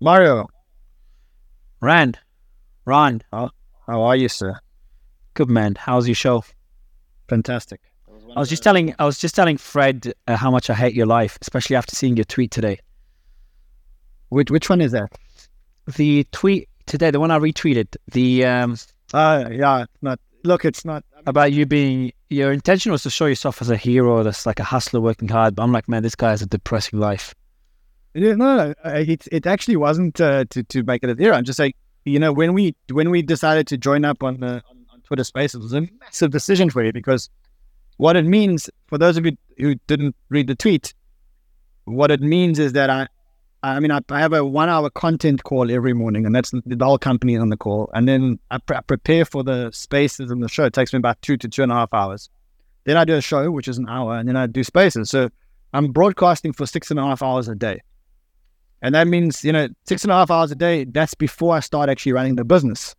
[0.00, 0.48] Mario,
[1.80, 2.18] Rand,
[2.84, 3.50] Ron, how
[3.86, 4.58] are you, sir?
[5.34, 5.74] good man.
[5.74, 6.44] How's your show?
[7.28, 7.80] Fantastic.
[8.36, 11.06] I was just telling I was just telling Fred uh, how much I hate your
[11.06, 12.78] life, especially after seeing your tweet today.
[14.28, 15.10] Which which one is that?
[15.96, 18.76] The tweet today, the one I retweeted, the um,
[19.12, 23.62] Uh yeah, not look, it's not about you being your intention was to show yourself
[23.62, 25.54] as a hero that's like a hustler working hard.
[25.56, 27.34] But I'm like, man, this guy has a depressing life.
[28.14, 31.36] No, no, uh, It it actually wasn't uh, to to make it a zero.
[31.36, 34.62] I'm just saying, you know, when we when we decided to join up on the
[34.70, 37.30] on, on Twitter Spaces, it was a massive decision for you because
[37.96, 40.94] what it means for those of you who didn't read the tweet,
[41.84, 43.06] what it means is that I,
[43.62, 46.84] I mean, I, I have a one-hour content call every morning, and that's the, the
[46.84, 50.42] whole company on the call, and then I, pre- I prepare for the spaces and
[50.42, 50.64] the show.
[50.64, 52.30] It takes me about two to two and a half hours.
[52.84, 55.10] Then I do a show, which is an hour, and then I do spaces.
[55.10, 55.28] So
[55.74, 57.82] I'm broadcasting for six and a half hours a day.
[58.82, 61.60] And that means, you know, six and a half hours a day, that's before I
[61.60, 62.94] start actually running the business.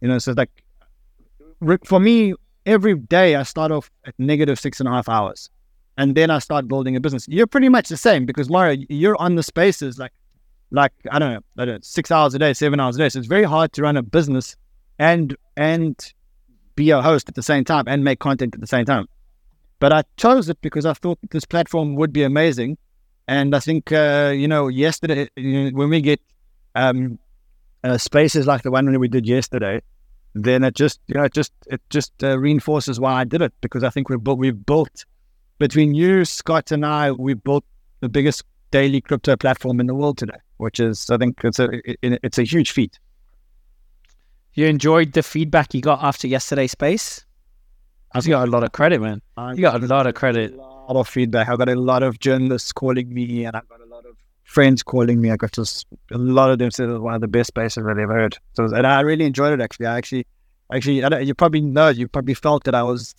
[0.00, 0.50] You know, so like
[1.84, 2.34] for me,
[2.66, 5.50] every day I start off at negative six and a half hours.
[5.96, 7.26] And then I start building a business.
[7.28, 10.12] You're pretty much the same because Mario, you're on the spaces like
[10.70, 13.08] like I don't know, I don't know, six hours a day, seven hours a day.
[13.08, 14.56] So it's very hard to run a business
[14.98, 15.96] and and
[16.76, 19.08] be a host at the same time and make content at the same time.
[19.80, 22.78] But I chose it because I thought this platform would be amazing.
[23.28, 26.20] And I think, uh, you know, yesterday, you know, when we get
[26.74, 27.18] um,
[27.84, 29.82] uh, spaces like the one that we did yesterday,
[30.34, 33.52] then it just, you know, it just, it just uh, reinforces why I did it
[33.60, 35.04] because I think we've built, we've built
[35.58, 37.64] between you, Scott, and I, we've built
[38.00, 41.68] the biggest daily crypto platform in the world today, which is, I think, it's a,
[41.84, 42.98] it, it's a huge feat.
[44.54, 47.26] You enjoyed the feedback you got after yesterday's space.
[48.12, 49.20] I think you got a lot of credit, man.
[49.56, 50.58] You got a lot of credit.
[50.88, 51.48] Lot of feedback.
[51.48, 54.82] I got a lot of journalists calling me, and I've got a lot of friends
[54.82, 55.30] calling me.
[55.30, 57.84] I got just a lot of them said it was one of the best spaces
[57.84, 58.38] that they've heard.
[58.54, 59.62] So, and I really enjoyed it.
[59.62, 60.26] Actually, I actually,
[60.72, 63.14] actually, I you probably know, you probably felt that I was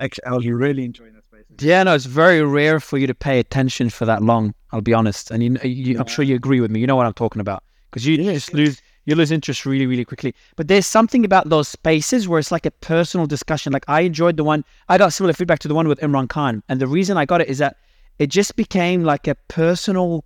[0.00, 1.44] actually, I was really enjoying that space.
[1.60, 4.54] Yeah, no, it's very rare for you to pay attention for that long.
[4.72, 6.80] I'll be honest, and you, you I'm sure you agree with me.
[6.80, 9.86] You know what I'm talking about because you Yes, just lose you lose interest really,
[9.86, 10.34] really quickly.
[10.56, 13.72] But there's something about those spaces where it's like a personal discussion.
[13.72, 16.62] Like I enjoyed the one I got similar feedback to the one with Imran Khan,
[16.68, 17.76] and the reason I got it is that
[18.18, 20.24] it just became like a personal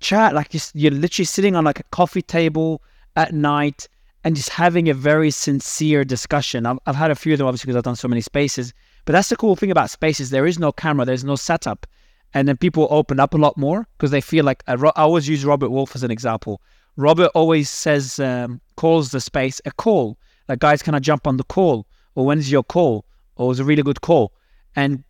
[0.00, 0.34] chat.
[0.34, 2.82] Like you're literally sitting on like a coffee table
[3.16, 3.88] at night
[4.24, 6.66] and just having a very sincere discussion.
[6.66, 8.72] I've, I've had a few of them obviously because I've done so many spaces.
[9.04, 10.30] But that's the cool thing about spaces.
[10.30, 11.04] There is no camera.
[11.04, 11.86] There's no setup.
[12.34, 15.02] And then people open up a lot more because they feel like uh, I I
[15.02, 16.60] always use Robert Wolf as an example.
[17.00, 20.18] Robert always says, um, calls the space a call.
[20.48, 21.86] Like, guys, can I jump on the call?
[22.14, 23.04] Or when's your call?
[23.36, 24.32] Or it was a really good call.
[24.76, 25.02] And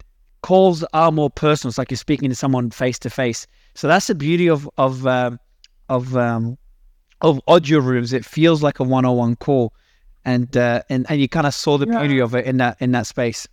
[0.43, 1.71] calls are more personal.
[1.71, 3.47] It's like you're speaking to someone face to face.
[3.75, 5.39] So that's the beauty of of um,
[5.89, 6.59] of um,
[7.21, 8.13] of audio rooms.
[8.13, 9.73] It feels like a one on one call,
[10.25, 11.99] and uh, and and you kind of saw the Yeah.
[12.01, 13.47] beauty of it in that in that space.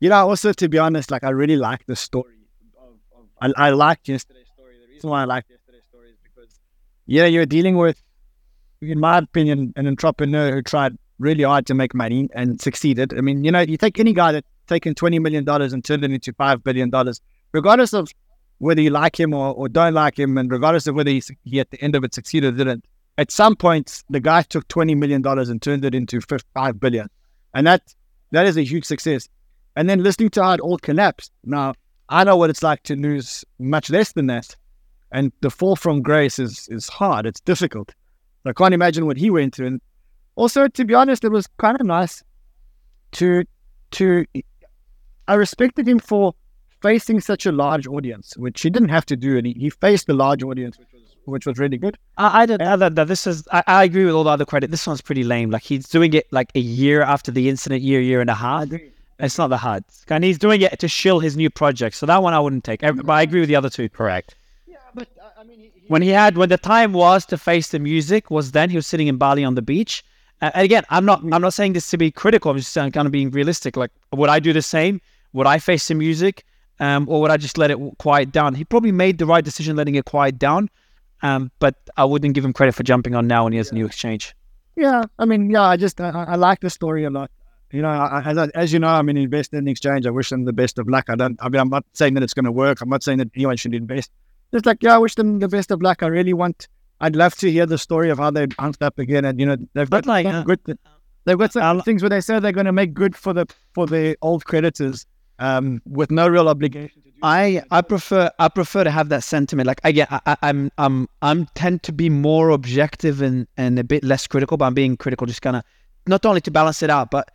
[0.00, 2.34] You know, also to be honest, like I really like the story.
[2.78, 4.74] Of, of, I, I liked yesterday's story.
[4.80, 5.63] The reason why I liked yesterday's story is because,
[7.06, 8.00] yeah, you're dealing with,
[8.80, 13.16] in my opinion, an entrepreneur who tried really hard to make money and succeeded.
[13.16, 16.04] I mean, you know, you take any guy that's taken twenty million dollars and turned
[16.04, 17.20] it into five billion dollars,
[17.52, 18.08] regardless of
[18.58, 21.60] whether you like him or, or don't like him, and regardless of whether he, he
[21.60, 22.84] at the end of it succeeded or didn't.
[23.16, 26.80] At some point, the guy took twenty million dollars and turned it into fif- five
[26.80, 27.08] billion,
[27.54, 27.94] and that
[28.32, 29.28] that is a huge success
[29.76, 31.32] and then listening to how it all collapsed.
[31.44, 31.74] Now,
[32.08, 34.54] I know what it's like to lose much less than that.
[35.14, 37.24] And the fall from grace is, is hard.
[37.24, 37.94] It's difficult.
[38.44, 39.68] I can't imagine what he went through.
[39.68, 39.80] And
[40.34, 42.22] also, to be honest, it was kind of nice
[43.12, 43.44] to,
[43.92, 44.26] to,
[45.28, 46.34] I respected him for
[46.82, 49.38] facing such a large audience, which he didn't have to do.
[49.38, 51.96] And he, he faced a large audience, which was, which was really good.
[52.18, 53.48] I, I don't know that, that this is.
[53.52, 54.70] I, I agree with all the other credit.
[54.70, 55.50] This one's pretty lame.
[55.50, 58.68] Like he's doing it like a year after the incident, year, year and a half.
[59.20, 61.94] It's not that hard, and he's doing it to shill his new project.
[61.96, 62.80] So that one I wouldn't take.
[62.80, 63.88] But I agree with the other two.
[63.88, 64.34] Correct.
[64.66, 67.38] Yeah, but uh, I mean, he, he- When he had, when the time was to
[67.38, 70.04] face the music, was then he was sitting in Bali on the beach.
[70.42, 72.50] Uh, and again, I'm not, I'm not saying this to be critical.
[72.50, 73.76] I'm just kind of being realistic.
[73.76, 75.00] Like, would I do the same?
[75.32, 76.44] Would I face the music,
[76.80, 78.54] um, or would I just let it quiet down?
[78.54, 80.70] He probably made the right decision, letting it quiet down.
[81.22, 83.74] Um, but I wouldn't give him credit for jumping on now when he has a
[83.74, 84.34] new exchange.
[84.76, 87.30] Yeah, I mean, yeah, I just I, I like the story a lot.
[87.70, 90.06] You know, I, as, I- as you know, I'm an investor in the exchange.
[90.06, 91.06] I wish them the best of luck.
[91.08, 91.36] I don't.
[91.40, 92.80] I mean, I'm not saying that it's going to work.
[92.80, 94.10] I'm not saying that anyone should invest.
[94.54, 96.02] Just like, yeah, I wish them the best of luck.
[96.02, 96.68] I really want.
[97.00, 99.24] I'd love to hear the story of how they bounced up again.
[99.24, 100.60] And you know, they've got like, uh, good.
[101.24, 103.46] They've got some I'll- things where they say they're going to make good for the
[103.74, 105.06] for the old creditors.
[105.40, 107.02] um, with no real obligation.
[107.22, 109.66] I I prefer I prefer to have that sentiment.
[109.66, 113.84] Like I yeah, I, I'm I'm I'm tend to be more objective and and a
[113.84, 115.64] bit less critical, but I'm being critical just kind of
[116.06, 117.30] not only to balance it out, but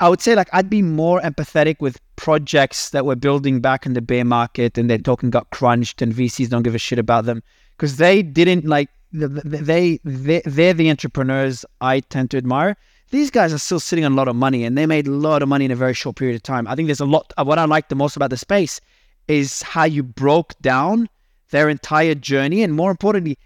[0.00, 3.94] I would say like I'd be more empathetic with projects that were building back in
[3.94, 7.24] the bear market and their token got crunched and VCs don't give a shit about
[7.24, 7.42] them
[7.76, 12.76] because they didn't like they, they they're the entrepreneurs I tend to admire.
[13.10, 15.42] These guys are still sitting on a lot of money and they made a lot
[15.42, 16.66] of money in a very short period of time.
[16.66, 17.32] I think there's a lot.
[17.38, 18.80] What I like the most about the space
[19.28, 21.08] is how you broke down
[21.50, 23.38] their entire journey and more importantly,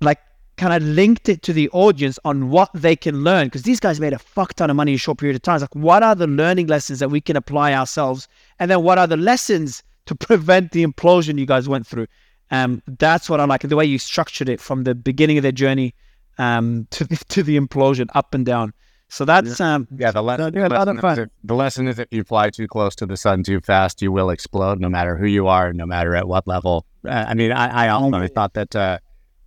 [0.00, 0.18] like
[0.60, 3.98] kind of linked it to the audience on what they can learn because these guys
[3.98, 5.56] made a fuck ton of money in a short period of time.
[5.56, 8.28] It's like, what are the learning lessons that we can apply ourselves?
[8.58, 12.06] And then what are the lessons to prevent the implosion you guys went through?
[12.50, 13.62] Um, that's what I like.
[13.62, 15.94] The way you structured it from the beginning of their journey
[16.36, 18.74] um, to, the, to the implosion, up and down.
[19.08, 19.74] So that's yeah.
[19.74, 22.68] um yeah the, le- the, lesson is if, the lesson is if you fly too
[22.68, 25.84] close to the sun too fast, you will explode, no matter who you are, no
[25.84, 26.86] matter at what level.
[27.04, 28.98] Uh, I mean, I, I also thought that uh,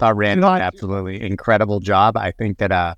[0.03, 2.17] thought Rand did an absolutely incredible job.
[2.17, 2.95] I think that uh,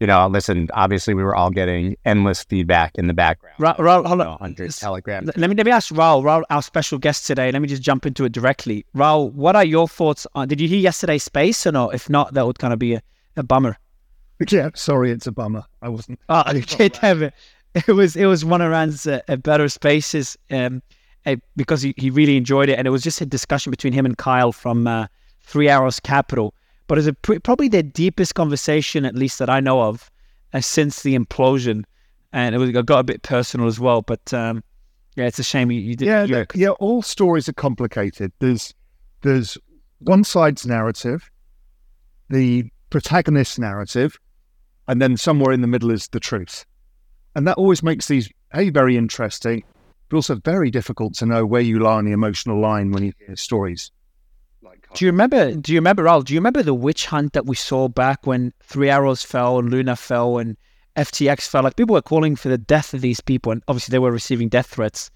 [0.00, 3.56] you know, listen, obviously we were all getting endless feedback in the background.
[3.58, 4.38] Ra- Ra- hold on.
[4.38, 5.30] Hundred telegrams.
[5.36, 7.52] Let me let me ask Raoul, Raoul, our special guest today.
[7.52, 8.84] Let me just jump into it directly.
[8.94, 10.48] Raoul, what are your thoughts on?
[10.48, 11.90] Did you hear yesterday's space or no?
[11.90, 13.02] If not, that would kind of be a,
[13.36, 13.76] a bummer.
[14.50, 15.64] Yeah, sorry, it's a bummer.
[15.80, 16.18] I wasn't.
[16.28, 17.34] Oh, okay, damn it.
[17.74, 20.82] It was it was one of Rand's uh, better spaces, um,
[21.24, 24.04] uh, because he, he really enjoyed it, and it was just a discussion between him
[24.04, 25.06] and Kyle from uh,
[25.44, 26.54] Three Arrows Capital.
[26.86, 30.10] But it's a pre- probably the deepest conversation, at least that I know of,
[30.52, 31.84] uh, since the implosion,
[32.32, 34.02] and it, was, it got a bit personal as well.
[34.02, 34.62] But um,
[35.16, 36.06] yeah, it's a shame you, you did.
[36.06, 36.70] Yeah, you, yeah.
[36.70, 38.32] All stories are complicated.
[38.40, 38.74] There's
[39.22, 39.56] there's
[40.00, 41.30] one side's narrative,
[42.28, 44.18] the protagonist's narrative,
[44.88, 46.66] and then somewhere in the middle is the truth.
[47.34, 49.64] And that always makes these a very interesting,
[50.08, 53.12] but also very difficult to know where you lie on the emotional line when you
[53.26, 53.90] hear stories.
[54.94, 55.52] Do you remember?
[55.52, 56.22] Do you remember, Raoul?
[56.22, 59.68] Do you remember the witch hunt that we saw back when Three Arrows fell and
[59.68, 60.56] Luna fell and
[60.96, 61.64] FTX fell?
[61.64, 64.48] Like people were calling for the death of these people, and obviously they were receiving
[64.48, 65.10] death threats.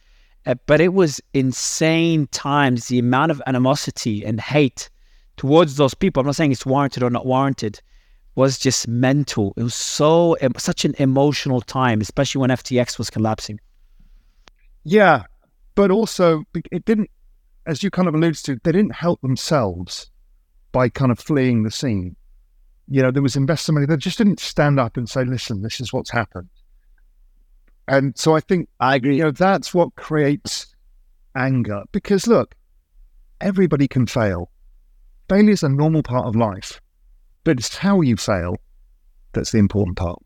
[0.47, 2.89] Uh, but it was insane times.
[2.89, 4.91] The amount of animosity and hate
[5.37, 6.21] towards those people.
[6.21, 7.81] I'm not saying it's warranted or not warranted
[8.35, 9.53] was just mental.
[9.57, 13.61] It was so such an emotional time, especially when FTX was collapsing.
[14.83, 15.25] Yeah,
[15.77, 16.43] but also
[16.73, 17.11] it didn't,
[17.69, 20.11] as you kind of alluded to, they didn't help themselves
[20.73, 22.17] by kind of fleeing the scene.
[22.89, 23.87] You know, there was investor money.
[23.87, 26.49] They just didn't stand up and say, "Listen, this is what's happened."
[27.87, 29.19] And so I think I agree.
[29.19, 30.75] You know, that's what creates
[31.37, 32.57] anger because look,
[33.41, 34.51] everybody can fail.
[35.29, 36.81] Failure is a normal part of life
[37.49, 38.57] but it's how you fail
[39.33, 40.19] that's the important part.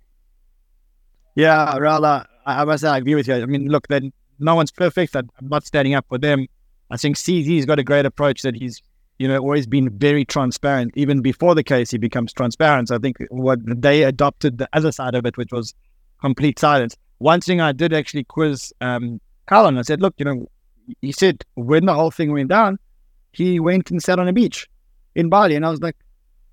[1.36, 3.34] Yeah, Rala, I must say I agree with you.
[3.34, 5.14] I mean, look, then no one's perfect.
[5.14, 6.46] I'm not standing up for them.
[6.92, 8.82] I think CZ's got a great approach that he's,
[9.18, 10.92] you know, always been very transparent.
[10.94, 12.88] Even before the case, he becomes transparent.
[12.88, 15.74] So I think what they adopted the other side of it, which was
[16.20, 16.94] complete silence.
[17.16, 19.78] One thing I did actually quiz um, Colin.
[19.78, 20.46] I said, look, you know,
[21.00, 22.78] he said when the whole thing went down,
[23.32, 24.68] he went and sat on a beach
[25.14, 25.96] in Bali, and I was like,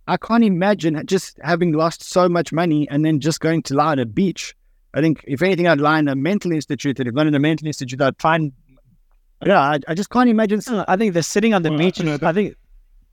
[0.08, 3.92] I can't imagine just having lost so much money and then just going to lie
[3.92, 4.56] on a beach.
[4.94, 6.98] I think if anything, I'd lie in a mental institute.
[7.00, 8.54] And if not in a mental institute, I'd find.
[9.46, 10.62] Yeah, I, I just can't imagine.
[10.88, 12.02] I think they're sitting on the well, beach.
[12.02, 12.56] I, I think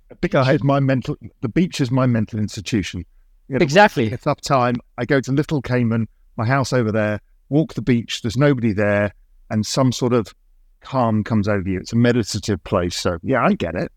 [0.08, 1.16] the beach is my mental.
[1.40, 3.04] The beach is my mental institution.
[3.48, 4.12] You know, exactly.
[4.12, 4.76] It's up time.
[4.98, 7.20] I go to Little Cayman, my house over there.
[7.48, 8.22] Walk the beach.
[8.22, 9.12] There's nobody there,
[9.50, 10.34] and some sort of
[10.80, 11.78] calm comes over you.
[11.78, 12.96] It's a meditative place.
[12.96, 13.92] So yeah, I get it.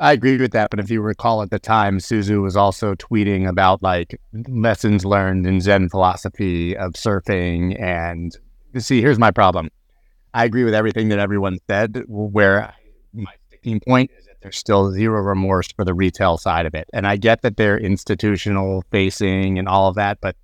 [0.00, 0.70] I agree with that.
[0.70, 5.04] But if you recall at the time, Su Zhu was also tweeting about like lessons
[5.04, 7.80] learned in Zen philosophy of surfing.
[7.80, 8.36] And
[8.78, 9.70] see, here's my problem.
[10.34, 12.04] I agree with everything that everyone said.
[12.06, 12.72] Where
[13.12, 16.88] my sticking point is that there's still zero remorse for the retail side of it.
[16.92, 20.36] And I get that they're institutional facing and all of that, but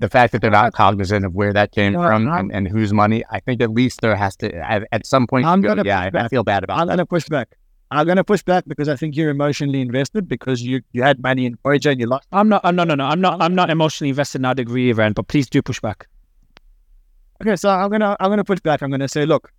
[0.00, 2.92] the fact that they're not cognizant of where that came no, from and, and, whose
[2.92, 6.00] money, I think at least there has to, at, at some point, I'm go, yeah,
[6.00, 7.56] I, I, feel bad about I'm going to push back.
[7.90, 11.22] I'm going to push back because I think you're emotionally invested because you, you had
[11.22, 12.26] money in Origin and you lost.
[12.32, 12.60] I'm not.
[12.64, 13.04] I'm no, no, no.
[13.04, 13.40] I'm not.
[13.40, 14.38] I'm not emotionally invested.
[14.38, 15.14] in Not agree, Rand.
[15.14, 16.08] But please do push back.
[17.44, 18.82] Okay, so I'm gonna I'm gonna push back.
[18.82, 19.52] I'm gonna say, look,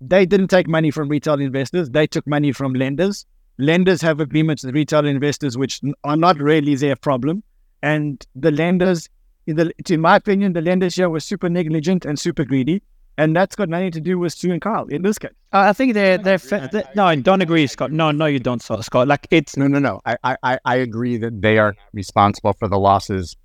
[0.00, 1.90] they didn't take money from retail investors.
[1.90, 3.26] They took money from lenders.
[3.58, 7.42] Lenders have agreements with retail investors, which are not really their problem.
[7.82, 9.10] And the lenders,
[9.46, 12.82] in, the, in my opinion, the lenders here were super negligent and super greedy
[13.20, 15.32] and that's got nothing to do with Stu and Carl in this case.
[15.52, 17.92] Uh, I think they're they're, fa- they're no, I don't agree, Scott.
[17.92, 19.08] No, no, you don't, Scott.
[19.08, 20.00] Like it's no, no, no.
[20.06, 23.36] I I I agree that they are responsible for the losses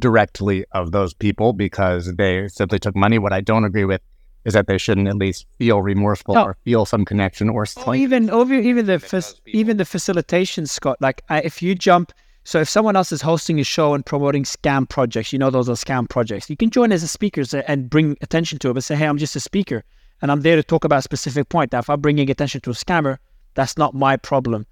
[0.00, 3.18] directly of those people because they simply took money.
[3.18, 4.00] What I don't agree with
[4.44, 6.44] is that they shouldn't at least feel remorseful No.
[6.44, 9.60] or feel some connection or Or slight- even, or even the with fac- those people.
[9.60, 10.98] even the facilitation, Scott.
[11.00, 12.12] Like I, if you jump,
[12.44, 15.68] so if someone else is hosting a show and promoting scam projects, you know those
[15.68, 16.48] are scam projects.
[16.48, 19.18] You can join as a speaker and bring attention to it, but say, hey, I'm
[19.18, 19.82] just a speaker
[20.22, 21.72] and I'm there to talk about a specific point.
[21.72, 23.18] Now, if I'm bringing attention to a scammer,
[23.54, 24.64] that's not my problem.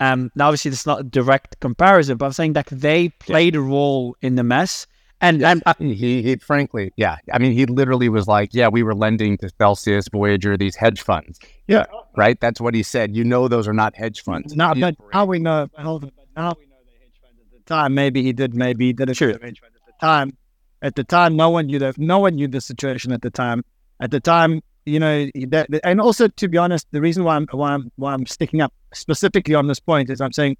[0.00, 3.54] Um, now, obviously, this is not a direct comparison, but I'm saying that they played
[3.54, 4.86] a role in the mess.
[5.20, 7.18] And, and uh, he, he frankly, yeah.
[7.30, 11.02] I mean, he literally was like, yeah, we were lending to Celsius, Voyager, these hedge
[11.02, 11.38] funds.
[11.68, 11.84] Yeah.
[12.16, 12.40] Right?
[12.40, 13.14] That's what he said.
[13.14, 14.56] You know, those are not hedge funds.
[14.56, 15.68] Now, These but were- how we know?
[15.76, 17.92] Hold on, but now we know the hedge funds at the time.
[17.94, 18.54] Maybe he did.
[18.54, 19.14] Maybe he didn't.
[19.14, 19.28] Sure.
[19.32, 20.36] hedge funds at the time.
[20.80, 23.62] At the time, no one knew the no one knew the situation at the time.
[24.00, 27.46] At the time, you know that, and also to be honest, the reason why I'm
[27.52, 30.56] why I'm why I'm sticking up specifically on this point is I'm saying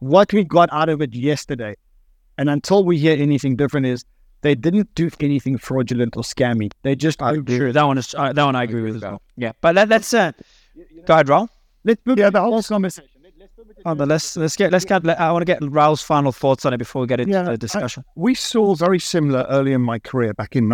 [0.00, 1.74] what we got out of it yesterday,
[2.38, 4.04] and until we hear anything different, is
[4.42, 6.70] they didn't do anything fraudulent or scammy.
[6.82, 9.22] They just sure, that one is uh, that one I agree with as well.
[9.36, 10.32] Yeah, but that, that's uh,
[11.06, 11.48] go ahead, Raoul.
[11.84, 13.08] let's move Yeah, yeah, the the whole- whole conversation.
[13.22, 15.08] Let- let's move it to Oh, but let's let's get let's get.
[15.08, 17.52] I want to get Raoul's final thoughts on it before we get into Yeah, the
[17.52, 18.04] I- discussion.
[18.16, 20.68] we saw very similar early in my career back in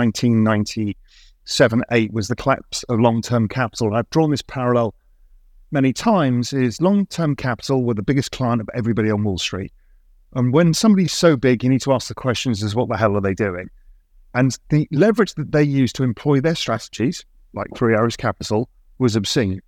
[1.45, 3.89] 1997 8 was the collapse of long-term capital.
[3.89, 4.95] And i've drawn this parallel
[5.73, 9.73] many times is long-term capital were the biggest client of everybody on wall street.
[10.35, 13.17] And when somebody's so big you need to ask the questions is what the hell
[13.17, 13.69] are they doing?
[14.35, 18.69] And the leverage that they used to employ their strategies like three arrows capital
[18.99, 19.61] was obscene.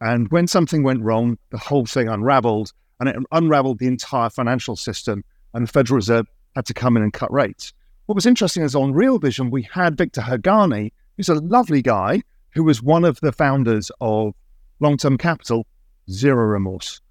[0.00, 4.74] And when something went wrong the whole thing unraveled and it unraveled the entire financial
[4.74, 5.22] system
[5.52, 7.74] and the federal reserve had to come in and cut rates.
[8.06, 12.22] What was interesting is on Real Vision, we had Victor Haghani, who's a lovely guy,
[12.54, 14.32] who was one of the founders of
[14.80, 15.66] Long Term Capital,
[16.10, 17.02] Zero Remorse.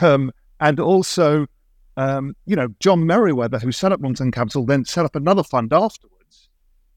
[0.00, 0.30] Um,
[0.60, 1.46] and also,
[1.96, 5.42] um, you know, John Meriwether, who set up Long Term Capital, then set up another
[5.42, 6.50] fund afterwards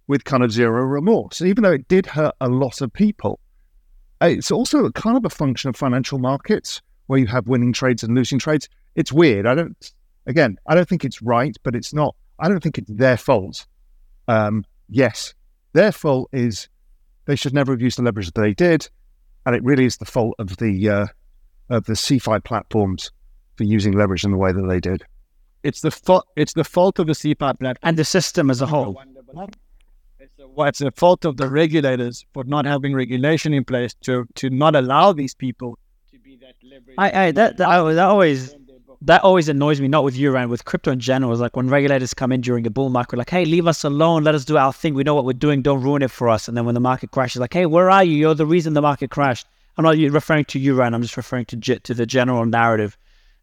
[0.06, 1.42] with kind of zero remorse.
[1.42, 3.40] Even though it did hurt a lot of people,
[4.22, 8.14] it's also kind of a function of financial markets where you have winning trades and
[8.14, 8.70] losing trades.
[8.94, 9.48] It's weird.
[9.48, 9.92] I don't
[10.28, 12.16] again, I don't think it's right, but it's not.
[12.38, 13.66] I don't think it's their fault.
[14.28, 15.34] Um, yes,
[15.76, 16.68] their fault is
[17.26, 18.90] they should never have used the leverage that they did,
[19.46, 21.08] and it really is the fault of the uh,
[21.70, 23.12] of the CeFi platforms
[23.56, 25.04] for using leverage in the way that they did.
[25.64, 26.28] It's the fault.
[26.36, 27.76] It's the fault of the CPAP platform.
[27.84, 29.02] And the system as a whole.
[30.20, 33.94] It's the, well, it's the fault of the regulators for not having regulation in place
[34.02, 35.78] to to not allow these people
[36.12, 36.96] to be that leverage.
[36.98, 38.56] I, I that that, I, that always
[39.02, 39.88] that always annoys me.
[39.88, 41.32] Not with you, Ryan, with crypto in general.
[41.32, 44.24] Is like when regulators come in during a bull market, like, hey, leave us alone,
[44.24, 44.94] let us do our thing.
[44.94, 45.62] We know what we're doing.
[45.62, 46.48] Don't ruin it for us.
[46.48, 48.16] And then when the market crashes, like, hey, where are you?
[48.16, 49.48] You're the reason the market crashed.
[49.78, 50.94] I'm not referring to you, Ryan.
[50.94, 52.98] I'm just referring to to the general narrative.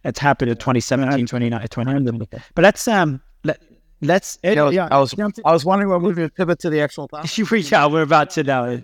[0.04, 2.18] It's happened in 2017, 2019, 2019.
[2.54, 3.60] But let's um let
[4.00, 6.70] let's Ed, I was- yeah, I was- I was wondering when we would pivot to
[6.70, 7.30] the actual topic.
[7.70, 8.80] yeah, we're about to now.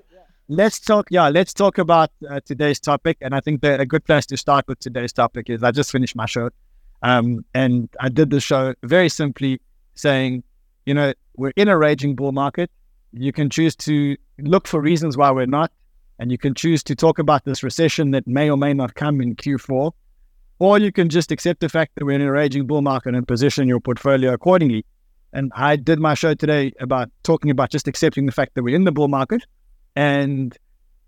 [0.48, 1.08] Let's talk.
[1.10, 3.18] Yeah, let's talk about uh, today's topic.
[3.20, 5.92] And I think that a good place to start with today's topic is I just
[5.92, 6.50] finished my show,
[7.02, 9.60] um, and I did the show very simply
[9.94, 10.42] saying,
[10.86, 12.70] you know, we're in a raging bull market.
[13.12, 15.70] You can choose to look for reasons why we're not,
[16.18, 19.20] and you can choose to talk about this recession that may or may not come
[19.20, 19.92] in Q4,
[20.58, 23.26] or you can just accept the fact that we're in a raging bull market and
[23.26, 24.84] position your portfolio accordingly.
[25.32, 28.74] And I did my show today about talking about just accepting the fact that we're
[28.74, 29.44] in the bull market
[29.98, 30.56] and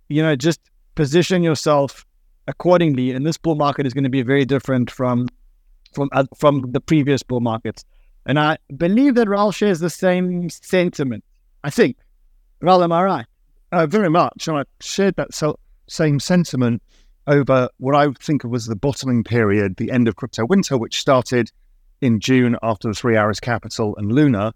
[0.08, 0.60] you know just
[0.96, 2.04] position yourself
[2.48, 3.12] accordingly.
[3.12, 5.28] And this bull market is going to be very different from
[5.94, 7.84] from uh, from the previous bull markets.
[8.26, 11.24] And i believe that Raoul shares the same sentiment
[11.64, 11.96] i think.
[12.60, 13.26] Raoul am i right?
[13.72, 14.48] Uh, very much.
[14.48, 15.56] And I shared that so,
[15.88, 16.82] same sentiment
[17.28, 21.00] over what I think of was the bottoming period, the end of crypto winter, which
[21.00, 21.52] started
[22.00, 24.52] in June after the Three Arrows Capital and Luna,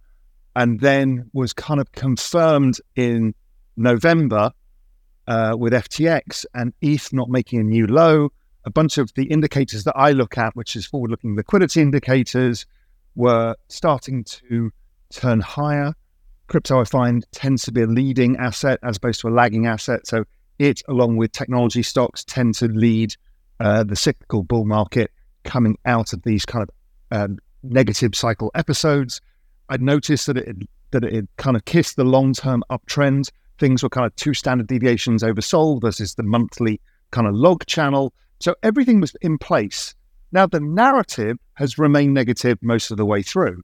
[0.56, 3.34] and then was kind of confirmed in
[3.76, 4.52] November
[5.26, 8.30] uh, with FTX and ETH not making a new low.
[8.64, 12.66] A bunch of the indicators that I look at, which is forward looking liquidity indicators,
[13.14, 14.70] were starting to
[15.10, 15.94] turn higher
[16.46, 20.06] crypto I find tends to be a leading asset as opposed to a lagging asset.
[20.06, 20.24] So
[20.58, 23.14] it, along with technology stocks, tend to lead
[23.60, 25.10] uh, the cyclical bull market
[25.44, 26.70] coming out of these kind of
[27.10, 29.20] um, negative cycle episodes.
[29.68, 30.56] I'd noticed that it
[30.90, 33.30] that it kind of kissed the long term uptrend.
[33.58, 36.80] Things were kind of two standard deviations oversold versus the monthly
[37.10, 38.12] kind of log channel.
[38.40, 39.94] So everything was in place.
[40.32, 43.62] Now the narrative has remained negative most of the way through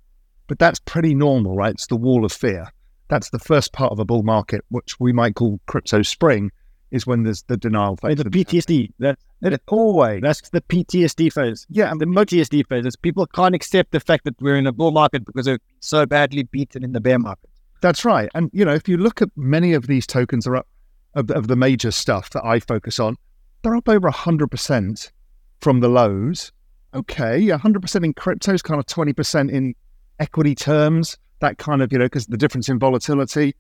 [0.51, 1.71] but that's pretty normal, right?
[1.73, 2.67] It's the wall of fear.
[3.07, 6.51] That's the first part of a bull market, which we might call crypto spring.
[6.91, 8.17] is when there's the denial phase.
[8.17, 8.91] the PTSD.
[8.99, 10.23] That, that always.
[10.23, 11.69] that's the PTSD phase.
[11.71, 14.73] Yeah, And the PTSD phase is people can't accept the fact that we're in a
[14.73, 17.49] bull market because they're so badly beaten in the bear market.
[17.81, 18.29] That's right.
[18.35, 20.69] And you know, if you look at many of these tokens are up
[21.15, 23.17] of, of the major stuff that I focus on,
[23.63, 25.13] they're up over hundred percent
[25.61, 26.53] from the lows.
[26.95, 29.75] Okay, hundred percent in crypto is kind of twenty percent in
[30.19, 31.17] equity terms.
[31.41, 33.55] That kind of you know because the difference in volatility.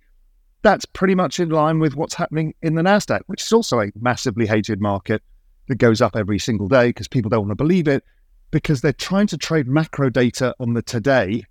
[0.63, 3.91] That's pretty much in line with what's happening in the Nasdaq, which is also a
[3.99, 5.23] massively hated market
[5.69, 8.05] that goes up every single day because people don't want to believe it
[8.51, 11.45] because they're trying to trade macro data on the today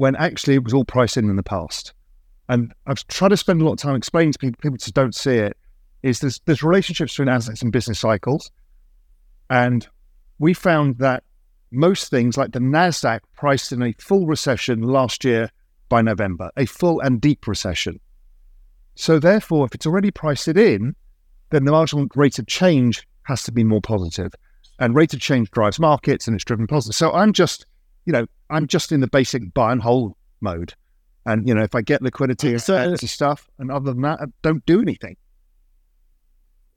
[0.00, 1.92] when actually it was all priced in in the past.
[2.48, 5.14] And I've tried to spend a lot of time explaining to people, people just don't
[5.14, 5.58] see it,
[6.02, 8.50] is there's, there's relationships between assets and business cycles.
[9.50, 9.86] And
[10.38, 11.22] we found that
[11.70, 15.50] most things like the NASDAQ priced in a full recession last year
[15.90, 18.00] by November, a full and deep recession.
[18.94, 20.96] So therefore, if it's already priced it in,
[21.50, 24.32] then the marginal rate of change has to be more positive.
[24.78, 26.96] And rate of change drives markets and it's driven positive.
[26.96, 27.66] So I'm just,
[28.06, 30.74] you know, I'm just in the basic buy and hold mode.
[31.26, 34.24] And, you know, if I get liquidity So- and stuff, and other than that, I
[34.42, 35.16] don't do anything.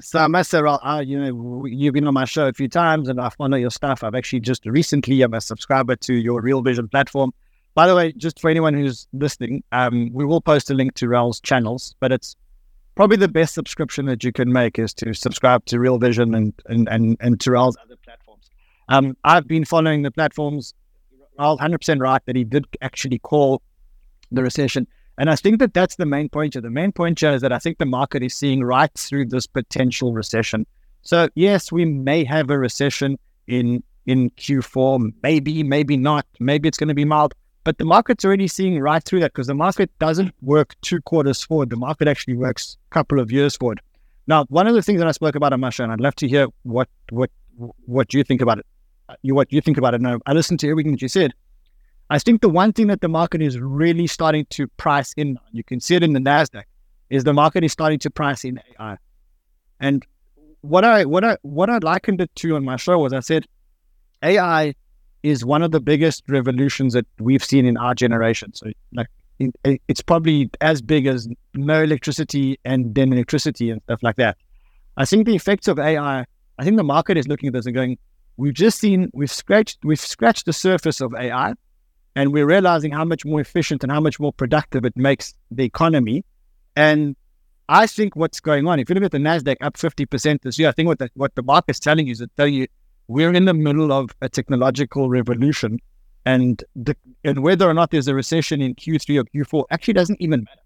[0.02, 3.08] So I must say, I, you know, you've been on my show a few times
[3.08, 4.04] and I've follow your stuff.
[4.04, 7.32] I've actually just recently, I'm a subscriber to your Real Vision platform.
[7.74, 11.08] By the way, just for anyone who's listening, um, we will post a link to
[11.08, 12.36] Raoul's channels, but it's
[12.96, 16.54] probably the best subscription that you can make is to subscribe to Real Vision and,
[16.66, 18.50] and, and, and to Raoul's other platforms.
[18.90, 20.74] Um, I've been following the platforms.
[21.38, 23.62] Raoul, 100% right that he did actually call
[24.32, 24.88] the recession.
[25.18, 26.62] And I think that that's the main point here.
[26.62, 29.46] The main point here is that I think the market is seeing right through this
[29.46, 30.66] potential recession.
[31.04, 36.78] So yes, we may have a recession in in Q4, maybe, maybe not, maybe it's
[36.78, 37.34] going to be mild.
[37.64, 41.42] But the market's already seeing right through that because the market doesn't work two quarters
[41.42, 41.70] forward.
[41.70, 43.80] The market actually works a couple of years forward.
[44.28, 46.48] Now, one of the things that I spoke about show, and I'd love to hear
[46.64, 47.30] what what
[47.86, 48.66] what you think about it.
[49.10, 50.02] Uh, You what you think about it.
[50.02, 51.34] Now, I listened to everything that you said.
[52.10, 55.64] I think the one thing that the market is really starting to price in, you
[55.64, 56.64] can see it in the Nasdaq,
[57.10, 58.98] is the market is starting to price in AI.
[59.80, 60.06] And
[60.62, 63.46] what I what I what I likened it to on my show was I said
[64.22, 64.76] AI
[65.24, 68.54] is one of the biggest revolutions that we've seen in our generation.
[68.54, 69.08] So like
[69.40, 74.18] it, it- it's probably as big as no electricity and then electricity and stuff like
[74.18, 74.38] that.
[74.98, 76.26] I think the effects of AI,
[76.60, 77.98] I think the market is looking at this and going,
[78.38, 81.54] we've just seen we've scratched we've scratched the surface of AI
[82.16, 85.64] and we're realizing how much more efficient and how much more productive it makes the
[85.64, 86.24] economy.
[86.76, 87.16] And
[87.70, 90.60] I think what's going on, if you look at the Nasdaq up fifty percent this
[90.60, 92.68] year, I think what the what the market's telling you is that tell you
[93.08, 95.80] we're in the middle of a technological revolution,
[96.26, 100.22] and the, and whether or not there's a recession in Q3 or Q4 actually doesn't
[100.22, 100.62] even matter.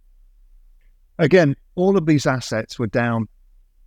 [1.19, 3.27] Again, all of these assets were down,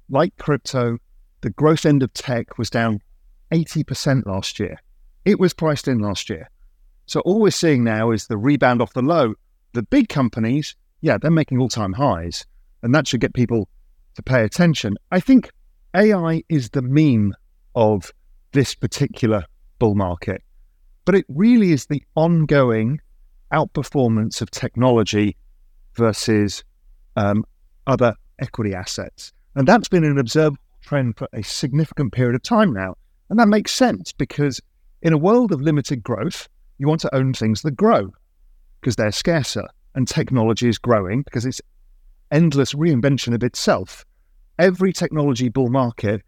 [0.08, 0.98] like crypto.
[1.42, 3.00] The growth end of tech was down
[3.50, 4.80] 80% last year.
[5.24, 6.48] It was priced in last year.
[7.06, 9.34] So all we're seeing now is the rebound off the low.
[9.72, 12.46] The big companies, yeah, they're making all time highs,
[12.82, 13.68] and that should get people
[14.14, 14.96] to pay attention.
[15.10, 15.50] I think
[15.94, 17.34] AI is the meme
[17.74, 18.12] of
[18.52, 19.44] this particular
[19.78, 20.42] bull market,
[21.04, 23.00] but it really is the ongoing
[23.52, 25.36] outperformance of technology
[25.94, 26.64] versus
[27.16, 27.44] um,
[27.86, 29.32] other equity assets.
[29.54, 32.96] And that's been an observable trend for a significant period of time now.
[33.30, 34.60] And that makes sense because
[35.02, 38.12] in a world of limited growth, you want to own things that grow
[38.80, 41.60] because they're scarcer and technology is growing because it's
[42.32, 44.04] endless reinvention of itself.
[44.58, 46.22] Every technology bull market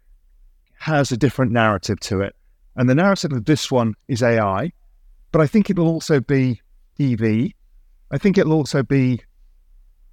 [0.79, 2.35] has a different narrative to it.
[2.75, 4.71] And the narrative of this one is AI,
[5.31, 6.61] but I think it will also be
[6.99, 7.51] EV.
[8.11, 9.21] I think it'll also be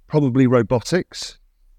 [0.07, 1.37] probably robotics.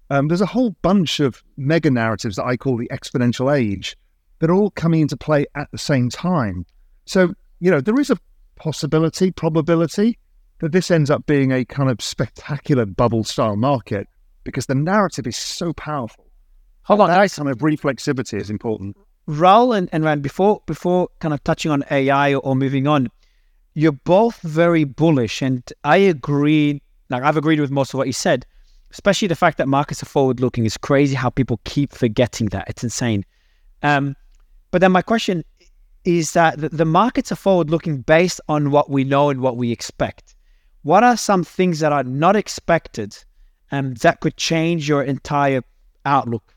[0.09, 3.95] Um, there's a whole bunch of mega narratives that I call the exponential age
[4.43, 6.65] that are all coming into play at the same time.
[7.05, 8.17] So, you know, there is a
[8.57, 10.19] possibility, probability
[10.59, 14.05] that this ends up being a kind of spectacular bubble style market
[14.43, 16.27] because the narrative is so powerful.
[16.81, 17.35] Hold on, That guys.
[17.35, 18.97] kind of reflexivity is important.
[19.27, 23.07] Raoul and, and Rand, before before kind of touching on AI or, or moving on,
[23.75, 26.81] you're both very bullish, and I agree.
[27.09, 28.45] Like I've agreed with most of what you said,
[28.91, 30.65] especially the fact that markets are forward looking.
[30.65, 32.65] It's crazy how people keep forgetting that.
[32.67, 33.23] It's insane.
[33.83, 34.17] Um,
[34.73, 35.45] but then my question
[36.03, 39.71] is that the, markets are forward looking based on what we know and what we
[39.71, 40.33] expect.
[40.81, 43.15] What are some things that are not expected
[43.71, 45.61] um, that could change your entire
[46.05, 46.55] outlook?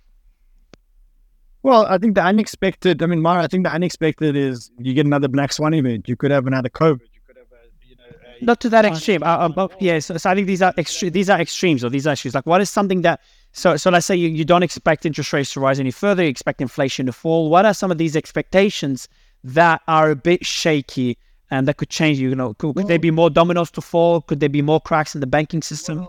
[1.63, 3.03] Well, I think the unexpected.
[3.03, 6.09] I mean, Mara, I think the unexpected is you get another black swan event.
[6.09, 7.01] You could have another COVID.
[7.13, 8.05] You could have, a, you know,
[8.41, 9.23] a, not to that extreme.
[9.23, 12.07] Uh, uh, yeah, so, so I think these are extre- these are extremes or these
[12.07, 12.35] are issues.
[12.35, 13.21] Like, what is something that
[13.57, 16.29] So, so let's say you, you don't expect interest rates to rise any further, you
[16.29, 17.49] expect inflation to fall.
[17.49, 19.09] What are some of these expectations
[19.45, 21.17] that are a bit shaky
[21.51, 22.19] and that could change?
[22.19, 24.21] You know, could, could there be more dominoes to fall?
[24.21, 26.07] Could there be more cracks in the banking system?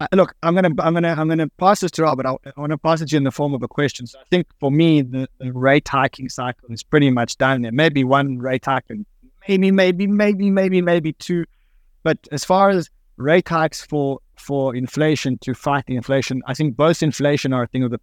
[0.00, 2.60] Uh, look, I'm gonna, I'm gonna, I'm gonna pass this to Rob, but I, I
[2.60, 4.08] want to pass it to you in the form of a question.
[4.08, 7.62] So I think for me, the, the rate hiking cycle is pretty much done.
[7.62, 9.06] There maybe one rate hike, and
[9.46, 11.44] maybe, maybe, maybe, maybe, maybe two.
[12.02, 16.42] But as far as rate hikes for for inflation to fight the inflation.
[16.46, 18.00] I think both inflation are a thing of the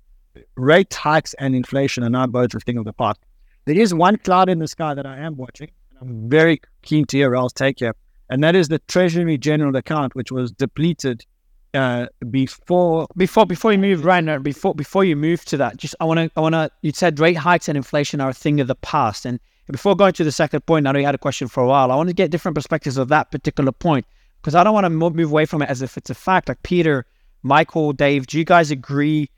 [0.55, 3.19] rate hikes and inflation are now both a thing of the past.
[3.65, 5.69] There is one cloud in the sky that I am watching.
[6.01, 7.95] I'm very keen to hear Raoul's take here,
[8.29, 11.25] and that is the Treasury General account, which was depleted
[11.73, 15.77] uh, before before before you move right before before you move to that.
[15.77, 16.71] Just I want to I want to.
[16.81, 20.13] You said rate hikes and inflation are a thing of the past, and before going
[20.13, 21.91] to the second point, I know you had a question for a while.
[21.91, 24.05] I want to get different perspectives of that particular point
[24.41, 26.47] because I don't want to move away from it as if it's a fact.
[26.49, 27.05] Like Peter,
[27.43, 29.29] Michael, Dave, do you guys agree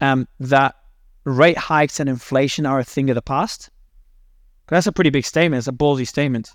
[0.00, 0.74] um, that
[1.24, 3.70] rate hikes and inflation are a thing of the past?
[4.68, 5.58] That's a pretty big statement.
[5.58, 6.50] It's a ballsy statement.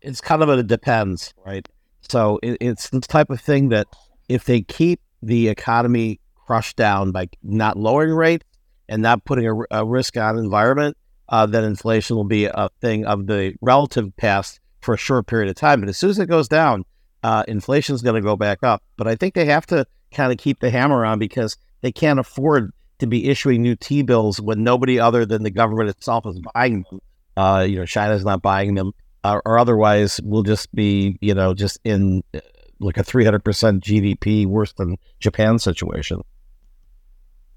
[0.00, 1.68] It's kind of a depends, right?
[2.08, 3.86] So it, it's the type of thing that
[4.28, 8.44] if they keep the economy crushed down by not lowering rates
[8.88, 10.96] and not putting a, a risk on environment,
[11.28, 15.50] uh, then inflation will be a thing of the relative past for a short period
[15.50, 15.80] of time.
[15.80, 16.84] But as soon as it goes down,
[17.26, 18.84] uh, inflation is going to go back up.
[18.96, 22.20] But I think they have to kind of keep the hammer on because they can't
[22.20, 26.40] afford to be issuing new T bills when nobody other than the government itself is
[26.54, 27.00] buying them.
[27.36, 28.92] Uh, you know, China's not buying them,
[29.24, 32.38] uh, or otherwise we'll just be, you know, just in uh,
[32.78, 33.40] like a 300%
[33.80, 36.20] GDP worse than Japan situation.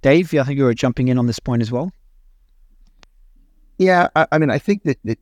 [0.02, 1.92] Dave, I think you were jumping in on this point as well.
[3.78, 5.20] Yeah, I, I mean, I think that, that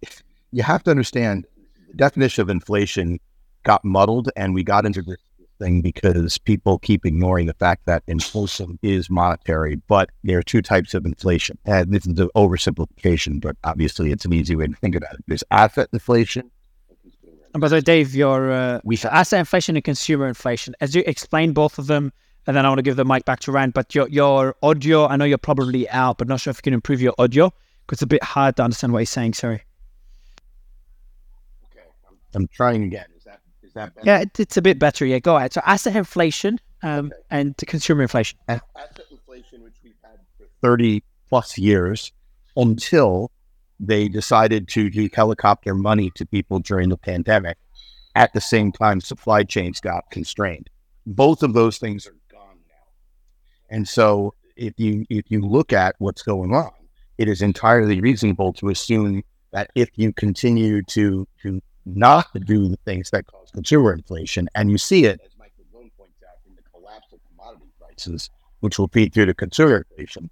[0.51, 1.45] you have to understand
[1.89, 3.19] the definition of inflation
[3.67, 5.17] got muddled and we got into this
[5.59, 10.61] thing because people keep ignoring the fact that inflation is monetary, but there are two
[10.61, 11.57] types of inflation.
[11.65, 15.25] And this is an oversimplification, but obviously it's an easy way to think about it.
[15.27, 16.49] There's asset inflation.
[17.53, 20.73] And by the way, Dave, your uh, we asset inflation and consumer inflation.
[20.79, 22.13] As you explain both of them,
[22.45, 23.73] and then I want to give the mic back to Rand.
[23.73, 26.73] But your your audio, I know you're probably out, but not sure if you can
[26.73, 27.51] improve your audio
[27.85, 29.33] because it's a bit hard to understand what he's saying.
[29.33, 29.63] Sorry.
[31.65, 33.07] Okay, I'm, I'm trying again
[33.73, 34.05] that better?
[34.05, 35.05] Yeah, it, it's a bit better.
[35.05, 35.53] Yeah, go ahead.
[35.53, 37.15] So asset inflation um, okay.
[37.29, 38.39] and consumer inflation.
[38.47, 42.11] And asset inflation, which we've had for 30 plus years
[42.55, 43.31] until
[43.79, 47.57] they decided to helicopter money to people during the pandemic.
[48.15, 50.69] At the same time, supply chains got constrained.
[51.05, 53.75] Both of those things are gone now.
[53.75, 56.71] And so if you if you look at what's going on,
[57.19, 61.61] it is entirely reasonable to assume that if you continue to to
[61.95, 64.49] not to do the things that cause consumer inflation.
[64.55, 68.29] And you see it, as Michael Bloom points out, in the collapse of commodity prices,
[68.59, 70.29] which will feed through to consumer inflation.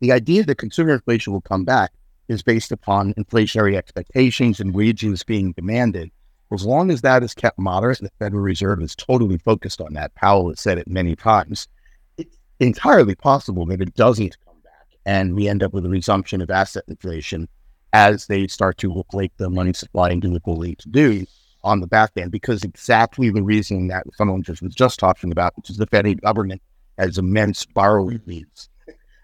[0.00, 1.92] The idea that consumer inflation will come back
[2.28, 6.10] is based upon inflationary expectations and wages being demanded.
[6.52, 10.14] As long as that is kept moderate, the Federal Reserve is totally focused on that.
[10.14, 11.68] Powell has said it many times.
[12.16, 16.40] It's entirely possible that it doesn't come back and we end up with a resumption
[16.40, 17.48] of asset inflation
[17.92, 21.26] as they start to inflate the money supply and do what they need to do
[21.64, 25.56] on the back end, because exactly the reason that someone just was just talking about,
[25.56, 26.62] which is the federal government
[26.98, 28.68] has immense borrowing needs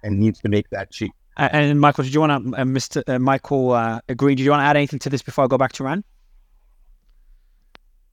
[0.02, 1.12] and needs to make that cheap.
[1.36, 3.02] Uh, and Michael, did you want to, uh, Mr.
[3.08, 4.34] Uh, Michael, uh, agree?
[4.34, 6.04] Did you want to add anything to this before I go back to Rand?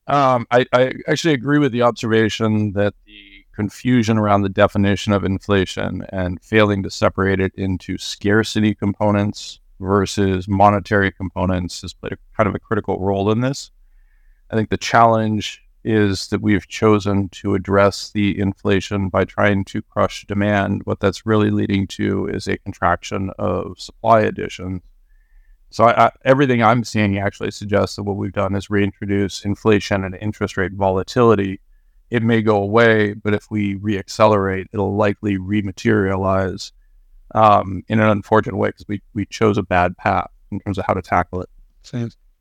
[0.07, 5.23] Um, I, I actually agree with the observation that the confusion around the definition of
[5.23, 12.17] inflation and failing to separate it into scarcity components versus monetary components has played a
[12.37, 13.71] kind of a critical role in this.
[14.49, 19.81] I think the challenge is that we've chosen to address the inflation by trying to
[19.81, 20.81] crush demand.
[20.85, 24.81] What that's really leading to is a contraction of supply additions.
[25.71, 30.03] So I, I, everything I'm seeing actually suggests that what we've done is reintroduce inflation
[30.03, 31.61] and interest rate volatility.
[32.09, 36.73] It may go away, but if we reaccelerate, it'll likely rematerialize
[37.35, 40.85] um, in an unfortunate way because we, we chose a bad path in terms of
[40.85, 41.49] how to tackle it.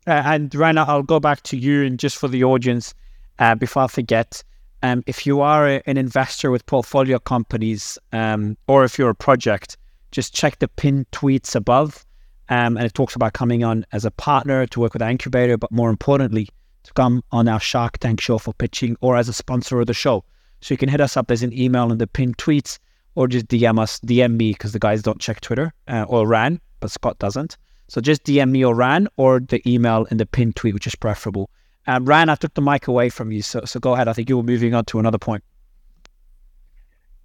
[0.07, 2.95] Uh, and Rainer, I'll go back to you and just for the audience,
[3.39, 4.43] uh, before I forget,
[4.83, 9.15] um, if you are a, an investor with portfolio companies um, or if you're a
[9.15, 9.77] project,
[10.11, 12.05] just check the pinned tweets above.
[12.49, 15.57] Um, and it talks about coming on as a partner to work with our incubator,
[15.57, 16.49] but more importantly,
[16.83, 19.95] to come on our Shark Tank show for pitching or as a sponsor of the
[19.95, 20.25] show.
[20.61, 21.29] So you can hit us up.
[21.29, 22.79] There's an email in the pinned tweets
[23.15, 26.61] or just DM us, DM me because the guys don't check Twitter uh, or Ran,
[26.81, 27.57] but Scott doesn't.
[27.89, 30.95] So just DM me or Ran or the email in the pinned tweet, which is
[30.95, 31.51] preferable.
[31.87, 34.07] Um, Ran, I took the mic away from you, so so go ahead.
[34.07, 35.43] I think you were moving on to another point.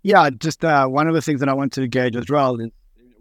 [0.01, 2.71] Yeah, just uh, one of the things that I want to gauge as well is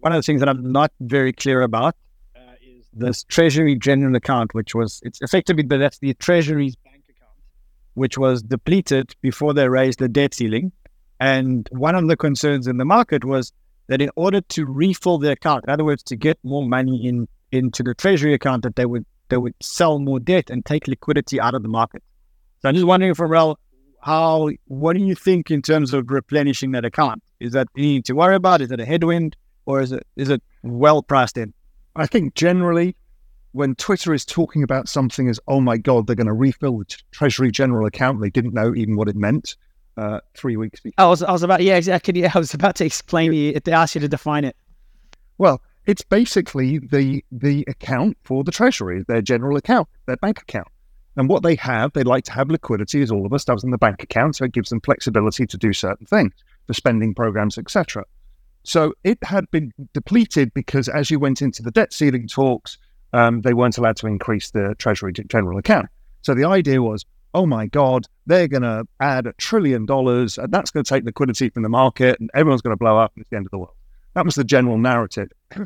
[0.00, 1.96] one of the things that I'm not very clear about
[2.36, 7.02] uh, is this Treasury General account, which was it's effectively but that's the Treasury's bank
[7.08, 7.38] account,
[7.94, 10.72] which was depleted before they raised the debt ceiling.
[11.24, 13.50] And one of the concerns in the market was
[13.86, 17.28] that in order to refill the account, in other words, to get more money in
[17.50, 21.40] into the Treasury account, that they would they would sell more debt and take liquidity
[21.40, 22.02] out of the market.
[22.60, 23.56] So I'm just wondering, Pharrell,
[24.02, 27.22] how what do you think in terms of replenishing that account?
[27.40, 28.60] Is that need to worry about?
[28.60, 29.36] Is it a headwind?
[29.66, 31.54] or is it is it well priced in?
[31.96, 32.96] I think generally,
[33.52, 36.96] when Twitter is talking about something as "Oh my God, they're going to refill the
[37.12, 39.56] Treasury General account," they didn't know even what it meant
[39.96, 41.04] uh, three weeks before.
[41.04, 42.26] I was I was about yeah exactly.
[42.34, 43.64] I was about to explain it.
[43.64, 44.56] They asked you to define it.
[45.38, 50.68] Well, it's basically the the account for the Treasury, their general account, their bank account.
[51.16, 53.70] And what they have, they like to have liquidity, as all of us does in
[53.70, 56.32] the bank account, so it gives them flexibility to do certain things
[56.66, 58.04] for spending programs, etc.
[58.64, 62.78] So it had been depleted because as you went into the debt ceiling talks,
[63.12, 65.86] um, they weren't allowed to increase the Treasury general account.
[66.22, 67.04] So the idea was,
[67.34, 71.04] oh my God, they're going to add a trillion dollars and that's going to take
[71.04, 73.50] liquidity from the market and everyone's going to blow up and it's the end of
[73.50, 73.74] the world.
[74.14, 75.28] That was the general narrative.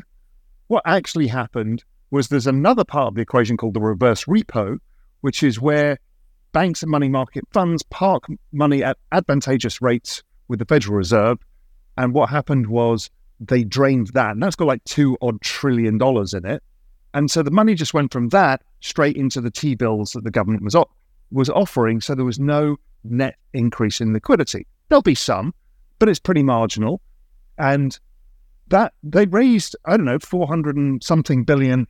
[0.67, 4.79] what actually happened was there's another part of the equation called the reverse repo,
[5.21, 5.99] which is where
[6.51, 11.37] banks and money market funds park money at advantageous rates with the Federal Reserve
[11.99, 13.09] and what happened was
[13.41, 16.63] they drained that, and that's got like two odd trillion dollars in it.
[17.13, 20.31] And so the money just went from that straight into the T bills that the
[20.31, 20.75] government was
[21.31, 22.01] was offering.
[22.01, 24.65] So there was no net increase in liquidity.
[24.87, 25.53] There'll be some,
[25.99, 27.01] but it's pretty marginal.
[27.57, 27.97] And
[28.69, 31.87] that they raised, I don't know, 400 and something billion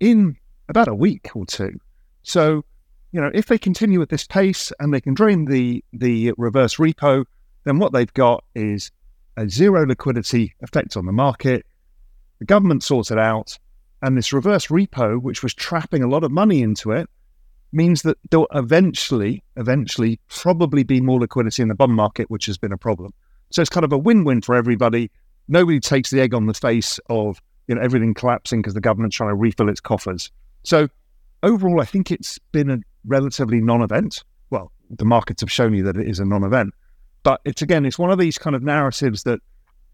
[0.00, 0.36] in
[0.68, 1.78] about a week or two.
[2.22, 2.64] So,
[3.12, 6.76] you know, if they continue at this pace and they can drain the the reverse
[6.76, 7.24] repo,
[7.64, 8.90] then what they've got is
[9.36, 11.66] a zero liquidity effect on the market.
[12.38, 13.58] The government sorts it out.
[14.04, 17.08] And this reverse repo, which was trapping a lot of money into it,
[17.72, 22.58] means that there'll eventually, eventually, probably be more liquidity in the bond market, which has
[22.58, 23.12] been a problem.
[23.50, 25.10] So it's kind of a win-win for everybody.
[25.48, 29.16] Nobody takes the egg on the face of you know everything collapsing because the government's
[29.16, 30.30] trying to refill its coffers.
[30.64, 30.88] So
[31.42, 34.24] overall, I think it's been a relatively non-event.
[34.50, 36.74] Well, the markets have shown you that it is a non-event.
[37.22, 39.40] But it's again, it's one of these kind of narratives that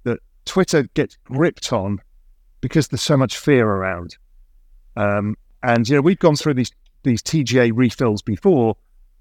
[0.04, 2.00] that Twitter gets gripped on
[2.60, 4.16] because there's so much fear around.
[4.96, 8.76] Um, and you know, we've gone through these these TGA refills before,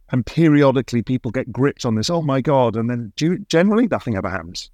[0.09, 2.09] and periodically people get gripped on this.
[2.09, 2.75] Oh my god!
[2.75, 3.13] And then
[3.47, 4.69] generally nothing ever happens.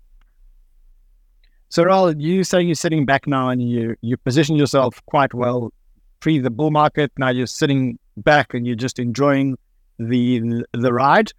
[1.70, 5.74] So, Raoul, you say you're sitting back now and you you position yourself quite well
[6.20, 7.12] pre the bull market.
[7.18, 9.58] Now you're sitting back and you're just enjoying
[9.98, 11.32] the the ride.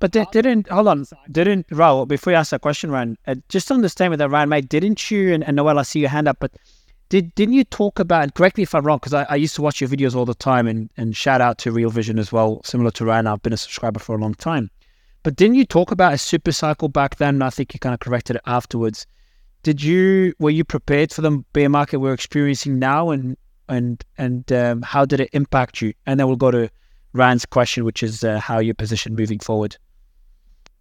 [0.00, 1.04] But they didn't hold on.
[1.30, 2.06] Didn't Raoul?
[2.06, 4.68] Before you ask that question, Ryan, uh, just understand with that, Ryan, mate.
[4.68, 5.78] Didn't you and, and Noelle?
[5.78, 6.52] I see your hand up, but
[7.14, 8.34] did didn't you talk about?
[8.34, 10.34] Correct me if I'm wrong, because I, I used to watch your videos all the
[10.34, 12.60] time, and and shout out to Real Vision as well.
[12.64, 14.68] Similar to Ryan, I've been a subscriber for a long time.
[15.22, 17.40] But didn't you talk about a super cycle back then?
[17.40, 19.06] I think you kind of corrected it afterwards.
[19.62, 23.36] Did you were you prepared for the bear market we're experiencing now, and
[23.68, 25.94] and and um, how did it impact you?
[26.06, 26.68] And then we'll go to
[27.12, 29.76] Ryan's question, which is uh, how you're positioned moving forward.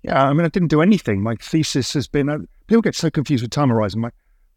[0.02, 1.22] Yeah, I mean, I didn't do anything.
[1.22, 4.02] My thesis has been, uh, people get so confused with time horizon.
[4.02, 4.10] My,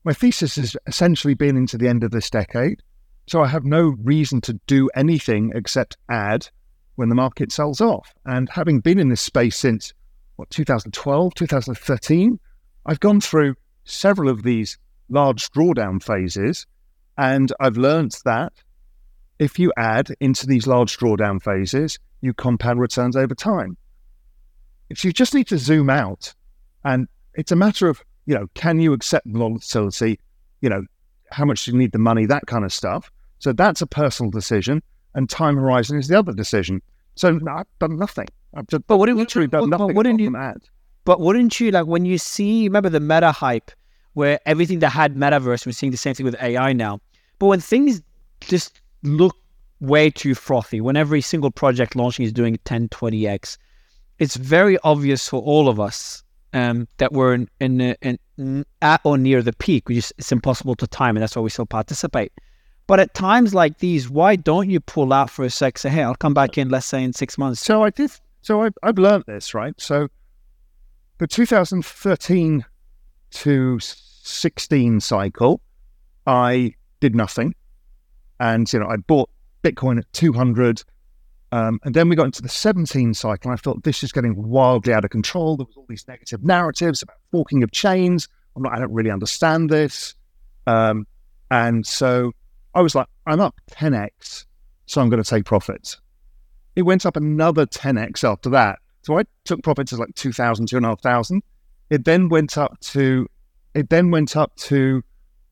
[0.06, 2.82] my thesis has essentially been into the end of this decade.
[3.26, 6.48] So I have no reason to do anything except add
[6.94, 8.14] when the market sells off.
[8.24, 9.92] And having been in this space since,
[10.36, 12.40] what, 2012, 2013,
[12.86, 14.78] I've gone through several of these
[15.10, 16.66] large drawdown phases.
[17.18, 18.52] And I've learned that
[19.38, 23.76] if you add into these large drawdown phases, you compound returns over time
[24.88, 26.34] if you just need to zoom out
[26.84, 30.18] and it's a matter of, you know, can you accept volatility?
[30.60, 30.84] You know,
[31.30, 33.10] how much do you need the money, that kind of stuff.
[33.38, 34.82] So that's a personal decision.
[35.14, 36.82] And time horizon is the other decision.
[37.14, 38.28] So no, I've done nothing.
[38.54, 39.88] I've just but what literally done nothing.
[39.88, 40.62] But wouldn't you, add.
[41.04, 43.70] But wouldn't you like when you see remember the meta hype
[44.12, 47.00] where everything that had metaverse, we're seeing the same thing with AI now.
[47.38, 48.02] But when things
[48.40, 49.36] just look
[49.80, 53.58] way too frothy, when every single project launching is doing 10, 20x,
[54.18, 56.22] it's very obvious for all of us
[56.56, 57.96] um, that were in, in,
[58.38, 59.84] in, at or near the peak.
[59.88, 62.32] Just it's impossible to time, and that's why we still participate.
[62.86, 65.78] But at times like these, why don't you pull out for a sec?
[65.78, 67.60] Say, hey, I'll come back in, let's say, in six months.
[67.60, 68.10] So I did.
[68.40, 69.74] So I've, I've learned this, right?
[69.78, 70.08] So
[71.18, 72.64] the 2013
[73.32, 75.60] to 16 cycle,
[76.26, 77.54] I did nothing,
[78.40, 79.28] and you know I bought
[79.62, 80.82] Bitcoin at 200
[81.52, 83.50] Um, and then we got into the 17 cycle.
[83.50, 85.56] And I thought this is getting wildly out of control.
[85.56, 88.28] There was all these negative narratives about forking of chains.
[88.56, 90.14] I'm not, I don't really understand this.
[90.66, 91.06] Um,
[91.50, 92.32] and so
[92.74, 94.46] I was like, I'm up 10x,
[94.86, 96.00] so I'm going to take profits.
[96.74, 98.78] It went up another 10x after that.
[99.02, 101.42] So I took profits as like 2,000, 2,500.
[101.88, 103.28] It then went up to,
[103.74, 105.02] it then went up to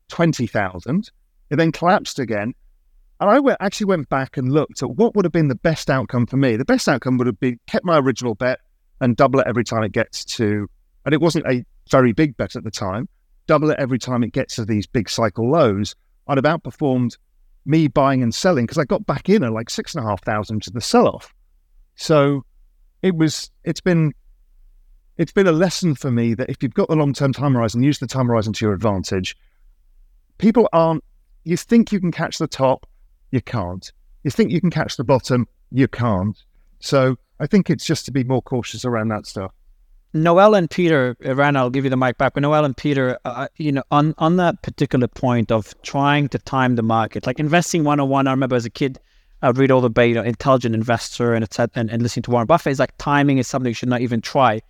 [0.09, 1.11] 20,000.
[1.49, 2.53] It then collapsed again.
[3.19, 5.89] And I went, actually went back and looked at what would have been the best
[5.89, 6.57] outcome for me.
[6.57, 8.59] The best outcome would have been kept my original bet
[8.99, 10.67] and double it every time it gets to,
[11.05, 13.07] and it wasn't a very big bet at the time,
[13.47, 15.95] double it every time it gets to these big cycle lows.
[16.27, 17.17] I'd have outperformed
[17.65, 20.23] me buying and selling because I got back in at like six and a half
[20.23, 21.33] thousand to the sell off.
[21.95, 22.43] So
[23.01, 24.13] it was, it's been,
[25.17, 27.81] it's been a lesson for me that if you've got the long term time horizon,
[27.81, 29.37] use the time horizon to your advantage.
[30.37, 31.03] People aren't,
[31.43, 32.85] you think you can catch the top,
[33.35, 33.91] you can't.
[34.23, 36.37] You think you can catch the bottom, you can't.
[36.79, 39.51] So I think it's just to be more cautious around that stuff.
[40.13, 42.33] Noelle and Peter, uh, Ran, I'll give you the mic back.
[42.33, 46.29] But Noelle and Peter, uh, uh, you know, on on that particular point of trying
[46.29, 48.97] to time the market, like investing 101, I remember as a kid,
[49.41, 51.45] I'd read all the you know, intelligent investor and,
[51.75, 52.71] and and listening to Warren Buffett.
[52.71, 54.61] It's like timing is something you should not even try.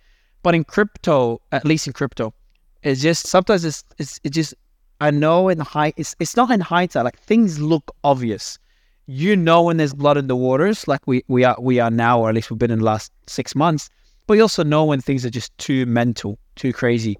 [0.42, 2.34] But in crypto, at least in crypto,
[2.82, 4.54] it's just sometimes it's it's, it's just
[5.00, 7.04] I know in high it's it's not in hindsight.
[7.04, 8.58] Like things look obvious.
[9.06, 12.20] You know when there's blood in the waters, like we we are we are now,
[12.20, 13.88] or at least we've been in the last six months.
[14.26, 17.16] But you also know when things are just too mental, too crazy.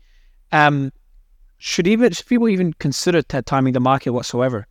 [0.53, 0.93] Um,
[1.59, 4.67] should even should people even consider t- timing the market whatsoever?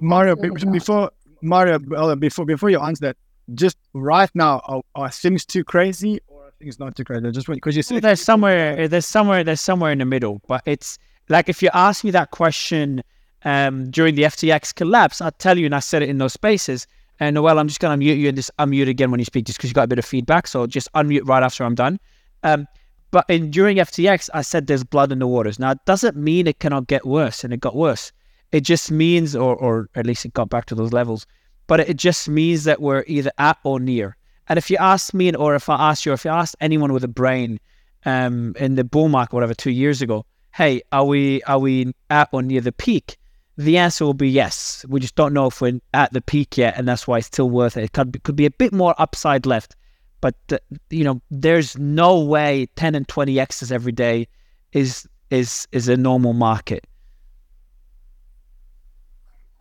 [0.00, 1.10] Mario, before
[1.42, 1.78] Mario,
[2.16, 3.16] before before you answer that,
[3.54, 7.30] just right now, are, are things too crazy or are things not too crazy?
[7.32, 10.40] Just because you said well, there's somewhere, there's somewhere, there's somewhere in the middle.
[10.46, 13.02] But it's like if you ask me that question
[13.44, 16.86] um, during the FTX collapse, I'll tell you, and I said it in those spaces.
[17.20, 19.44] And Noelle, I'm just going to mute you and just unmute again when you speak,
[19.44, 20.46] just because you got a bit of feedback.
[20.46, 22.00] So just unmute right after I'm done.
[22.42, 22.66] Um,
[23.10, 25.58] but in during FTX, I said there's blood in the waters.
[25.58, 28.12] Now, it doesn't mean it cannot get worse, and it got worse.
[28.52, 31.26] It just means, or or at least it got back to those levels.
[31.66, 34.16] But it just means that we're either at or near.
[34.48, 36.92] And if you ask me, or if I ask you, or if you asked anyone
[36.92, 37.60] with a brain,
[38.04, 42.28] um, in the bull market, whatever, two years ago, hey, are we are we at
[42.32, 43.16] or near the peak?
[43.56, 44.84] The answer will be yes.
[44.88, 47.50] We just don't know if we're at the peak yet, and that's why it's still
[47.50, 47.84] worth it.
[47.84, 49.76] It could be, could be a bit more upside left,
[50.20, 50.58] but uh,
[50.88, 54.28] you know, there's no way 10 and 20 x's every day
[54.72, 56.86] is is is a normal market.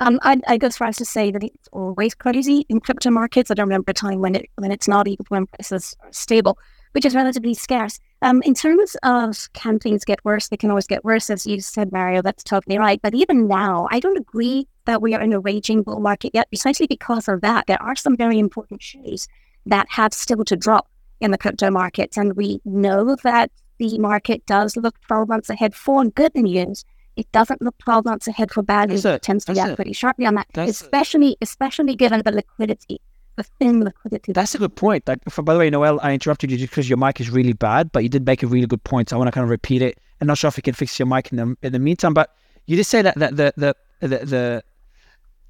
[0.02, 3.12] Um, I, I go as far as to say that it's always crazy in crypto
[3.12, 3.52] markets.
[3.52, 6.58] I don't remember a time when it when it's not even when prices are stable
[6.92, 8.00] which is relatively scarce.
[8.22, 11.62] Um, in terms of can things get worse, they can always get worse, as you
[11.62, 12.22] said, Mario.
[12.22, 13.02] That's totally right.
[13.02, 16.50] But even now, I don't agree that we are in a raging bull market yet,
[16.50, 17.68] precisely because of that.
[17.68, 19.28] There are some very important shoes
[19.66, 20.88] that have still to drop
[21.22, 22.18] in the crypto markets.
[22.18, 26.84] And we know that the market does look 12 months ahead for good news.
[27.16, 29.04] It doesn't look 12 months ahead for bad news.
[29.16, 33.02] It tends to react pretty sharply on that, especially, especially given the liquidity
[33.44, 34.34] thin liquidity.
[34.34, 35.08] That's a good point.
[35.30, 37.92] For, by the way, Noelle, I interrupted you just because your mic is really bad,
[37.92, 39.10] but you did make a really good point.
[39.10, 40.00] So I want to kind of repeat it.
[40.22, 42.36] I'm not sure if you can fix your mic in the in the meantime, but
[42.66, 43.76] you just say that, that the, the
[44.08, 44.64] the the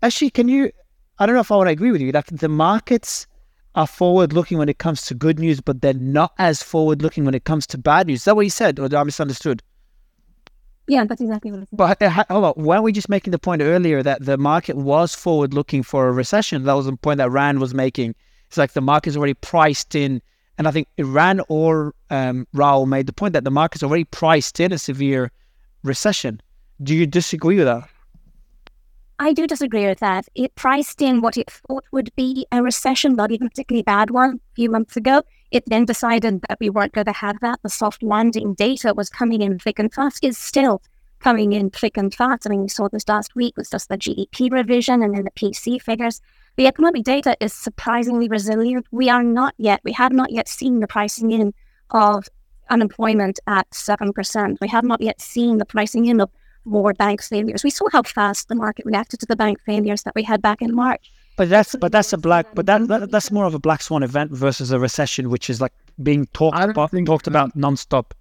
[0.03, 0.71] actually, can you?
[1.17, 2.11] I don't know if I want to agree with you.
[2.11, 3.27] Like the markets
[3.75, 7.25] are forward looking when it comes to good news, but they're not as forward looking
[7.25, 8.21] when it comes to bad news.
[8.21, 9.61] Is that what you said, or I misunderstood?
[10.89, 11.67] Yeah, that's exactly what.
[11.71, 15.13] But uh, hold on, weren't we just making the point earlier that the market was
[15.13, 16.63] forward looking for a recession?
[16.63, 18.15] That was the point that Ran was making.
[18.47, 20.19] It's like the market's already priced in,
[20.57, 24.59] and I think Iran or um, Raoul made the point that the market's already priced
[24.59, 25.31] in a severe
[25.83, 26.41] recession.
[26.81, 27.87] Do you disagree with that?
[29.21, 30.29] I do disagree with that.
[30.33, 34.11] It priced in what it thought would be a recession, not even a particularly bad
[34.11, 35.23] one, a few months ago.
[35.51, 37.59] It then decided that we weren't going to have that.
[37.61, 40.81] The soft landing data was coming in thick and fast, is still
[41.19, 42.47] coming in thick and fast.
[42.47, 45.31] I mean, we saw this last week with just the GDP revision and then the
[45.31, 46.21] PC figures.
[46.55, 48.87] The economic data is surprisingly resilient.
[48.91, 51.53] We are not yet, we have not yet seen the pricing in
[51.89, 52.29] of
[52.69, 54.57] unemployment at 7%.
[54.61, 56.29] We have not yet seen the pricing in of
[56.65, 57.63] more bank failures.
[57.63, 60.61] We saw how fast the market reacted to the bank failures that we had back
[60.61, 61.11] in March.
[61.37, 64.03] But that's but that's a black but that, that that's more of a black swan
[64.03, 65.71] event versus a recession, which is like
[66.03, 68.11] being talked about, talked about nonstop.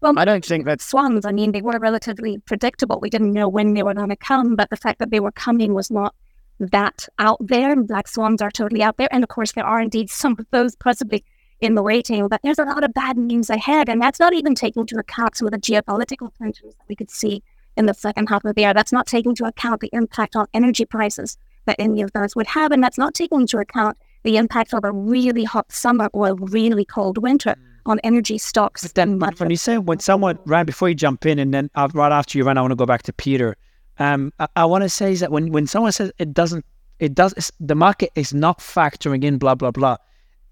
[0.00, 1.24] Well, I don't think that swans.
[1.24, 3.00] I mean, they were relatively predictable.
[3.00, 5.32] We didn't know when they were going to come, but the fact that they were
[5.32, 6.14] coming was not
[6.58, 7.74] that out there.
[7.76, 10.76] Black swans are totally out there, and of course, there are indeed some of those
[10.76, 11.24] possibly
[11.64, 13.88] in the waiting, but there's a lot of bad news ahead.
[13.88, 17.10] And that's not even taking into account some of the geopolitical tensions that we could
[17.10, 17.42] see
[17.76, 18.74] in the second half of the year.
[18.74, 21.36] That's not taking into account the impact on energy prices
[21.66, 22.72] that any of those would have.
[22.72, 26.34] And that's not taking into account the impact of a really hot summer or a
[26.34, 27.56] really cold winter
[27.86, 28.82] on energy stocks.
[28.82, 31.88] But then when you say when someone ran before you jump in, and then uh,
[31.92, 33.56] right after you run, I want to go back to Peter.
[33.98, 36.64] Um, I, I want to say is that when when someone says it doesn't,
[36.98, 39.96] it does the market is not factoring in blah blah blah.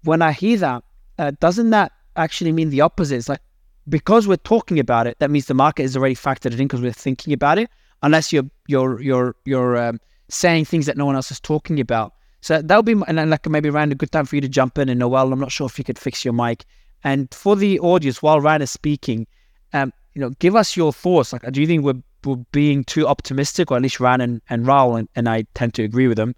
[0.03, 0.83] When I hear that,
[1.19, 3.15] uh, doesn't that actually mean the opposite?
[3.15, 3.41] It's like
[3.89, 6.91] because we're talking about it, that means the market is already factored in because we're
[6.93, 7.69] thinking about it.
[8.01, 9.99] Unless you're you're you're you're um,
[10.29, 12.13] saying things that no one else is talking about.
[12.41, 14.49] So that would be, and then like maybe Ran, a good time for you to
[14.49, 14.89] jump in.
[14.89, 16.65] And Noelle, I'm not sure if you could fix your mic.
[17.05, 19.27] And for the audience, while Ran is speaking,
[19.71, 21.31] um, you know, give us your thoughts.
[21.31, 24.67] Like, do you think we're, we're being too optimistic, or at least Ran and, and
[24.67, 26.35] Raoul, and, and I tend to agree with them,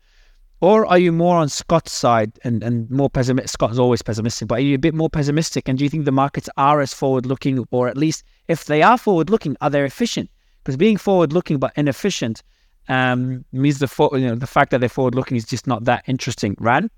[0.65, 3.49] or are you more on Scott's side and, and more pessimistic?
[3.49, 5.69] Scott's always pessimistic, but are you a bit more pessimistic?
[5.69, 8.81] And do you think the markets are as forward looking, or at least if they
[8.81, 10.27] are forward looking, are they efficient?
[10.63, 12.41] Because being forward looking but inefficient
[12.89, 15.83] um, means the for, you know the fact that they're forward looking is just not
[15.83, 16.55] that interesting.
[16.59, 16.89] Ran?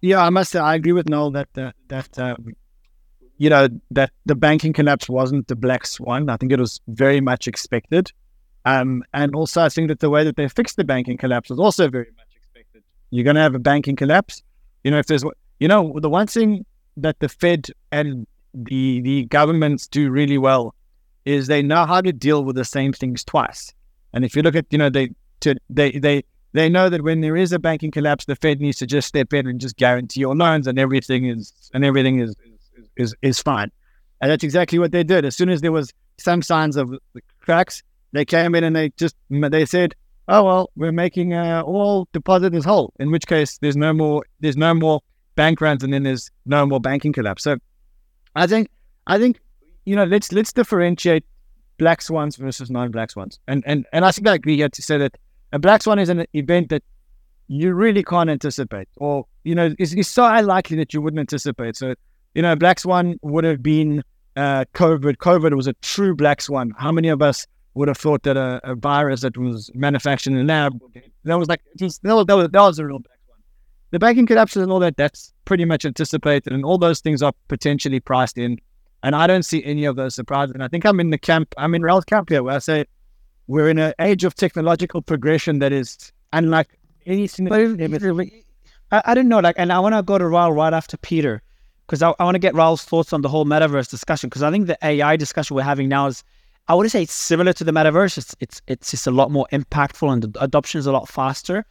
[0.00, 2.54] Yeah, I must say I agree with Noelle that uh, that um,
[3.38, 6.30] you know that the banking collapse wasn't the black swan.
[6.30, 8.12] I think it was very much expected,
[8.68, 11.58] um, and also I think that the way that they fixed the banking collapse was
[11.58, 12.82] also very much expected.
[13.10, 14.42] You're going to have a banking collapse.
[14.84, 15.24] You know, if there's
[15.58, 16.66] you know the one thing
[16.96, 20.74] that the Fed and the the governments do really well
[21.24, 23.72] is they know how to deal with the same things twice.
[24.12, 25.10] And if you look at you know they
[25.40, 28.78] to, they they they know that when there is a banking collapse, the Fed needs
[28.78, 32.30] to just step in and just guarantee your loans, and everything is and everything is
[32.30, 33.70] is is, is fine.
[34.20, 35.24] And that's exactly what they did.
[35.24, 36.92] As soon as there was some signs of
[37.40, 37.82] cracks,
[38.12, 39.94] they came in and they just they said,
[40.28, 44.56] "Oh well, we're making uh, all depositors whole." In which case, there's no more there's
[44.56, 45.00] no more
[45.34, 47.42] bank runs, and then there's no more banking collapse.
[47.44, 47.56] So,
[48.34, 48.70] I think
[49.06, 49.40] I think
[49.84, 51.24] you know let's let's differentiate
[51.78, 54.98] black swans versus non-black swans, and and and I think I agree here to say
[54.98, 55.16] that
[55.52, 56.82] a black swan is an event that
[57.48, 61.76] you really can't anticipate, or you know, it's, it's so unlikely that you wouldn't anticipate.
[61.76, 61.94] So,
[62.34, 64.04] you know, black swan would have been
[64.36, 65.16] uh, COVID.
[65.16, 66.72] COVID was a true black swan.
[66.76, 67.46] How many of us
[67.78, 70.78] would have thought that a, a virus that was manufactured in a lab
[71.24, 73.38] that was like was, that, was, that, was, that was a real black one.
[73.92, 77.32] The banking collapses and all that that's pretty much anticipated, and all those things are
[77.46, 78.58] potentially priced in.
[79.04, 80.54] And I don't see any of those surprises.
[80.54, 81.54] And I think I'm in the camp.
[81.56, 82.84] I'm in Ralph's camp here, where I say
[83.46, 86.68] we're in an age of technological progression that is unlike
[87.06, 87.46] anything.
[88.90, 91.42] I, I don't know, like, and I want to go to Raoul right after Peter
[91.86, 94.50] because I, I want to get Raoul's thoughts on the whole metaverse discussion because I
[94.50, 96.24] think the AI discussion we're having now is,
[96.68, 98.18] I would say it's similar to the metaverse.
[98.18, 101.64] It's it's it's just a lot more impactful and the adoption is a lot faster.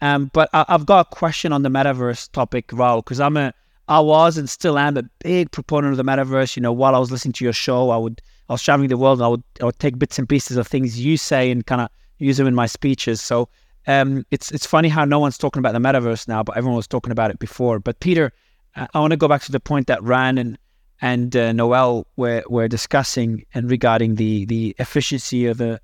[0.00, 3.52] Um, but I, I've got a question on the metaverse topic, Raoul, because I'm a
[3.88, 6.56] I was and still am a big proponent of the metaverse.
[6.56, 8.96] You know, while I was listening to your show, I would I was traveling the
[8.96, 11.66] world and I would I would take bits and pieces of things you say and
[11.66, 11.88] kind of
[12.18, 13.20] use them in my speeches.
[13.20, 13.48] So
[13.88, 16.86] um, it's it's funny how no one's talking about the metaverse now, but everyone was
[16.86, 17.80] talking about it before.
[17.80, 18.32] But Peter,
[18.76, 20.58] I, I want to go back to the point that Ran and
[21.00, 25.80] and uh, Noelle were were discussing and regarding the the efficiency of the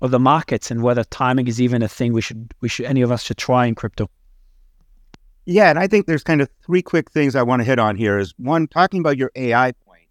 [0.00, 3.02] of the markets and whether timing is even a thing we should we should any
[3.02, 4.08] of us should try in crypto.
[5.46, 7.96] Yeah, and I think there's kind of three quick things I want to hit on
[7.96, 8.18] here.
[8.18, 10.08] Is one talking about your AI point.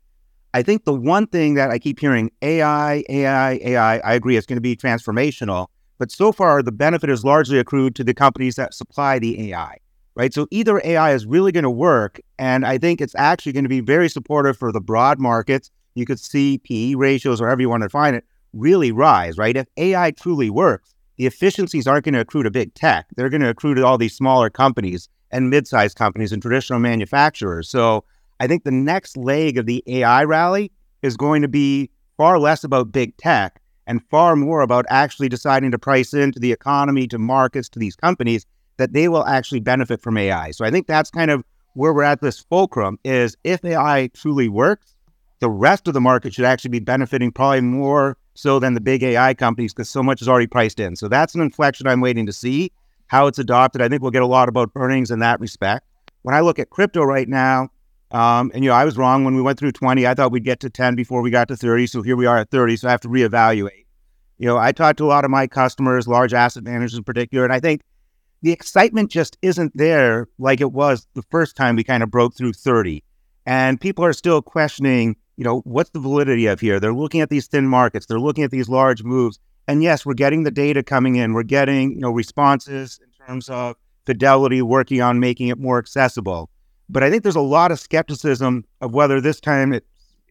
[0.54, 3.98] I think the one thing that I keep hearing AI, AI, AI.
[3.98, 5.68] I agree it's going to be transformational,
[5.98, 9.80] but so far the benefit is largely accrued to the companies that supply the AI.
[10.16, 10.34] Right.
[10.34, 13.70] So either AI is really going to work, and I think it's actually going to
[13.70, 15.72] be very supportive for the broad markets.
[15.94, 19.38] You could see PE ratios, or however you want to define it, really rise.
[19.38, 19.58] Right.
[19.58, 23.08] If AI truly works, the efficiencies aren't going to accrue to big tech.
[23.16, 27.70] They're going to accrue to all these smaller companies and mid-sized companies and traditional manufacturers.
[27.70, 28.06] So
[28.40, 32.64] I think the next leg of the AI rally is going to be far less
[32.64, 37.18] about big tech and far more about actually deciding to price into the economy, to
[37.18, 38.46] markets, to these companies
[38.78, 40.52] that they will actually benefit from AI.
[40.52, 44.50] So I think that's kind of where we're at this fulcrum is if AI truly
[44.50, 44.96] works,
[45.40, 49.04] the rest of the market should actually be benefiting probably more so than the big
[49.04, 50.96] AI companies because so much is already priced in.
[50.96, 52.72] So that's an inflection I'm waiting to see
[53.08, 53.82] how it's adopted.
[53.82, 55.86] I think we'll get a lot about earnings in that respect.
[56.22, 57.70] When I look at crypto right now,
[58.12, 60.08] um, and you know, I was wrong when we went through 20.
[60.08, 61.88] I thought we'd get to 10 before we got to 30.
[61.88, 62.78] So here we are at 30.
[62.78, 63.86] So I have to reevaluate.
[64.38, 67.46] You know, I talked to a lot of my customers, large asset managers in particular,
[67.46, 67.82] and I think
[68.42, 72.36] the excitement just isn't there like it was the first time we kind of broke
[72.36, 73.04] through 30.
[73.46, 76.80] And people are still questioning, you know, what's the validity of here?
[76.80, 79.40] They're looking at these thin markets, they're looking at these large moves.
[79.68, 81.34] And yes, we're getting the data coming in.
[81.34, 83.76] We're getting, you know, responses in terms of
[84.06, 86.50] fidelity, working on making it more accessible.
[86.88, 89.86] But I think there's a lot of skepticism of whether this time it,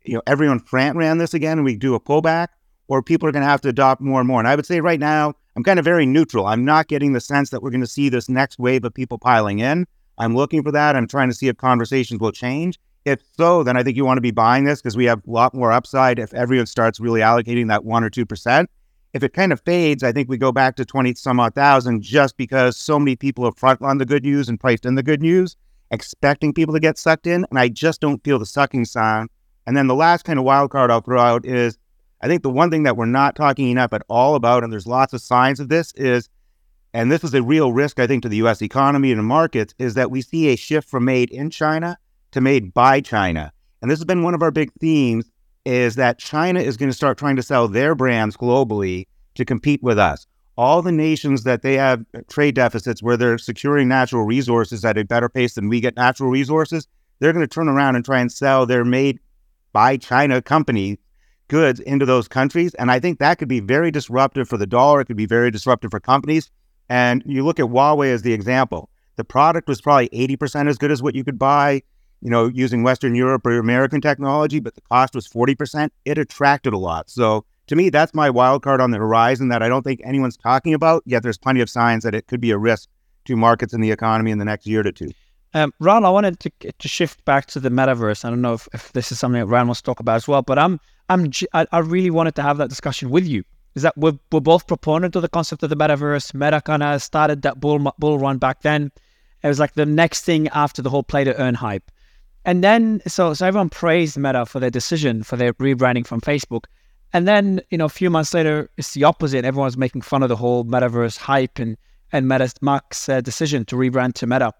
[0.04, 2.48] you know, everyone front ran this again and we do a pullback,
[2.86, 4.38] or people are going to have to adopt more and more.
[4.38, 6.46] And I would say right now, I'm kind of very neutral.
[6.46, 9.18] I'm not getting the sense that we're going to see this next wave of people
[9.18, 9.86] piling in.
[10.18, 10.96] I'm looking for that.
[10.96, 12.78] I'm trying to see if conversations will change.
[13.04, 15.30] If so, then I think you want to be buying this because we have a
[15.30, 18.70] lot more upside if everyone starts really allocating that one or two percent.
[19.12, 22.02] If it kind of fades, I think we go back to 20 some odd thousand
[22.02, 25.02] just because so many people have front run the good news and priced in the
[25.02, 25.54] good news,
[25.90, 27.46] expecting people to get sucked in.
[27.50, 29.28] And I just don't feel the sucking sound.
[29.66, 31.78] And then the last kind of wild card I'll throw out is
[32.24, 34.86] I think the one thing that we're not talking enough at all about, and there's
[34.86, 36.30] lots of signs of this, is,
[36.94, 39.74] and this is a real risk, I think, to the US economy and the markets,
[39.78, 41.98] is that we see a shift from made in China
[42.30, 43.52] to made by China.
[43.82, 45.30] And this has been one of our big themes
[45.66, 49.82] is that China is going to start trying to sell their brands globally to compete
[49.82, 50.26] with us.
[50.56, 54.96] All the nations that they have uh, trade deficits where they're securing natural resources at
[54.96, 58.20] a better pace than we get natural resources, they're going to turn around and try
[58.20, 59.20] and sell their made
[59.74, 60.98] by China company
[61.48, 62.74] goods into those countries.
[62.74, 65.00] And I think that could be very disruptive for the dollar.
[65.00, 66.50] It could be very disruptive for companies.
[66.88, 68.90] And you look at Huawei as the example.
[69.16, 71.82] The product was probably 80% as good as what you could buy
[72.24, 76.72] you know, using Western Europe or American technology, but the cost was 40%, it attracted
[76.72, 77.10] a lot.
[77.10, 80.38] So to me, that's my wild card on the horizon that I don't think anyone's
[80.38, 82.88] talking about, yet there's plenty of signs that it could be a risk
[83.26, 85.10] to markets and the economy in the next year to two.
[85.52, 88.24] Um, Ron, I wanted to, to shift back to the metaverse.
[88.24, 90.26] I don't know if, if this is something that Ron wants to talk about as
[90.26, 91.30] well, but I'm I'm
[91.88, 93.44] really wanted to have that discussion with you.
[93.74, 96.32] Is that we're, we're both proponent of the concept of the metaverse.
[96.32, 98.92] Meta kind of started that bull bull run back then.
[99.42, 101.90] It was like the next thing after the whole play to earn hype.
[102.44, 106.64] And then, so, so everyone praised Meta for their decision for their rebranding from Facebook.
[107.12, 109.44] And then, you know, a few months later, it's the opposite.
[109.44, 111.76] Everyone's making fun of the whole metaverse hype and,
[112.12, 114.52] and Meta's Mark's uh, decision to rebrand to Meta.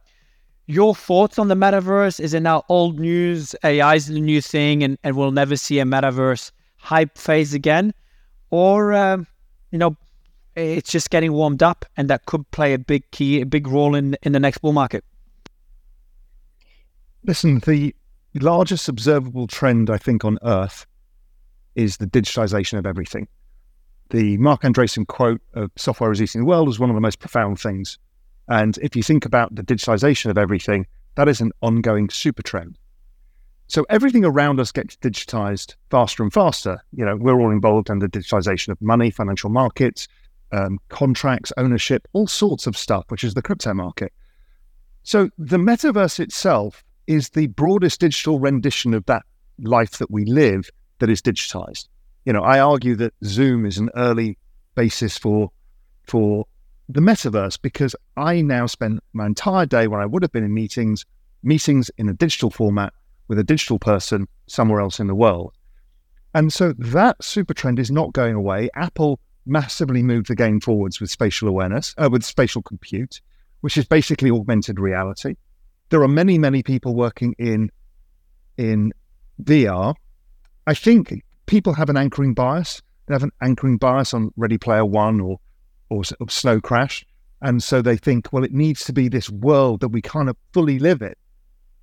[0.67, 2.19] Your thoughts on the metaverse?
[2.21, 3.55] Is it now old news?
[3.65, 7.93] AI is the new thing and, and we'll never see a metaverse hype phase again?
[8.51, 9.27] Or, um,
[9.71, 9.97] you know,
[10.57, 13.95] it's just getting warmed up and that could play a big key, a big role
[13.95, 15.05] in, in the next bull market?
[17.25, 17.95] Listen, the
[18.35, 20.87] largest observable trend, I think, on Earth
[21.75, 23.29] is the digitization of everything.
[24.11, 27.19] The Marc Andreessen quote of software is eating the world is one of the most
[27.19, 27.99] profound things.
[28.49, 30.87] And if you think about the digitization of everything,
[31.17, 32.79] that is an ongoing super trend.
[33.67, 36.83] So everything around us gets digitized faster and faster.
[36.93, 40.07] You know, we're all involved in the digitization of money, financial markets,
[40.53, 44.13] um, contracts, ownership, all sorts of stuff, which is the crypto market.
[45.03, 49.23] So the metaverse itself is the broadest digital rendition of that
[49.59, 50.69] life that we live
[50.99, 51.89] that is digitized.
[52.25, 54.39] You know, I argue that Zoom is an early
[54.75, 55.51] basis for
[56.07, 56.47] for
[56.89, 60.55] the metaverse because I now spend my entire day when I would have been in
[60.55, 61.05] meetings,
[61.43, 62.93] meetings in a digital format
[63.29, 65.55] with a digital person somewhere else in the world.
[66.35, 68.69] And so that super trend is not going away.
[68.75, 73.21] Apple massively moved the game forwards with spatial awareness, uh, with spatial compute,
[73.61, 75.37] which is basically augmented reality
[75.91, 77.71] there are many, many people working in
[78.57, 78.93] in
[79.43, 79.95] VR.
[80.67, 82.83] I think people have an anchoring bias.
[83.07, 85.39] They have an anchoring bias on Ready Player One or
[85.89, 87.05] or, or Snow Crash,
[87.41, 90.37] and so they think, well, it needs to be this world that we kind of
[90.53, 91.15] fully live in.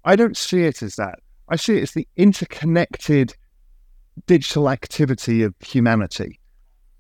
[0.04, 1.20] I don't see it as that.
[1.50, 3.36] I see it as the interconnected
[4.26, 6.40] digital activity of humanity.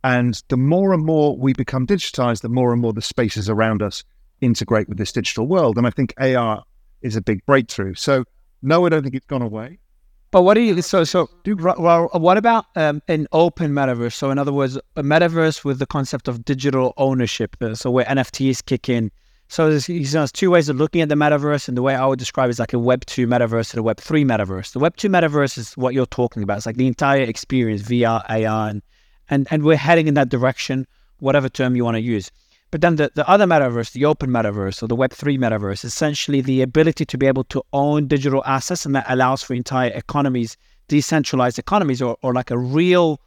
[0.03, 3.81] And the more and more we become digitized, the more and more the spaces around
[3.81, 4.03] us
[4.41, 5.77] integrate with this digital world.
[5.77, 6.63] And I think AR
[7.01, 7.93] is a big breakthrough.
[7.93, 8.25] So
[8.61, 9.79] no, I don't think it's gone away.
[10.31, 11.29] But what do you so so
[11.77, 14.13] well what about um, an open metaverse?
[14.13, 17.57] So in other words, a metaverse with the concept of digital ownership.
[17.61, 19.11] Uh, so where NFTs kick in.
[19.49, 22.17] So there's, there's two ways of looking at the metaverse, and the way I would
[22.17, 24.71] describe it is like a Web two metaverse and a Web three metaverse.
[24.71, 26.55] The Web two metaverse is what you're talking about.
[26.55, 28.81] It's like the entire experience, VR, AR, and
[29.29, 30.87] and, and we're heading in that direction,
[31.19, 32.31] whatever term you want to use.
[32.71, 36.61] But then the, the other metaverse, the open metaverse or the Web3 metaverse, essentially the
[36.61, 40.55] ability to be able to own digital assets and that allows for entire economies,
[40.87, 43.19] decentralized economies, or, or like a real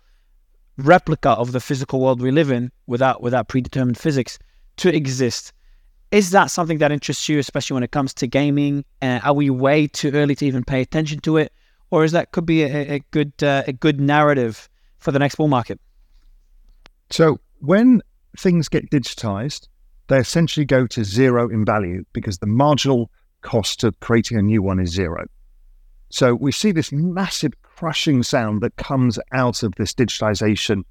[0.78, 4.38] replica of the physical world we live in without without predetermined physics
[4.78, 5.52] to exist.
[6.10, 8.84] Is that something that interests you, especially when it comes to gaming?
[9.02, 11.52] Uh, are we way too early to even pay attention to it,
[11.90, 15.34] or is that could be a, a good uh, a good narrative for the next
[15.34, 15.78] bull market?
[17.10, 18.02] So when
[18.38, 19.68] things get digitized,
[20.08, 23.10] they essentially go to zero in value because the marginal
[23.42, 25.24] cost of creating a new one is zero.
[26.10, 30.82] So we see this massive crushing sound that comes out of this digitization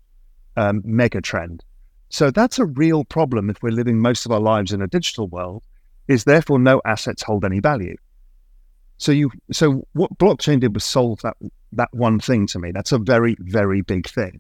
[0.58, 1.64] um, mega trend.
[2.10, 5.28] So that's a real problem if we're living most of our lives in a digital
[5.28, 5.64] world,
[6.08, 7.96] is therefore no assets hold any value.
[8.98, 11.38] So you so what blockchain did was solve that
[11.76, 12.72] that one thing to me.
[12.72, 14.40] That's a very, very big thing.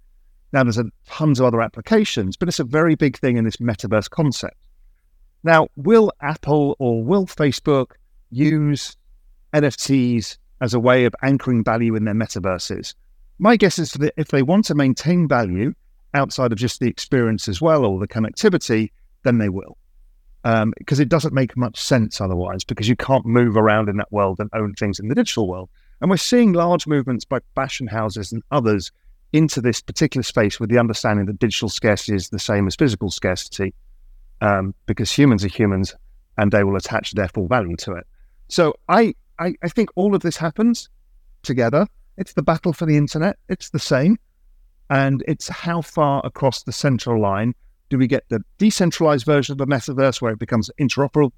[0.54, 3.58] Now, there's a, tons of other applications, but it's a very big thing in this
[3.58, 4.56] metaverse concept.
[5.44, 7.94] Now, will Apple or will Facebook
[8.30, 8.96] use
[9.54, 12.94] NFTs as a way of anchoring value in their metaverses?
[13.40, 15.74] My guess is that if they want to maintain value
[16.14, 18.92] outside of just the experience as well or the connectivity,
[19.24, 19.78] then they will.
[20.46, 24.12] Um, because it doesn't make much sense otherwise, because you can't move around in that
[24.12, 25.70] world and own things in the digital world.
[26.00, 28.92] And we're seeing large movements by fashion houses and others
[29.34, 33.10] into this particular space with the understanding that digital scarcity is the same as physical
[33.10, 33.74] scarcity,
[34.42, 35.96] um, because humans are humans
[36.38, 38.06] and they will attach their full value to it.
[38.48, 40.90] So I, I, I think all of this happens
[41.42, 41.88] together.
[42.18, 43.38] It's the battle for the internet.
[43.50, 44.18] It's the same.
[44.90, 47.56] And it's how far across the central line
[47.90, 51.32] do we get the decentralized version of the metaverse where it becomes interoperable?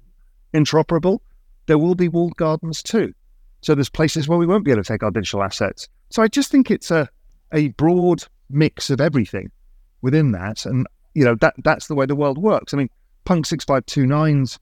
[0.52, 1.20] Interoperable.
[1.66, 3.14] There will be walled gardens too.
[3.62, 5.88] So there's places where we won't be able to take our digital assets.
[6.10, 7.08] So I just think it's a
[7.52, 9.50] a broad mix of everything
[10.02, 12.74] within that, and you know that that's the way the world works.
[12.74, 12.90] I mean,
[13.24, 14.58] Punk six five two nine's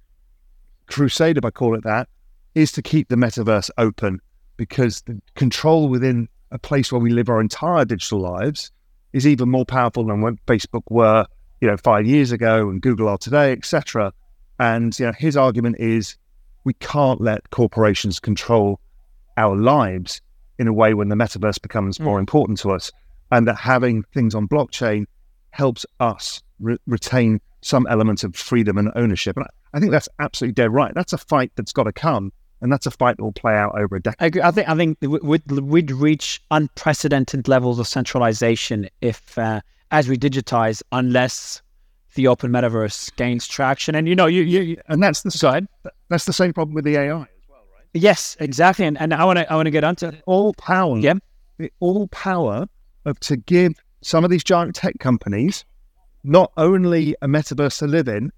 [0.86, 2.08] crusade, if I call it that,
[2.54, 4.20] is to keep the metaverse open
[4.56, 8.70] because the control within a place where we live our entire digital lives
[9.12, 11.26] is even more powerful than when Facebook were,
[11.60, 14.12] you know, five years ago and Google are today, etc.
[14.58, 16.16] And you know, his argument is
[16.64, 18.80] we can't let corporations control
[19.36, 20.20] our lives
[20.58, 22.92] in a way when the metaverse becomes more important to us,
[23.30, 25.06] and that having things on blockchain
[25.50, 29.36] helps us re- retain some element of freedom and ownership.
[29.36, 30.92] And I, I think that's absolutely dead right.
[30.94, 33.78] That's a fight that's got to come, and that's a fight that will play out
[33.78, 34.22] over a decade.
[34.22, 34.42] I agree.
[34.42, 40.16] I think I think we'd, we'd reach unprecedented levels of centralization if, uh, as we
[40.16, 41.62] digitize, unless
[42.14, 43.94] the open metaverse gains traction.
[43.94, 45.66] And you know, you, you and that's the side.
[46.08, 47.26] That's the same problem with the AI.
[47.94, 48.84] Yes, exactly.
[48.84, 50.98] And, and I want to I want to get onto all power.
[50.98, 51.14] Yeah,
[51.58, 52.66] the all power
[53.04, 55.64] of to give some of these giant tech companies
[56.24, 58.32] not only a metaverse to live in,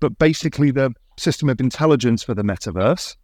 [0.00, 3.16] but basically the system of intelligence for the metaverse.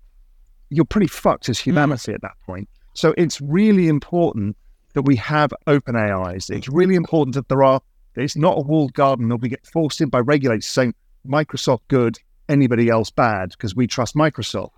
[0.71, 2.15] You're pretty fucked as humanity mm.
[2.15, 2.69] at that point.
[2.95, 4.57] So it's really important
[4.95, 6.49] that we have open AIs.
[6.49, 7.81] It's really important that there are.
[8.15, 10.95] It's not a walled garden that we get forced in by regulators saying
[11.27, 12.17] Microsoft good,
[12.49, 14.71] anybody else bad because we trust Microsoft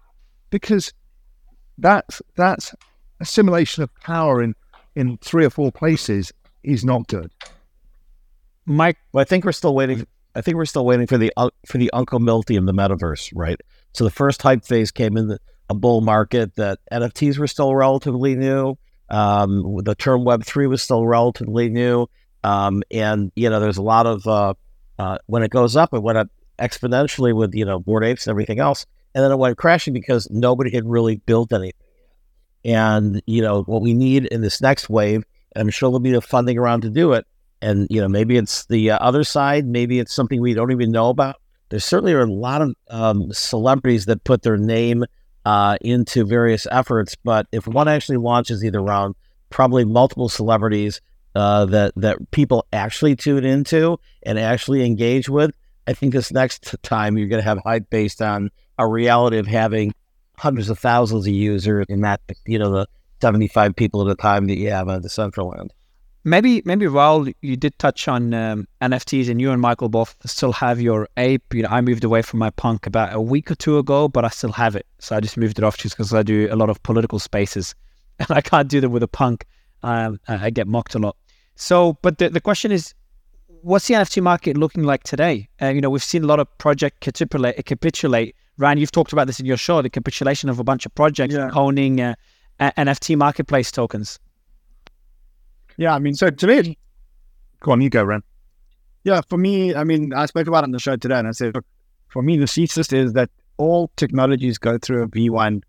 [0.51, 0.92] because
[1.78, 2.72] that that
[3.20, 4.55] assimilation of power in
[4.94, 6.32] in three or four places
[6.62, 7.30] is not good.
[8.64, 10.07] Mike, well, I think we're still waiting.
[10.34, 13.30] I think we're still waiting for the uh, for the Uncle Milty of the metaverse,
[13.34, 13.61] right?
[13.92, 15.38] So the first hype phase came in the,
[15.70, 18.76] a bull market that NFTs were still relatively new.
[19.09, 22.09] Um, the term Web three was still relatively new,
[22.42, 24.55] um, and you know there's a lot of uh,
[24.99, 26.28] uh, when it goes up, it went up
[26.59, 28.86] exponentially with you know Bored Apes and everything else
[29.17, 31.73] and then it went crashing because nobody had really built anything.
[32.67, 35.25] And you know what we need in this next wave,
[35.57, 37.27] I'm sure there'll be the funding around to do it.
[37.62, 41.09] And you know maybe it's the uh, Otherside, maybe it's something we don't even know
[41.09, 41.37] about.
[41.71, 45.05] There certainly are a lot of um, celebrities that put their name
[45.47, 49.14] uh, into various efforts, but if one actually launches either round,
[49.49, 51.01] probably multiple celebrities
[51.35, 55.53] uh, that that people actually tune into and actually engage with,
[55.87, 59.47] I think this next time you're going to have hype based on a reality of
[59.47, 59.93] having
[60.39, 62.87] hundreds of thousands of users and not, you know, the
[63.20, 65.70] 75 people at a time that you have on Decentraland.
[66.24, 70.53] Maybe, maybe Raoul, you did touch on um, NFTs, and you and Michael both still
[70.53, 71.55] have your ape.
[71.55, 74.24] You know, I moved away from my punk about a week or two ago, but
[74.24, 74.87] I still have it.
[74.99, 77.77] So I just moved it off just because I do a lot of political spaces,
[78.18, 79.47] and I can't do them with a punk.
[79.85, 81.16] Um, I get mocked a lot.
[81.55, 82.93] So, but the, the question is,
[83.47, 85.49] what's the NFT market looking like today?
[85.62, 89.27] Uh, you know, we've seen a lot of project capitulate, capitulate Ran, you've talked about
[89.27, 91.51] this in your show, the capitulation of a bunch of projects yeah.
[91.53, 92.15] owning uh,
[92.61, 94.19] NFT marketplace tokens.
[95.77, 96.79] Yeah, I mean, so to me,
[97.61, 98.23] go on, you go, Ran.
[99.05, 101.33] Yeah, for me, I mean, I spoke about it on the show today, and I
[101.33, 101.67] said, look,
[102.09, 105.63] for me, the thesis is that all technologies go through a V1,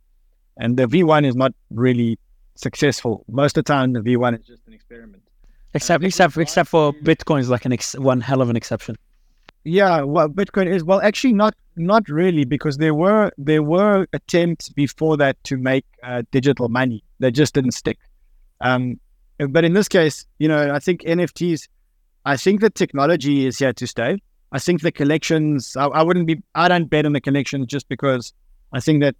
[0.58, 2.18] and the V1 is not really
[2.56, 3.26] successful.
[3.28, 5.24] Most of the time, the V1 is just an experiment.
[5.74, 8.96] Except, except, except for Bitcoin is like an ex- one hell of an exception.
[9.68, 14.70] Yeah, well, Bitcoin is well, actually not not really because there were there were attempts
[14.70, 17.97] before that to make uh, digital money that just didn't stick.
[18.61, 18.97] Um,
[19.49, 21.68] but in this case, you know, I think NFTs.
[22.24, 24.22] I think the technology is here to stay.
[24.53, 25.76] I think the collections.
[25.76, 26.41] I, I wouldn't be.
[26.55, 28.32] I don't bet on the collections just because
[28.72, 29.18] I think that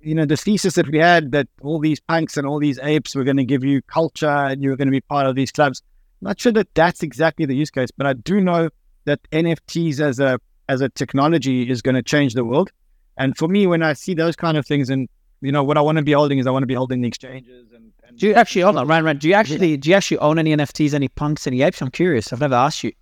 [0.00, 3.14] you know the thesis that we had that all these punks and all these apes
[3.14, 5.52] were going to give you culture and you were going to be part of these
[5.52, 5.82] clubs.
[6.22, 8.70] I'm not sure that that's exactly the use case, but I do know
[9.04, 10.38] that NFTs as a
[10.68, 12.70] as a technology is going to change the world.
[13.16, 15.08] And for me, when I see those kind of things, and
[15.40, 17.08] you know, what I want to be holding is I want to be holding the
[17.08, 17.92] exchanges and.
[18.06, 19.04] and Do you actually hold on, Ran?
[19.04, 21.82] Ran, do you actually do you actually own any NFTs, any punks, any apes?
[21.82, 22.32] I'm curious.
[22.32, 22.92] I've never asked you.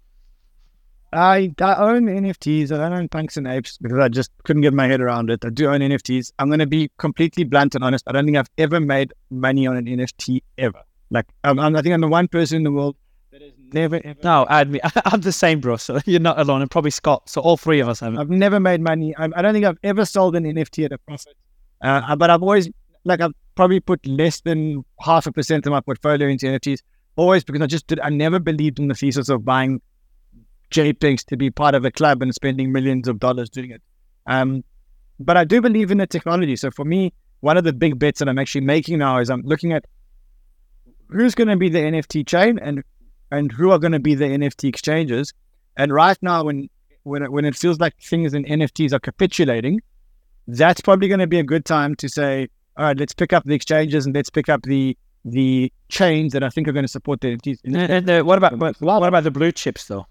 [1.12, 2.70] I, I own NFTs.
[2.70, 5.42] I don't own punks and apes because I just couldn't get my head around it.
[5.42, 6.32] I do own NFTs.
[6.38, 8.04] I'm going to be completely blunt and honest.
[8.06, 10.82] I don't think I've ever made money on an NFT ever.
[11.10, 12.96] Like, I think I'm the one person in the world
[13.72, 14.00] never.
[14.22, 14.80] No, add me.
[15.04, 15.76] I'm the same, bro.
[15.76, 17.28] So you're not alone, and probably Scott.
[17.28, 18.18] So all three of us haven't.
[18.18, 19.14] I've never made money.
[19.16, 21.36] I, I don't think I've ever sold an NFT at a profit.
[21.80, 22.68] Uh, but I've always,
[23.04, 26.80] like, I've probably put less than half a percent of my portfolio into NFTs.
[27.16, 28.00] Always because I just did.
[28.00, 29.80] I never believed in the thesis of buying
[30.70, 33.82] JPEGs to be part of a club and spending millions of dollars doing it.
[34.26, 34.62] Um,
[35.18, 36.56] but I do believe in the technology.
[36.56, 39.42] So for me, one of the big bets that I'm actually making now is I'm
[39.42, 39.84] looking at
[41.08, 42.82] who's going to be the NFT chain and
[43.30, 45.32] and who are going to be the NFT exchanges.
[45.76, 46.68] And right now, when
[47.04, 49.80] when it, when it feels like things in NFTs are capitulating,
[50.46, 53.44] that's probably going to be a good time to say, all right, let's pick up
[53.44, 56.88] the exchanges and let's pick up the the chains that I think are going to
[56.88, 57.58] support the NFTs.
[57.64, 60.06] And, and uh, what about what, what about the blue chips though?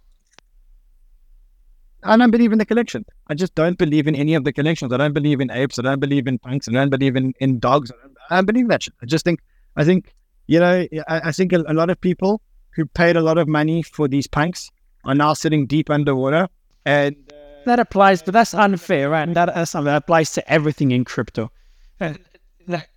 [2.04, 3.06] I don't believe in the collection.
[3.28, 4.94] I just don't believe in any of the collections.
[4.94, 5.80] I don't believe in apes.
[5.80, 6.68] I don't believe in punks.
[6.68, 7.92] I don't believe in, in dogs.
[7.92, 8.94] I don't, I don't believe that shit.
[9.02, 9.42] I just think,
[9.76, 10.14] I think,
[10.46, 12.42] you know, I, I think a, a, lot of people
[12.72, 14.72] who paid a lot of money for these punks
[15.04, 16.48] are now sitting deep underwater.
[16.86, 19.32] And uh, that applies, but that's unfair, right?
[19.34, 21.52] That, that's something that applies to everything in crypto.
[22.00, 22.14] Uh,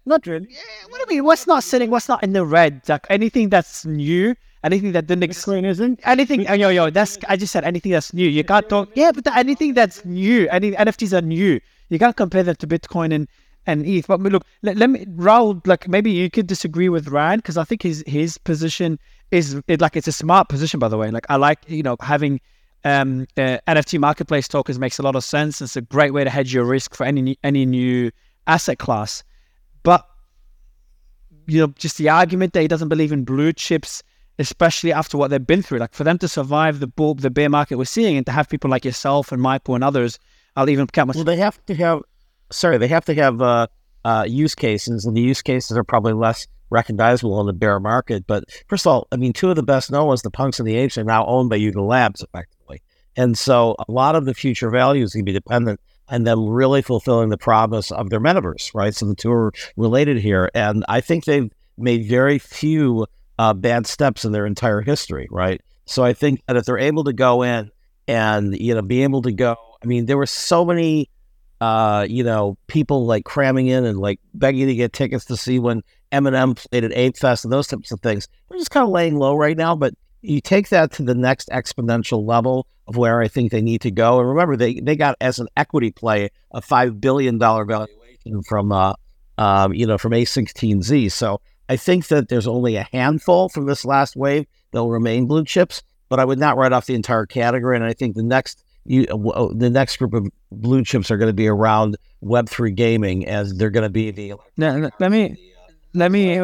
[0.04, 0.48] not really.
[0.50, 0.58] Yeah,
[0.88, 1.24] what do you mean?
[1.24, 1.90] What's not sitting?
[1.90, 2.82] What's not in the red?
[2.88, 5.48] Like anything that's new anything that didn't exist.
[5.48, 6.42] isn't anything.
[6.42, 8.28] Yo, yo, that's I just said anything that's new.
[8.28, 8.90] You can't talk.
[8.94, 11.60] Yeah, but the, anything that's new, any NFTs are new.
[11.88, 13.28] You can't compare them to Bitcoin and
[13.66, 14.06] and ETH.
[14.06, 15.60] But look, let, let me Raoul.
[15.64, 18.98] Like maybe you could disagree with Ran because I think his his position
[19.30, 20.80] is it, like it's a smart position.
[20.80, 22.40] By the way, like I like you know having
[22.84, 25.60] um, uh, NFT marketplace tokens makes a lot of sense.
[25.60, 28.10] It's a great way to hedge your risk for any any new
[28.46, 29.22] asset class.
[29.82, 30.06] But
[31.46, 34.02] you know, just the argument that he doesn't believe in blue chips
[34.40, 35.78] especially after what they've been through.
[35.78, 38.48] Like for them to survive the bull, the bear market we're seeing, and to have
[38.48, 40.18] people like yourself and Michael and others,
[40.56, 42.02] I'll even count Well, they have to have,
[42.50, 43.66] sorry, they have to have uh,
[44.04, 48.26] uh, use cases, and the use cases are probably less recognizable in the bear market.
[48.26, 50.66] But first of all, I mean, two of the best known ones, the punks and
[50.68, 52.82] the apes, are now owned by Yuga Labs, effectively.
[53.16, 56.48] And so a lot of the future value is going to be dependent on them
[56.48, 58.94] really fulfilling the promise of their metaverse, right?
[58.94, 60.50] So the two are related here.
[60.54, 63.06] And I think they've made very few
[63.38, 65.60] uh, bad steps in their entire history, right?
[65.86, 67.70] So I think that if they're able to go in
[68.06, 71.08] and you know be able to go, I mean, there were so many,
[71.60, 75.58] uh, you know, people like cramming in and like begging to get tickets to see
[75.58, 75.82] when
[76.12, 78.28] Eminem played at Ape Fest and those types of things.
[78.48, 81.48] They're just kind of laying low right now, but you take that to the next
[81.50, 84.20] exponential level of where I think they need to go.
[84.20, 88.72] And remember, they they got as an equity play a five billion dollar valuation from
[88.72, 88.94] uh,
[89.38, 91.12] um, you know, from A16Z.
[91.12, 95.26] So I think that there's only a handful from this last wave that will remain
[95.26, 97.76] blue chips, but I would not write off the entire category.
[97.76, 101.28] And I think the next you, uh, the next group of blue chips are going
[101.28, 104.34] to be around Web three gaming, as they're going to be the.
[104.56, 105.52] No, let me
[105.94, 106.38] let me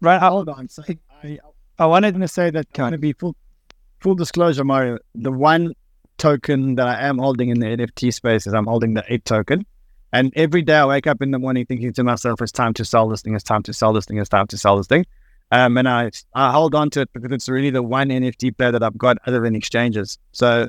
[0.00, 0.20] right.
[0.20, 0.68] Hold on.
[0.68, 0.82] So
[1.22, 1.38] I,
[1.78, 3.36] I wanted to say that kind of be full
[4.00, 4.98] full disclosure, Mario.
[5.14, 5.74] The one
[6.18, 9.66] token that I am holding in the NFT space is I'm holding the ape token.
[10.12, 12.84] And every day I wake up in the morning thinking to myself, it's time to
[12.84, 15.06] sell this thing, it's time to sell this thing, it's time to sell this thing.
[15.50, 18.72] Um, and I, I hold on to it because it's really the one NFT player
[18.72, 20.18] that I've got other than exchanges.
[20.32, 20.68] So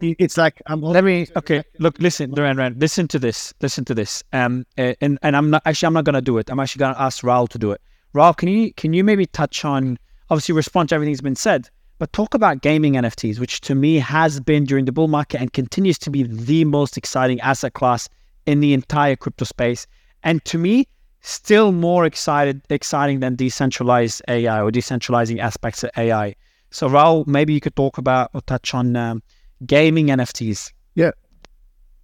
[0.00, 0.80] it's like I'm.
[0.80, 1.26] Let me.
[1.36, 3.52] Okay, look, listen, Duran, Duran, listen to this.
[3.60, 4.22] Listen to this.
[4.32, 6.50] Um, and and I'm not actually I'm not gonna do it.
[6.50, 7.80] I'm actually gonna ask Raoul to do it.
[8.12, 9.98] Raoul, can you can you maybe touch on
[10.30, 13.96] obviously respond to everything that's been said, but talk about gaming NFTs, which to me
[13.96, 18.08] has been during the bull market and continues to be the most exciting asset class
[18.46, 19.86] in the entire crypto space.
[20.22, 20.86] And to me,
[21.20, 26.34] still more excited exciting than decentralized AI or decentralizing aspects of AI.
[26.70, 29.22] So Raoul, maybe you could talk about or touch on um,
[29.66, 30.72] gaming NFTs.
[30.94, 31.10] Yeah.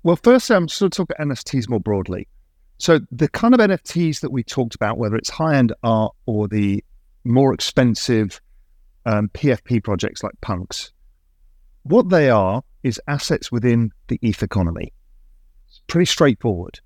[0.02, 2.28] Well, first, I'm sort of talk about NFTs more broadly.
[2.78, 6.84] So the kind of NFTs that we talked about, whether it's high-end art or the
[7.24, 8.40] more expensive
[9.06, 10.92] um, PFP projects like punks,
[11.84, 14.92] what they are is assets within the ETH economy
[15.68, 16.80] It's pretty straightforward.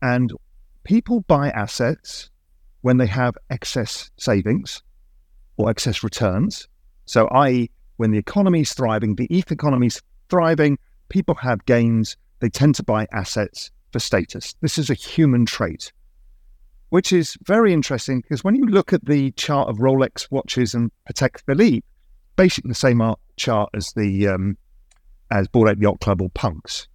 [0.00, 0.32] And
[0.84, 2.30] people buy assets
[2.82, 4.82] when they have excess savings
[5.56, 6.68] or excess returns.
[7.06, 7.70] So, i.e.,
[8.04, 10.76] when the economy is thriving, the ETH economy is thriving,
[11.08, 14.54] people have gains, they tend to buy assets for status.
[14.60, 15.90] This is a human trait,
[16.90, 20.92] which is very interesting because when you look at the chart of Rolex watches and
[21.08, 21.86] Patek Philippe,
[22.36, 24.58] basically the same art chart as the um,
[25.30, 26.86] as Bored Ape Yacht Club or Punks.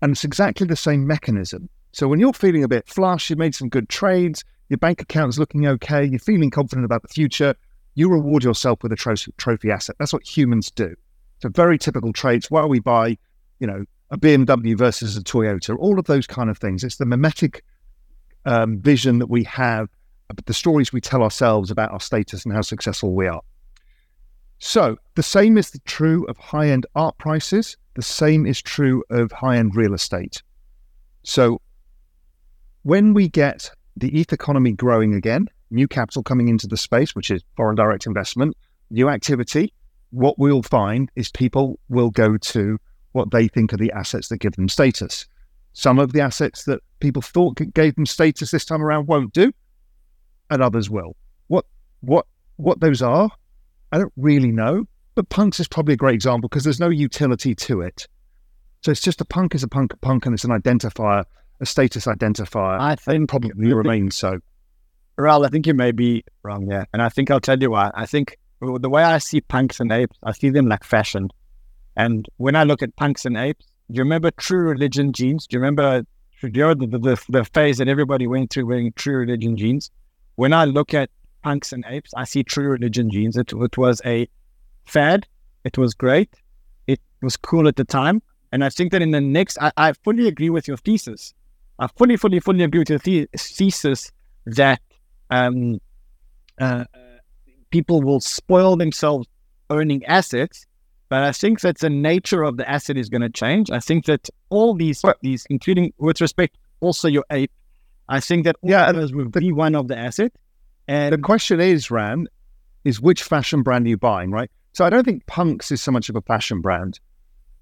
[0.00, 1.68] And it's exactly the same mechanism.
[1.92, 5.38] So when you're feeling a bit flush, you made some good trades, your bank account's
[5.38, 7.54] looking okay, you're feeling confident about the future,
[7.94, 9.96] you reward yourself with a tro- trophy asset.
[9.98, 10.94] That's what humans do.
[11.40, 12.50] So very typical trades.
[12.50, 13.18] Why we buy,
[13.58, 16.84] you know, a BMW versus a Toyota, all of those kind of things.
[16.84, 17.64] It's the mimetic
[18.44, 19.88] um, vision that we have,
[20.46, 23.42] the stories we tell ourselves about our status and how successful we are.
[24.58, 27.76] So the same is true of high end art prices.
[27.94, 30.42] The same is true of high end real estate.
[31.24, 31.60] So
[32.82, 37.30] when we get the ETH economy growing again, new capital coming into the space, which
[37.30, 38.56] is foreign direct investment,
[38.90, 39.72] new activity,
[40.10, 42.78] what we'll find is people will go to
[43.12, 45.26] what they think are the assets that give them status.
[45.72, 49.52] Some of the assets that people thought gave them status this time around won't do,
[50.50, 51.16] and others will.
[51.48, 51.64] What
[52.00, 53.30] what what those are,
[53.90, 54.86] I don't really know.
[55.14, 58.06] But punks is probably a great example because there's no utility to it.
[58.82, 61.24] So it's just a punk is a punk, a punk, and it's an identifier,
[61.60, 62.80] a status identifier.
[62.80, 64.40] I think probably remains so.
[65.16, 66.86] Raoul, I think you may be wrong there.
[66.92, 67.90] And I think I'll tell you why.
[67.94, 71.30] I think the way I see punks and apes, I see them like fashion.
[71.96, 75.46] And when I look at punks and apes, do you remember True Religion jeans?
[75.46, 76.06] Do you remember
[76.40, 79.90] the, the, the, the phase that everybody went through wearing True Religion jeans?
[80.36, 81.10] When I look at
[81.42, 83.36] punks and apes, I see True Religion jeans.
[83.36, 84.28] It, it was a
[84.86, 85.26] fad.
[85.64, 86.34] It was great.
[86.86, 88.22] It was cool at the time.
[88.50, 91.34] And I think that in the next, I, I fully agree with your thesis.
[91.78, 94.10] I fully, fully, fully agree with your the- thesis
[94.46, 94.80] that
[95.32, 95.80] um,
[96.60, 96.84] uh,
[97.70, 99.26] people will spoil themselves
[99.70, 100.66] owning assets.
[101.08, 103.70] But I think that the nature of the asset is going to change.
[103.70, 107.50] I think that all these, these, including with respect also your ape,
[108.08, 110.32] I think that yeah, others will be one of the asset.
[110.88, 112.28] And the question is, Ran,
[112.84, 114.50] is which fashion brand are you buying, right?
[114.72, 116.98] So I don't think Punks is so much of a fashion brand.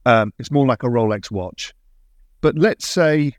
[0.07, 1.75] Um, it's more like a Rolex watch.
[2.41, 3.37] But let's say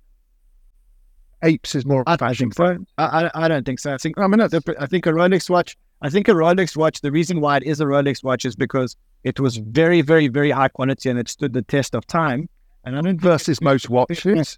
[1.44, 2.88] Apes is more of fashion brand.
[2.98, 3.94] I, I, I don't think so.
[3.94, 4.66] I think I mean I think
[5.06, 5.78] a Rolex watch.
[6.02, 7.02] I think a Rolex watch.
[7.02, 10.52] The reason why it is a Rolex watch is because it was very, very, very
[10.52, 12.50] high quality and it stood the test of time.
[12.84, 14.58] And I don't versus most watches.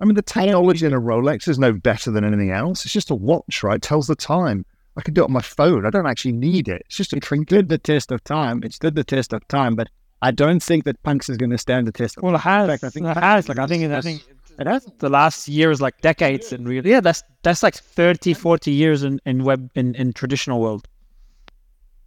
[0.00, 2.84] I mean, the technology in a Rolex is no better than anything else.
[2.84, 3.76] It's just a watch, right?
[3.76, 4.64] It tells the time.
[4.96, 5.86] I can do it on my phone.
[5.86, 6.82] I don't actually need it.
[6.86, 7.52] It's just a trinket.
[7.52, 8.62] It stood the test of time.
[8.64, 9.88] It stood the test of time, but
[10.22, 12.20] I don't think that Punks is going to stand the test.
[12.20, 12.68] Well, it has.
[12.68, 13.48] Fact, I think it has.
[13.48, 14.24] Like I think, I think
[14.58, 14.86] it has.
[14.98, 19.20] The last years, like decades, and really, yeah, that's that's like 30, 40 years in,
[19.24, 20.86] in web in, in traditional world.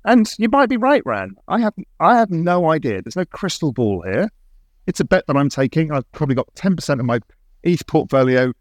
[0.03, 1.35] And you might be right, Ran.
[1.47, 3.01] I have I have no idea.
[3.01, 4.29] There's no crystal ball here.
[4.87, 5.91] It's a bet that I'm taking.
[5.91, 7.19] I've probably got ten percent of my
[7.63, 8.51] ETH portfolio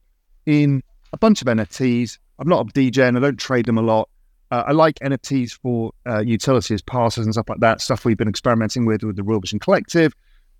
[0.47, 0.82] in
[1.12, 2.18] a bunch of NFTs.
[2.38, 4.09] I'm not a DJ and I don't trade them a lot.
[4.51, 8.16] Uh, I like NFTs for uh, utility as passes and stuff like that, stuff we've
[8.16, 10.14] been experimenting with with the Real Vision Collective.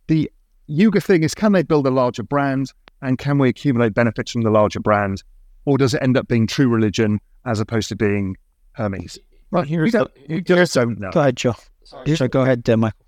[0.07, 0.31] The
[0.67, 2.73] Yuga thing is can they build a larger brand
[3.03, 5.23] and can we accumulate benefits from the larger brand?
[5.65, 8.37] Or does it end up being true religion as opposed to being
[8.73, 9.19] Hermes?
[9.51, 11.11] Right, here's the, here's don't know.
[11.11, 11.55] Go ahead, Joe.
[11.85, 13.07] So go ahead, uh, Michael.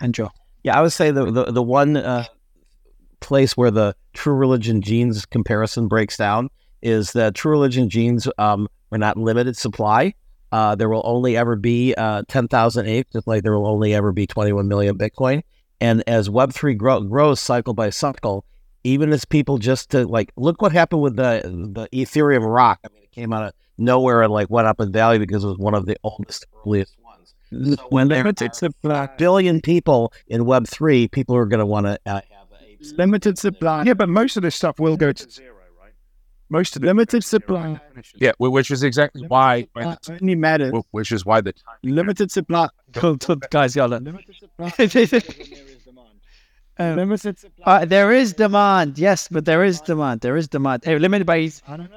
[0.00, 0.30] And Joe.
[0.64, 2.24] Yeah, I would say the, the, the one uh,
[3.20, 6.50] place where the true religion jeans comparison breaks down
[6.82, 10.14] is that true religion jeans um, are not limited supply.
[10.50, 14.12] Uh, there will only ever be uh, 10,000 apes, just like there will only ever
[14.12, 15.42] be 21 million Bitcoin.
[15.80, 18.44] And as Web3 grow, grows cycle by cycle,
[18.84, 22.80] even as people just to like look what happened with the the Ethereum rock.
[22.84, 25.48] I mean, it came out of nowhere and like went up in value because it
[25.48, 27.34] was one of the oldest, earliest ones.
[27.50, 31.98] So when there are a billion people in Web3, people are going to want to
[32.06, 32.92] uh, have apes.
[32.92, 33.84] Limited supply.
[33.84, 35.92] Yeah, but most of this stuff will go to zero, right?
[36.48, 37.80] Most of the limited supply.
[38.14, 39.68] Yeah, which is exactly why.
[39.76, 40.72] Uh, only matters.
[40.92, 42.68] Which is why the limited supply.
[43.50, 43.88] Guys, y'all.
[43.88, 44.72] Limited supply.
[46.78, 47.64] Um, limited supply.
[47.66, 50.22] Uh, there is demand, yes, but there is demand.
[50.22, 50.84] There is demand.
[50.84, 51.50] Hey, limited by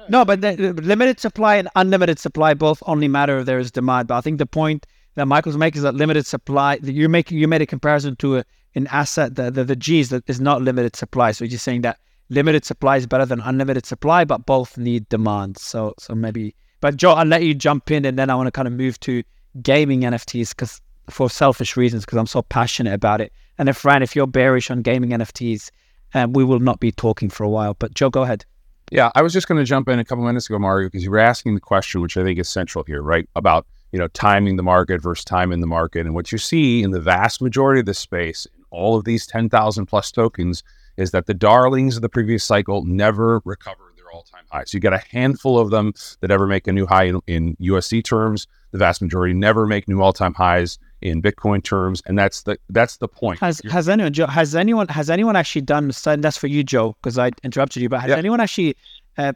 [0.08, 4.08] no, but the, limited supply and unlimited supply both only matter if there is demand.
[4.08, 6.78] But I think the point that Michael's making is that limited supply.
[6.82, 10.24] You're making you made a comparison to a, an asset, the, the the G's that
[10.26, 11.32] is not limited supply.
[11.32, 11.98] So you're saying that
[12.28, 15.58] limited supply is better than unlimited supply, but both need demand.
[15.58, 16.54] So so maybe.
[16.82, 19.00] But Joe, I'll let you jump in, and then I want to kind of move
[19.00, 19.22] to
[19.62, 23.32] gaming NFTs because for selfish reasons, because I'm so passionate about it.
[23.58, 25.70] And if Ran, if you're bearish on gaming NFTs,
[26.14, 27.74] um, we will not be talking for a while.
[27.74, 28.44] But Joe, go ahead.
[28.90, 31.10] Yeah, I was just going to jump in a couple minutes ago, Mario, because you
[31.10, 33.28] were asking the question, which I think is central here, right?
[33.34, 36.92] About you know timing the market versus timing the market, and what you see in
[36.92, 40.62] the vast majority of this space, in all of these ten thousand plus tokens,
[40.96, 44.70] is that the darlings of the previous cycle never recover their all-time highs.
[44.70, 47.56] So you get a handful of them that ever make a new high in, in
[47.56, 48.46] USD terms.
[48.70, 52.96] The vast majority never make new all-time highs in Bitcoin terms, and that's the that's
[52.96, 53.38] the point.
[53.40, 55.92] Has has anyone Joe, has anyone has anyone actually done?
[55.92, 57.88] so That's for you, Joe, because I interrupted you.
[57.88, 58.16] But has Yeah.
[58.16, 58.76] anyone actually
[59.18, 59.32] uh,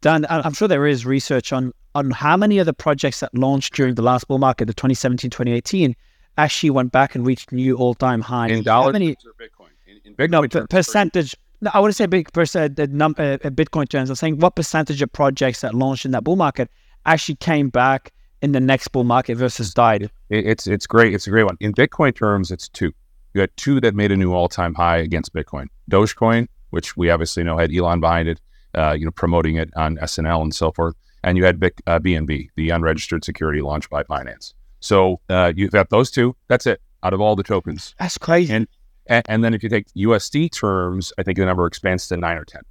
[0.00, 0.26] done?
[0.28, 3.94] I'm sure there is research on on how many of the projects that launched during
[3.94, 5.94] the last bull market, the 2017 2018,
[6.38, 8.50] actually went back and reached new all time highs.
[8.50, 9.68] in dollars many- or Bitcoin?
[9.86, 11.36] In, in Bitcoin no terms, percentage.
[11.60, 12.76] No, I wouldn't say big percent.
[12.76, 14.08] The num uh, uh, Bitcoin terms.
[14.10, 16.70] I'm saying what percentage of projects that launched in that bull market
[17.04, 18.12] actually came back
[18.42, 20.02] in the next bull market versus died.
[20.28, 21.14] It- it's it's great.
[21.14, 21.56] It's a great one.
[21.60, 22.92] In Bitcoin terms, it's two.
[23.34, 25.66] You had two that made a new all time high against Bitcoin.
[25.90, 28.40] Dogecoin, which we obviously know had Elon behind it,
[28.74, 31.98] uh, you know, promoting it on SNL and so forth, and you had Bic, uh,
[31.98, 34.52] BNB, the unregistered security launched by Binance.
[34.80, 36.36] So uh, you've got those two.
[36.48, 37.94] That's it out of all the tokens.
[37.98, 38.52] That's crazy.
[38.52, 38.68] And
[39.06, 42.36] and, and then if you take USD terms, I think the number expands to nine
[42.36, 42.62] or ten.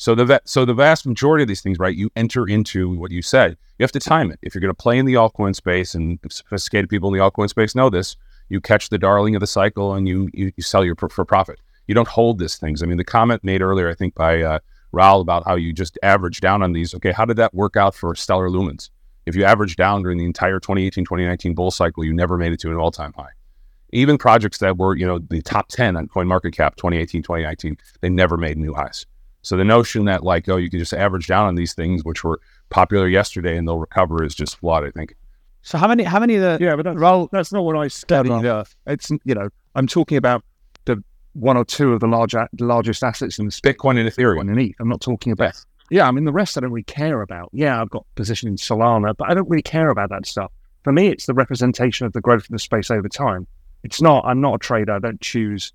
[0.00, 1.94] So the so the vast majority of these things, right?
[1.94, 3.58] You enter into what you said.
[3.78, 4.38] You have to time it.
[4.40, 7.50] If you're going to play in the altcoin space, and sophisticated people in the altcoin
[7.50, 8.16] space know this,
[8.48, 11.26] you catch the darling of the cycle and you you, you sell your for, for
[11.26, 11.60] profit.
[11.86, 12.82] You don't hold these things.
[12.82, 14.60] I mean, the comment made earlier, I think by uh,
[14.92, 16.94] Raoul about how you just average down on these.
[16.94, 18.88] Okay, how did that work out for Stellar Lumens?
[19.26, 22.60] If you average down during the entire 2018 2019 bull cycle, you never made it
[22.60, 23.32] to an all time high
[23.92, 28.36] even projects that were, you know, the top 10 on CoinMarketCap 2018, 2019, they never
[28.36, 29.04] made new highs.
[29.42, 32.24] So the notion that like, oh, you can just average down on these things, which
[32.24, 35.16] were popular yesterday and they'll recover is just flawed, I think.
[35.62, 37.88] So how many how many of the Yeah, but that's, Raoul that's not what I
[37.88, 38.30] studied.
[38.30, 38.46] Raoul.
[38.46, 40.42] Uh, it's you know, I'm talking about
[40.86, 41.02] the
[41.34, 43.74] one or two of the large the largest assets in the space.
[43.74, 44.40] Bitcoin and Ethereum.
[44.44, 44.74] Bitcoin and ETH.
[44.80, 45.62] I'm not talking about.
[45.90, 47.50] Yeah, I mean the rest I don't really care about.
[47.52, 50.52] Yeah, I've got position in Solana, but I don't really care about that stuff.
[50.82, 53.46] For me, it's the representation of the growth of the space over time.
[53.82, 54.24] It's not.
[54.24, 54.92] I'm not a trader.
[54.92, 55.72] I don't choose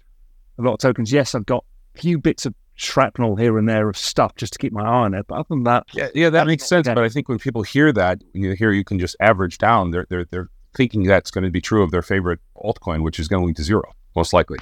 [0.58, 1.12] a lot of tokens.
[1.12, 1.64] Yes, I've got
[1.96, 5.04] a few bits of shrapnel here and there of stuff just to keep my eye
[5.06, 5.26] on it.
[5.28, 6.88] But other than that, Yeah, yeah, that makes sense.
[6.88, 6.94] Yeah.
[6.94, 10.06] But I think when people hear that, you hear you can just average down, they're
[10.10, 13.42] they're they're thinking that's going to be true of their favorite altcoin, which is going
[13.42, 14.60] to lead to zero, most likely.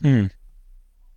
[0.00, 0.26] Hmm.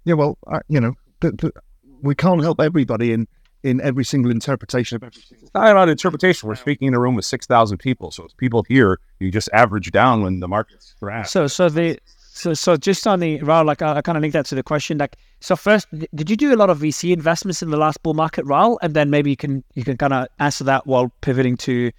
[0.05, 1.53] yeah, well, I, you know, th- th-
[2.01, 3.27] we can't help everybody in
[3.63, 5.45] in every single interpretation of every single.
[5.45, 6.49] It's not about interpretation.
[6.49, 9.49] We're speaking in a room with six thousand people, so if people here, you just
[9.53, 11.29] average down when the market's crash.
[11.29, 11.99] So, so the
[12.33, 14.63] so so just on the Raoul, like I, I kind of link that to the
[14.63, 14.97] question.
[14.97, 18.13] Like, so first, did you do a lot of VC investments in the last bull
[18.13, 18.79] market, Raoul?
[18.81, 21.91] And then maybe you can you can kind of answer that while pivoting to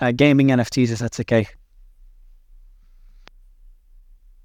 [0.00, 1.46] uh, gaming NFTs, if that's okay.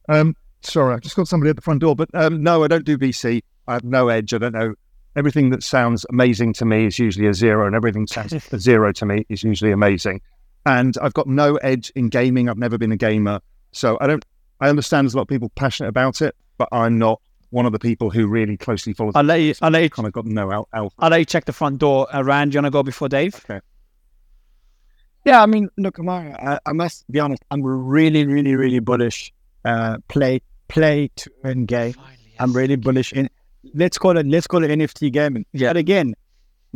[0.09, 2.85] Um, sorry, I just got somebody at the front door, but um, no, I don't
[2.85, 3.43] do VC.
[3.67, 4.33] I have no edge.
[4.33, 4.73] I don't know.
[5.15, 8.91] Everything that sounds amazing to me is usually a zero, and everything sounds a zero
[8.93, 10.21] to me is usually amazing.
[10.65, 12.49] And I've got no edge in gaming.
[12.49, 13.41] I've never been a gamer,
[13.71, 14.25] so I don't.
[14.59, 17.71] I understand there's a lot of people passionate about it, but I'm not one of
[17.71, 19.13] the people who really closely follows.
[19.15, 19.53] I'll let you.
[19.61, 19.89] I'll let you.
[19.89, 20.67] kind of got no out.
[20.73, 20.93] out.
[20.99, 22.07] I'll let you check the front door.
[22.13, 23.45] Uh, Ran, do you want to go before Dave?
[25.25, 27.43] Yeah, I mean, look, Amara, I, I must be honest.
[27.49, 29.33] I'm really, really, really bullish.
[29.63, 31.95] Uh, play, play to earn game.
[32.39, 33.29] I'm really bullish in.
[33.73, 34.27] Let's call it.
[34.27, 35.45] Let's call it NFT gaming.
[35.51, 35.69] Yeah.
[35.69, 36.13] But again,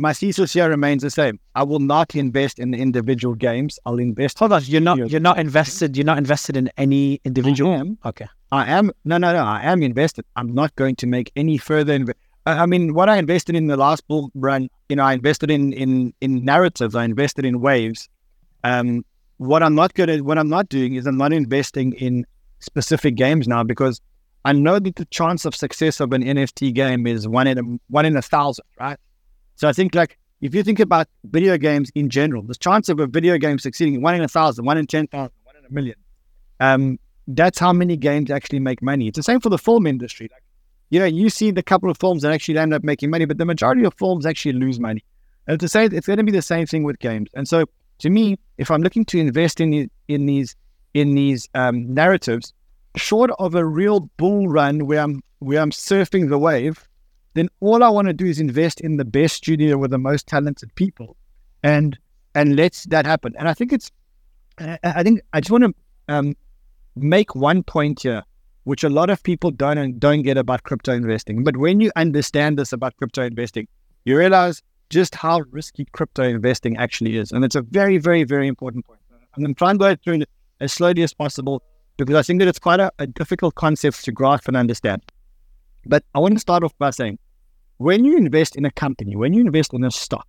[0.00, 1.38] my thesis here remains the same.
[1.54, 3.78] I will not invest in individual games.
[3.84, 4.38] I'll invest.
[4.38, 5.96] Hold on, you're not you're not invested.
[5.96, 7.72] You're not invested in any individual.
[7.72, 7.98] I am.
[8.06, 8.26] Okay.
[8.50, 8.90] I am.
[9.04, 9.44] No, no, no.
[9.44, 10.24] I am invested.
[10.36, 11.98] I'm not going to make any further.
[11.98, 12.14] Inv-
[12.46, 15.50] I I mean, what I invested in the last bull run, you know, I invested
[15.50, 16.94] in in in narratives.
[16.94, 18.08] I invested in waves.
[18.64, 19.04] Um,
[19.36, 22.26] what I'm not gonna, what I'm not doing is I'm not investing in
[22.60, 24.00] specific games now because
[24.44, 27.62] I know that the chance of success of an NFT game is one in a
[27.88, 28.98] one in a thousand, right?
[29.60, 32.98] So I think like if you think about video games in general, the chance of
[32.98, 35.70] a video game succeeding one in a thousand, one in ten thousand, one in a
[35.70, 35.96] million.
[36.60, 36.98] Um,
[37.28, 39.08] that's how many games actually make money.
[39.08, 40.30] It's the same for the film industry.
[40.32, 40.42] Like,
[40.88, 43.36] you know, you see the couple of films that actually end up making money, but
[43.36, 45.04] the majority of films actually lose money.
[45.46, 47.28] And to say it's going to be the same thing with games.
[47.34, 47.66] And so,
[47.98, 50.56] to me, if I'm looking to invest in the- in these
[50.94, 52.54] in these um, narratives,
[52.96, 56.88] short of a real bull run where I'm where I'm surfing the wave,
[57.34, 60.26] then all I want to do is invest in the best studio with the most
[60.26, 61.16] talented people,
[61.62, 61.98] and
[62.34, 63.34] and let that happen.
[63.38, 63.90] And I think it's,
[64.58, 65.74] I think I just want to
[66.08, 66.36] um,
[66.96, 68.22] make one point here,
[68.64, 71.44] which a lot of people don't don't get about crypto investing.
[71.44, 73.68] But when you understand this about crypto investing,
[74.04, 78.48] you realize just how risky crypto investing actually is, and it's a very, very, very
[78.48, 79.00] important point.
[79.36, 80.28] I'm going to try and go through it
[80.60, 81.62] as slowly as possible
[81.96, 85.02] because I think that it's quite a, a difficult concept to grasp and understand.
[85.86, 87.18] But I want to start off by saying,
[87.78, 90.28] when you invest in a company, when you invest in a stock,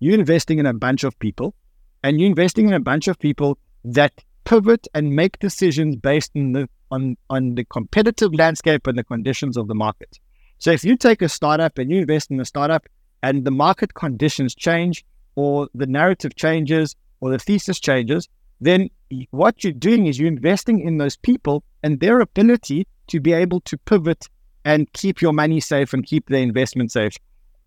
[0.00, 1.54] you're investing in a bunch of people,
[2.02, 4.12] and you're investing in a bunch of people that
[4.44, 9.56] pivot and make decisions based on the on on the competitive landscape and the conditions
[9.56, 10.18] of the market.
[10.58, 12.86] So if you take a startup and you invest in a startup
[13.22, 18.28] and the market conditions change or the narrative changes or the thesis changes,
[18.60, 18.90] then
[19.30, 23.60] what you're doing is you're investing in those people and their ability to be able
[23.62, 24.28] to pivot
[24.64, 27.16] and keep your money safe and keep the investment safe.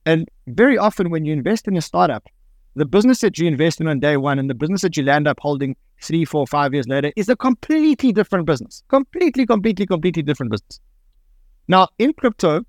[0.05, 2.27] And very often, when you invest in a startup,
[2.75, 5.27] the business that you invest in on day one and the business that you land
[5.27, 8.83] up holding three, four, five years later is a completely different business.
[8.89, 10.79] Completely, completely, completely different business.
[11.67, 12.63] Now, in crypto,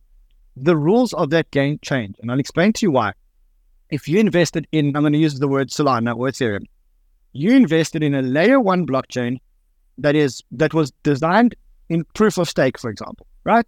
[0.56, 2.16] the rules of that game change.
[2.20, 3.12] And I'll explain to you why.
[3.90, 6.64] If you invested in, I'm going to use the word Solana or Ethereum,
[7.32, 9.38] you invested in a layer one blockchain
[9.98, 11.54] that is that was designed
[11.88, 13.66] in proof of stake, for example, right?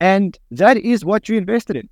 [0.00, 1.88] And that is what you invested in.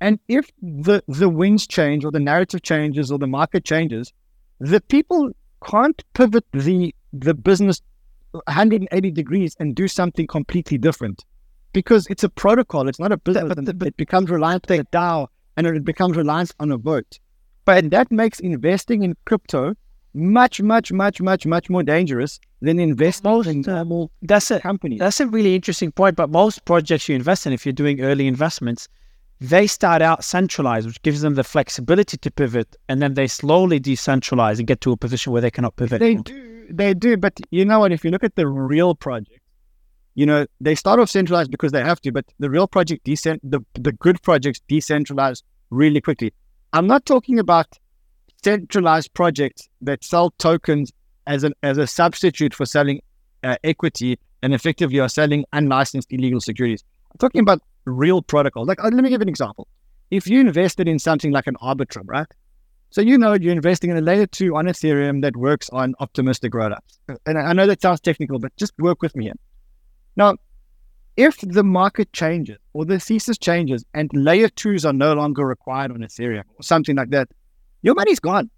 [0.00, 4.12] And if the, the winds change or the narrative changes or the market changes,
[4.58, 5.30] the people
[5.64, 7.80] can't pivot the the business
[8.32, 11.24] 180 degrees and do something completely different
[11.72, 12.88] because it's a protocol.
[12.88, 13.54] It's not a business.
[13.54, 16.76] But, but, but it becomes reliant on a DAO and it becomes reliant on a
[16.76, 17.18] vote.
[17.64, 19.74] But that makes investing in crypto
[20.16, 24.60] much, much, much, much, much more dangerous than investing most, in uh, normal that's a,
[24.60, 24.98] companies.
[24.98, 26.16] That's a really interesting point.
[26.16, 28.88] But most projects you invest in, if you're doing early investments,
[29.40, 33.78] they start out centralized, which gives them the flexibility to pivot, and then they slowly
[33.78, 36.00] decentralize and get to a position where they cannot pivot.
[36.00, 37.18] They do, they do.
[37.18, 37.92] But you know what?
[37.92, 39.40] If you look at the real project,
[40.14, 43.42] you know they start off centralized because they have to, but the real project decent,
[43.48, 46.32] the the good projects decentralize really quickly.
[46.72, 47.66] I'm not talking about
[48.46, 50.92] centralized projects that sell tokens
[51.26, 53.00] as an as a substitute for selling
[53.42, 56.84] uh, equity and effectively are selling unlicensed illegal securities.
[57.10, 58.68] I'm talking about real protocols.
[58.68, 59.66] Like, uh, let me give an example.
[60.12, 62.26] If you invested in something like an Arbitrum, right?
[62.90, 66.52] So you know you're investing in a layer two on Ethereum that works on optimistic
[66.52, 66.92] rollups.
[67.26, 69.40] And I know that sounds technical, but just work with me here.
[70.14, 70.36] Now,
[71.16, 75.90] if the market changes or the thesis changes and layer twos are no longer required
[75.90, 77.28] on Ethereum or something like that,
[77.86, 78.50] your money's gone.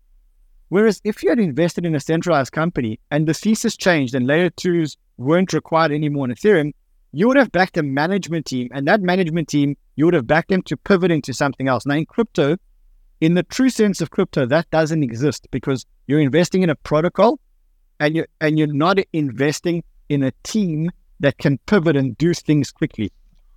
[0.70, 4.48] Whereas if you had invested in a centralized company and the thesis changed and layer
[4.48, 6.72] twos weren't required anymore on Ethereum,
[7.12, 10.48] you would have backed a management team, and that management team, you would have backed
[10.48, 11.84] them to pivot into something else.
[11.84, 12.56] Now, in crypto,
[13.20, 17.38] in the true sense of crypto, that doesn't exist because you're investing in a protocol,
[18.00, 22.70] and you're, and you're not investing in a team that can pivot and do things
[22.70, 23.12] quickly.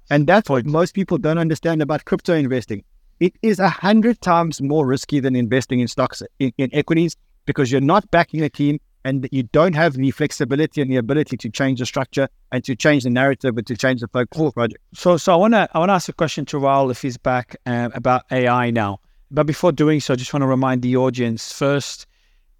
[0.10, 2.84] And that's what most people don't understand about crypto investing.
[3.22, 7.16] It is a hundred times more risky than investing in stocks in, in equities
[7.46, 11.38] because you're not backing a team and you don't have the flexibility and the ability
[11.38, 14.46] to change the structure and to change the narrative and to change the focus of
[14.46, 14.82] the project.
[14.96, 17.18] So, so I want to I want to ask a question to Raoul if he's
[17.18, 19.00] back um, about AI now.
[19.30, 22.08] But before doing so, I just want to remind the audience first.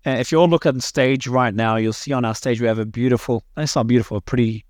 [0.06, 2.62] Uh, if you all look at the stage right now, you'll see on our stage
[2.62, 4.64] we have a beautiful, it's not beautiful, a pretty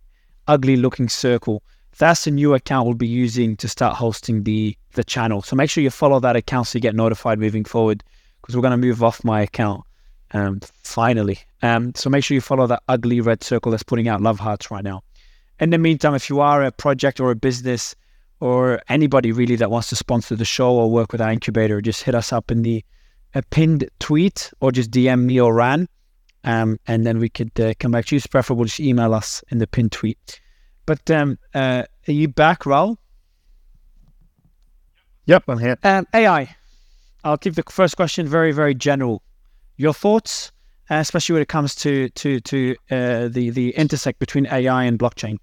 [0.47, 1.63] ugly looking circle.
[1.97, 5.41] That's the new account we'll be using to start hosting the the channel.
[5.41, 8.03] So make sure you follow that account so you get notified moving forward
[8.41, 9.83] because we're going to move off my account
[10.33, 11.39] um, finally.
[11.61, 14.71] Um, so make sure you follow that ugly red circle that's putting out love hearts
[14.71, 15.03] right now.
[15.59, 17.95] In the meantime, if you are a project or a business
[18.39, 22.03] or anybody really that wants to sponsor the show or work with our incubator, just
[22.03, 22.83] hit us up in the
[23.33, 25.87] a pinned tweet or just DM me or Ran.
[26.43, 28.17] Um, and then we could uh, come back to you.
[28.17, 30.40] It's preferable just email us in the pinned tweet.
[30.91, 32.97] But um, uh, are you back, Raoul?
[35.25, 35.77] Yep, I'm here.
[35.83, 36.53] Um, AI.
[37.23, 39.23] I'll keep the first question very, very general.
[39.77, 40.51] Your thoughts,
[40.89, 44.99] uh, especially when it comes to to to uh, the the intersect between AI and
[44.99, 45.37] blockchain.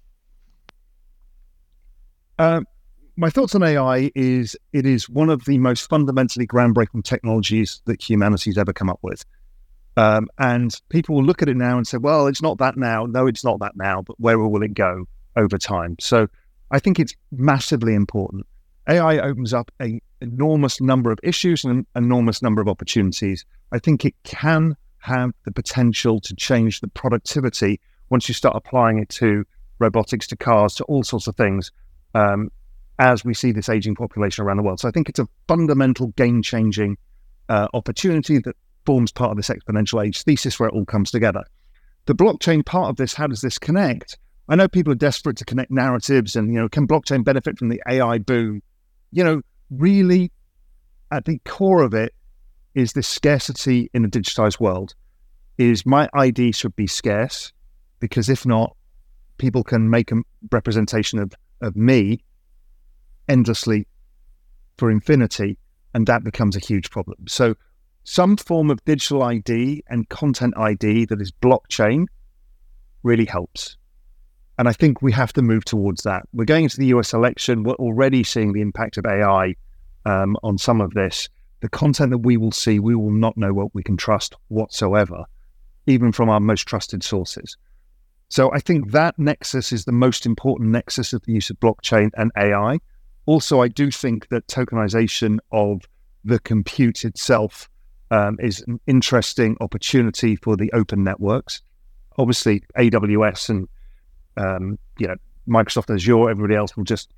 [2.37, 2.61] Uh,
[3.15, 8.07] my thoughts on AI is it is one of the most fundamentally groundbreaking technologies that
[8.07, 9.25] humanity's ever come up with.
[9.97, 13.07] Um, and people will look at it now and say, well, it's not that now.
[13.07, 15.95] No, it's not that now, but where will it go over time?
[15.99, 16.27] So
[16.71, 18.45] I think it's massively important.
[18.87, 23.45] AI opens up an enormous number of issues and an enormous number of opportunities.
[23.71, 28.97] I think it can have the potential to change the productivity once you start applying
[28.97, 29.45] it to
[29.79, 31.71] robotics, to cars, to all sorts of things,
[32.15, 32.49] um,
[32.97, 34.79] as we see this aging population around the world.
[34.79, 36.97] So I think it's a fundamental game changing
[37.47, 41.43] uh, opportunity that forms part of this exponential age thesis where it all comes together.
[42.05, 44.17] The blockchain part of this, how does this connect?
[44.49, 47.69] I know people are desperate to connect narratives and, you know, can blockchain benefit from
[47.69, 48.63] the AI boom?
[49.11, 50.31] You know, really
[51.11, 52.13] at the core of it
[52.73, 54.95] is this scarcity in a digitized world
[55.59, 57.53] is my ID should be scarce
[57.99, 58.75] because if not,
[59.37, 60.15] people can make a
[60.51, 62.23] representation of, of me
[63.27, 63.85] endlessly
[64.77, 65.57] for infinity,
[65.93, 67.17] and that becomes a huge problem.
[67.27, 67.55] So
[68.03, 72.05] some form of digital ID and content ID that is blockchain
[73.03, 73.77] really helps.
[74.59, 76.23] And I think we have to move towards that.
[76.33, 77.63] We're going into the US election.
[77.63, 79.55] We're already seeing the impact of AI
[80.03, 81.29] um, on some of this.
[81.61, 85.23] The content that we will see, we will not know what we can trust whatsoever.
[85.87, 87.55] even from our most trusted sources.
[88.27, 92.11] So I think that nexus is the most important nexus of the use of blockchain
[92.15, 92.79] and AI.
[93.25, 95.87] Also, I do think that tokenization of
[96.25, 97.69] the compute itself
[98.11, 101.61] um, is an interesting opportunity for the open networks.
[102.17, 103.67] Obviously, AWS and
[104.37, 105.15] um, you know
[105.47, 107.11] Microsoft Azure, everybody else will just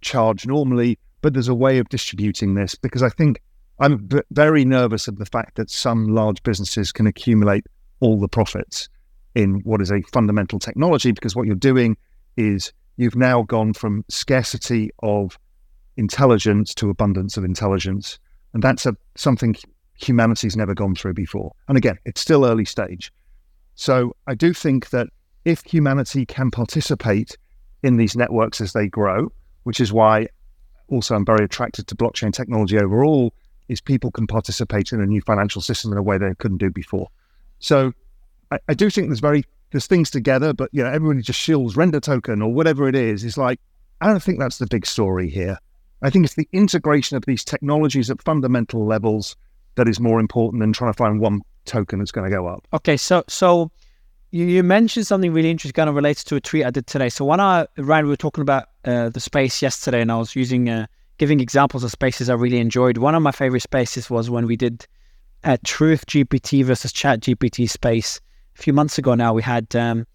[0.00, 3.40] charge normally, but there's a way of distributing this because I think
[3.78, 7.66] I'm v- very nervous of the fact that some large businesses can accumulate
[8.00, 8.88] all the profits
[9.34, 11.96] in what is a fundamental technology because what you're doing
[12.36, 15.38] is you've now gone from scarcity of
[15.96, 18.18] intelligence to abundance of intelligence
[18.52, 19.56] and that's a something
[19.94, 21.52] humanity's never gone through before.
[21.68, 23.12] And again it's still early stage.
[23.74, 25.08] So i do think that
[25.44, 27.36] if humanity can participate
[27.82, 29.30] in these networks as they grow
[29.64, 30.26] which is why
[30.88, 33.32] also i'm very attracted to blockchain technology overall
[33.68, 36.70] is people can participate in a new financial system in a way they couldn't do
[36.70, 37.08] before
[37.58, 37.92] so
[38.50, 41.76] I, I do think there's very there's things together, but you know, everybody just shills
[41.76, 43.24] render token or whatever it is.
[43.24, 43.60] It's like
[44.00, 45.58] I don't think that's the big story here.
[46.02, 49.36] I think it's the integration of these technologies at fundamental levels
[49.76, 52.66] that is more important than trying to find one token that's going to go up.
[52.72, 53.70] Okay, so so
[54.34, 57.08] you, you mentioned something really interesting, kind of relates to a tweet I did today.
[57.08, 60.34] So when I Ryan, we were talking about uh, the space yesterday, and I was
[60.34, 60.86] using uh,
[61.18, 62.98] giving examples of spaces I really enjoyed.
[62.98, 64.86] One of my favorite spaces was when we did
[65.44, 68.20] a Truth GPT versus Chat GPT space
[68.58, 70.06] a few months ago now, we had um,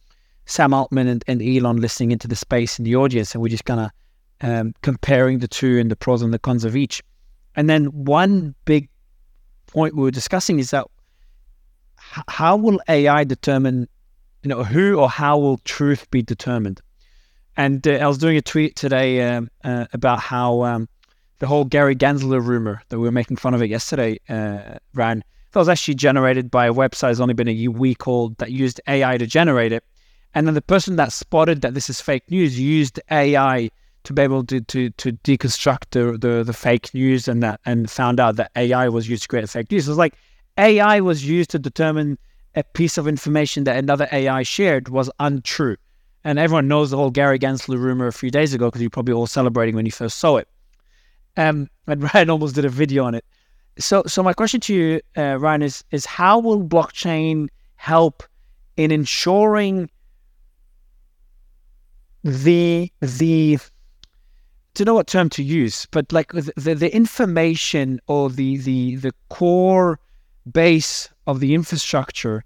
[0.45, 3.65] Sam Altman and, and, Elon listening into the space in the audience, and we're just
[3.65, 3.91] kind of
[4.41, 7.03] um, comparing the two and the pros and the cons of each.
[7.55, 8.89] And then one big
[9.67, 10.87] point we were discussing is that
[12.27, 13.87] how will AI determine,
[14.43, 16.81] you know, who or how will truth be determined?
[17.57, 20.87] And uh, I was doing a tweet today um, uh, about how um,
[21.39, 25.23] the whole Gary Gensler rumor that we were making fun of it yesterday uh, Ran
[25.51, 28.79] that was actually generated by a website that's only been a week old that used
[28.87, 29.83] AI to generate it.
[30.35, 33.69] And then the person that spotted that this is fake news used AI
[34.03, 37.89] to be able to to, to deconstruct the, the, the fake news and that and
[37.89, 39.87] found out that AI was used to create fake news.
[39.87, 40.13] It was like
[40.57, 42.17] AI was used to determine
[42.55, 45.77] a piece of information that another AI shared was untrue.
[46.23, 49.13] And everyone knows the whole Gary Gensler rumor a few days ago because you're probably
[49.13, 50.47] all celebrating when you first saw it.
[51.37, 53.25] Um, and Ryan almost did a video on it.
[53.77, 58.23] So, so my question to you, uh, Ryan, is is how will blockchain help
[58.75, 59.89] in ensuring
[62.23, 63.57] the the
[64.73, 69.13] to know what term to use, but like the, the information or the the the
[69.29, 69.99] core
[70.51, 72.43] base of the infrastructure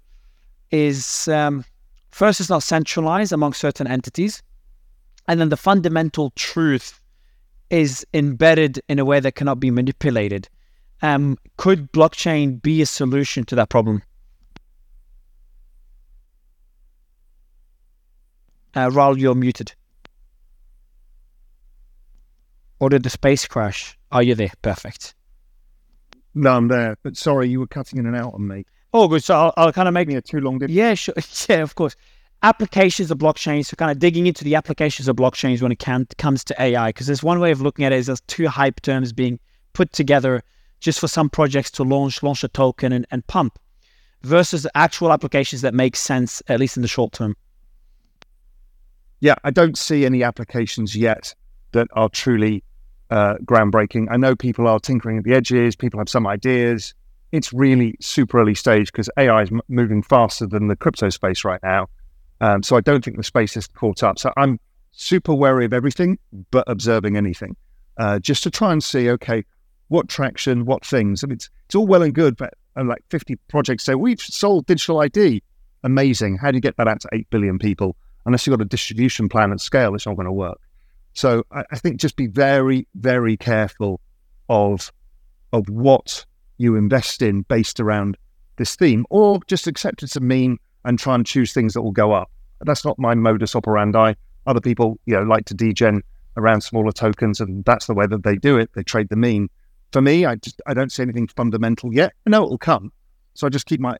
[0.70, 1.64] is um,
[2.10, 4.42] first it's not centralized among certain entities,
[5.26, 7.00] and then the fundamental truth
[7.70, 10.48] is embedded in a way that cannot be manipulated.
[11.00, 14.02] Um, could blockchain be a solution to that problem?
[18.76, 19.72] Uh, Raoul, you're muted.
[22.80, 23.96] Or did the space crash?
[24.12, 24.52] Are you there?
[24.60, 25.14] Perfect.
[26.34, 26.96] No, I'm there.
[27.02, 28.64] But sorry, you were cutting in and out on me.
[28.92, 29.22] Oh, good.
[29.22, 30.60] So I'll, I'll kind of make me a too long.
[30.68, 31.14] Yeah, sure.
[31.48, 31.96] Yeah, of course.
[32.42, 33.64] Applications of blockchain.
[33.64, 36.90] So kind of digging into the applications of blockchains when it can, comes to AI,
[36.90, 39.38] because there's one way of looking at it is there's two hype terms being
[39.72, 40.42] put together
[40.84, 43.58] just for some projects to launch launch a token and, and pump
[44.22, 47.34] versus actual applications that make sense at least in the short term
[49.20, 51.34] yeah i don't see any applications yet
[51.72, 52.62] that are truly
[53.10, 56.94] uh, groundbreaking i know people are tinkering at the edges people have some ideas
[57.32, 61.44] it's really super early stage because ai is m- moving faster than the crypto space
[61.44, 61.86] right now
[62.40, 64.58] um, so i don't think the space has caught up so i'm
[64.92, 66.18] super wary of everything
[66.50, 67.56] but observing anything
[67.98, 69.44] uh, just to try and see okay
[69.88, 71.22] what traction, what things.
[71.22, 74.20] I mean, it's, it's all well and good, but uh, like 50 projects say, we've
[74.20, 75.42] sold digital ID.
[75.82, 76.38] Amazing.
[76.38, 77.96] How do you get that out to 8 billion people?
[78.26, 80.58] Unless you've got a distribution plan at scale, it's not going to work.
[81.14, 84.00] So I, I think just be very, very careful
[84.48, 84.92] of
[85.52, 86.26] of what
[86.58, 88.16] you invest in based around
[88.56, 91.92] this theme, or just accept it's a meme and try and choose things that will
[91.92, 92.30] go up.
[92.60, 94.14] That's not my modus operandi.
[94.46, 96.02] Other people, you know, like to degen
[96.36, 98.70] around smaller tokens, and that's the way that they do it.
[98.74, 99.48] They trade the meme.
[99.92, 102.12] for me, I just I don't see anything fundamental yet.
[102.26, 102.92] I know it will come,
[103.34, 103.96] so I just keep my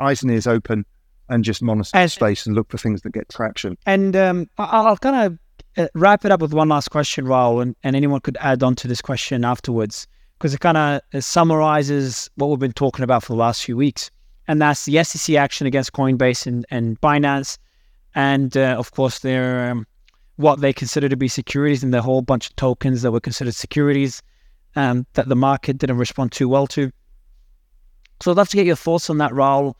[0.00, 0.84] eyes and ears open
[1.28, 3.78] and just monitor and, space and look for things that get traction.
[3.86, 5.38] And um, I'll kind of
[5.76, 8.74] uh, wrap it up with one last question, Raoul, and, and anyone could add on
[8.76, 10.06] to this question afterwards
[10.38, 14.10] because it kind of summarizes what we've been talking about for the last few weeks,
[14.48, 17.58] and that's the SEC action against Coinbase and, and Binance,
[18.14, 19.86] and uh, of course their um,
[20.36, 23.54] what they consider to be securities and the whole bunch of tokens that were considered
[23.54, 24.22] securities
[24.76, 26.90] um, that the market didn't respond too well to.
[28.20, 29.76] So I'd love to get your thoughts on that, Raoul.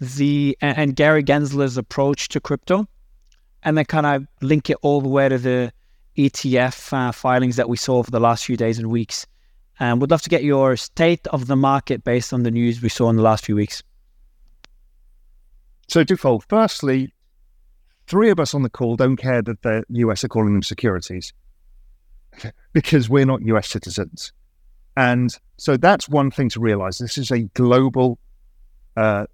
[0.00, 2.86] the and Gary Gensler's approach to crypto,
[3.62, 5.72] and then kind of link it all the way to the
[6.16, 9.26] ETF uh, filings that we saw for the last few days and weeks.
[9.80, 12.82] And um, would love to get your state of the market based on the news
[12.82, 13.82] we saw in the last few weeks.
[15.86, 16.44] So twofold.
[16.48, 17.14] Firstly,
[18.08, 21.32] three of us on the call don't care that the US are calling them securities
[22.72, 24.32] because we're not US citizens.
[24.96, 26.98] And so that's one thing to realize.
[26.98, 28.18] This is a global,
[28.96, 29.26] uh,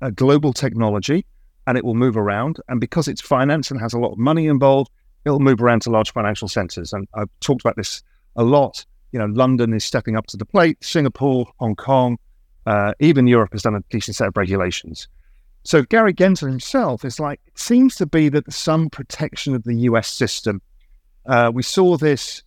[0.00, 1.24] a global technology,
[1.66, 2.58] and it will move around.
[2.68, 4.90] And because it's finance and has a lot of money involved,
[5.24, 6.92] it'll move around to large financial centers.
[6.92, 8.02] And I've talked about this
[8.36, 8.84] a lot.
[9.12, 10.82] You know, London is stepping up to the plate.
[10.82, 12.18] Singapore, Hong Kong,
[12.66, 15.08] uh, even Europe has done a decent set of regulations.
[15.64, 19.74] So Gary Gensler himself is like, it seems to be that some protection of the
[19.74, 20.60] US system.
[21.26, 22.42] Uh, we saw this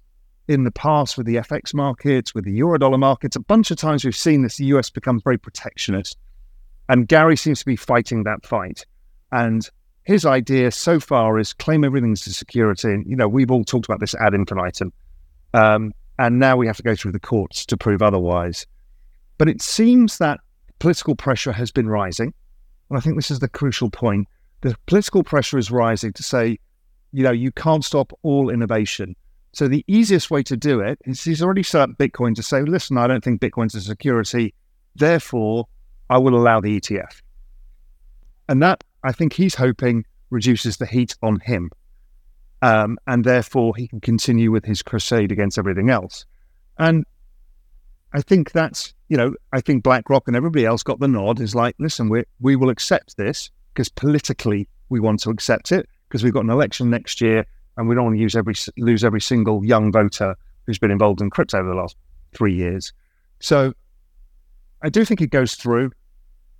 [0.47, 3.35] in the past with the FX markets, with the Eurodollar markets.
[3.35, 6.17] A bunch of times we've seen this, the US becomes very protectionist.
[6.89, 8.85] And Gary seems to be fighting that fight.
[9.31, 9.67] And
[10.03, 12.89] his idea so far is claim everything's a security.
[12.89, 14.93] And, you know, we've all talked about this ad infinitum.
[15.53, 18.65] Um, and now we have to go through the courts to prove otherwise.
[19.37, 20.39] But it seems that
[20.79, 22.33] political pressure has been rising.
[22.89, 24.27] And I think this is the crucial point.
[24.61, 26.59] The political pressure is rising to say,
[27.11, 29.15] you know, you can't stop all innovation.
[29.53, 32.61] So the easiest way to do it is he's already set up Bitcoin to say,
[32.61, 34.53] listen, I don't think Bitcoin's a security.
[34.95, 35.67] Therefore,
[36.09, 37.21] I will allow the ETF.
[38.49, 41.69] And that, I think he's hoping, reduces the heat on him.
[42.61, 46.25] Um, and therefore, he can continue with his crusade against everything else.
[46.79, 47.05] And
[48.13, 51.53] I think that's, you know, I think BlackRock and everybody else got the nod is
[51.53, 56.23] like, listen, we we will accept this because politically we want to accept it because
[56.23, 57.45] we've got an election next year
[57.77, 61.21] and we don't want to use every lose every single young voter who's been involved
[61.21, 61.95] in crypto over the last
[62.33, 62.93] three years.
[63.39, 63.73] So
[64.81, 65.91] I do think it goes through.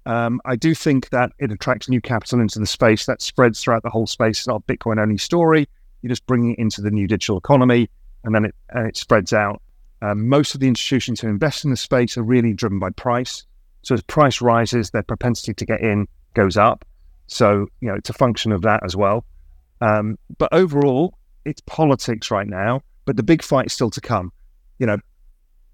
[0.06, 3.84] Um, I do think that it attracts new capital into the space that spreads throughout
[3.84, 4.40] the whole space.
[4.40, 5.68] It's not a Bitcoin only story.
[6.02, 7.90] You just bring it into the new digital economy,
[8.24, 9.62] and then it and it spreads out.
[10.02, 13.46] Um, most of the institutions who invest in the space are really driven by price.
[13.82, 16.86] So as price rises, their propensity to get in goes up.
[17.28, 19.26] So you know it's a function of that as well.
[19.82, 22.82] Um, but overall, it's politics right now.
[23.06, 24.32] But the big fight is still to come.
[24.78, 24.98] You know,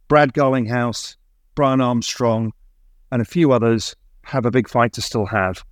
[0.07, 1.17] Brad Garlinghouse,
[1.55, 2.53] Brian Armstrong,
[3.11, 5.63] and a few others have a big fight to still have.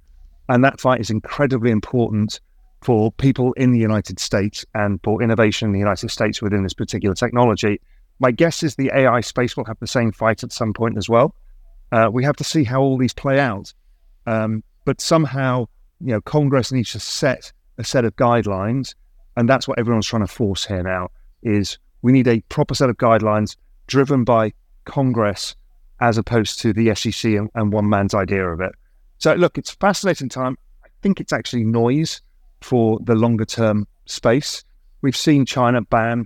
[0.48, 2.40] And that fight is incredibly important
[2.82, 6.74] for people in the United States and for innovation in the United States within this
[6.74, 7.80] particular technology.
[8.20, 11.10] My guess is the AI space will have the same fight at some point as
[11.10, 11.36] well.
[11.92, 13.74] Uh, we have to see how all these play out.
[14.26, 15.68] Um, but somehow,
[16.00, 18.94] you know, Congress needs to set a set of guidelines,
[19.36, 21.10] and that's what everyone's trying to force here now.
[21.44, 23.56] Is we need a proper set of guidelines
[23.88, 24.54] driven by
[24.86, 25.56] Congress
[26.02, 28.72] as opposed to the SEC and, and one man's idea of it.
[29.18, 30.58] So, look, it's a fascinating time.
[30.84, 32.22] I think it's actually noise
[32.62, 34.64] for the longer term space.
[35.02, 36.26] We've seen China ban,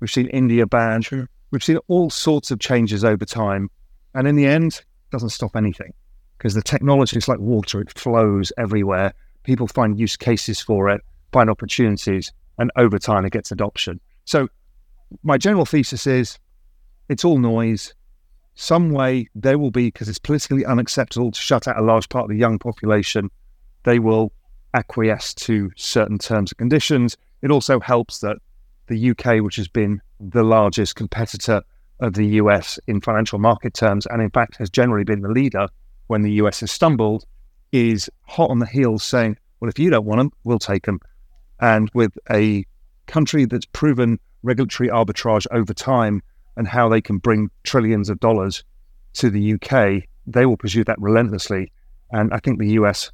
[0.00, 1.28] we've seen India ban, sure.
[1.50, 3.70] we've seen all sorts of changes over time.
[4.14, 5.92] And in the end, it doesn't stop anything
[6.38, 9.14] because the technology is like water, it flows everywhere.
[9.44, 11.00] People find use cases for it,
[11.32, 14.00] find opportunities, and over time it gets adoption.
[14.24, 14.48] So,
[15.22, 16.38] my general thesis is
[17.08, 17.94] it's all noise.
[18.54, 22.24] Some way there will be, because it's politically unacceptable to shut out a large part
[22.24, 23.30] of the young population,
[23.84, 24.32] they will
[24.74, 27.16] acquiesce to certain terms and conditions.
[27.42, 28.38] It also helps that
[28.88, 31.62] the UK, which has been the largest competitor
[32.00, 35.68] of the US in financial market terms, and in fact has generally been the leader
[36.08, 37.24] when the US has stumbled,
[37.70, 41.00] is hot on the heels saying, well, if you don't want them, we'll take them.
[41.60, 42.66] And with a
[43.06, 46.22] country that's proven regulatory arbitrage over time
[46.56, 48.64] and how they can bring trillions of dollars
[49.14, 51.72] to the UK, they will pursue that relentlessly.
[52.10, 53.10] And I think the US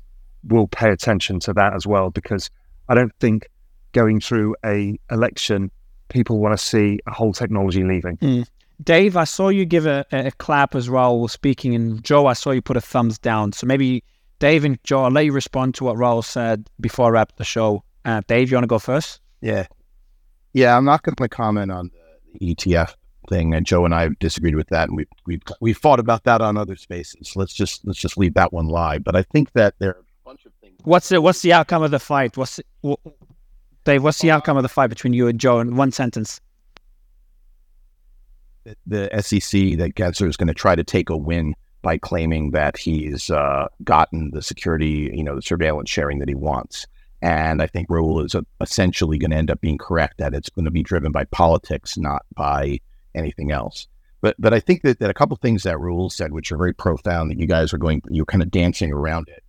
[0.46, 2.50] will pay attention to that as well because
[2.88, 3.48] I don't think
[3.92, 5.70] going through a election
[6.08, 8.16] people want to see a whole technology leaving.
[8.18, 8.46] Mm.
[8.82, 12.52] Dave, I saw you give a, a clap as well speaking, and Joe, I saw
[12.52, 13.52] you put a thumbs down.
[13.52, 14.04] So maybe
[14.38, 17.44] Dave and Joe, I'll let you respond to what Raoul said before I wrap the
[17.44, 17.82] show.
[18.04, 19.20] Uh, Dave, you want to go first?
[19.40, 19.66] Yeah.
[20.52, 21.90] Yeah, I'm not going to comment on
[22.34, 22.94] the ETF
[23.28, 23.54] thing.
[23.54, 26.56] And Joe and I disagreed with that, and we we we fought about that on
[26.56, 27.34] other spaces.
[27.36, 28.98] Let's just let's just leave that one lie.
[28.98, 30.78] But I think that there are a bunch of things.
[30.84, 32.36] What's the what's the outcome of the fight?
[32.36, 33.00] What's what,
[33.84, 34.02] Dave?
[34.02, 36.40] What's the outcome of the fight between you and Joe in one sentence?
[38.86, 42.76] The SEC that Gensler is going to try to take a win by claiming that
[42.76, 46.86] he's uh, gotten the security, you know, the surveillance sharing that he wants.
[47.22, 50.66] And I think Raoul is essentially going to end up being correct that it's going
[50.66, 52.80] to be driven by politics, not by
[53.18, 53.86] anything else.
[54.20, 56.72] But but I think that, that a couple things that Raoul said, which are very
[56.74, 59.42] profound, that you guys are going, you're kind of dancing around it.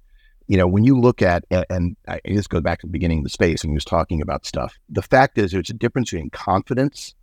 [0.50, 3.24] you know, when you look at, and I just go back to the beginning of
[3.24, 6.32] the space and he was talking about stuff, the fact is there's a difference between
[6.32, 7.14] confidence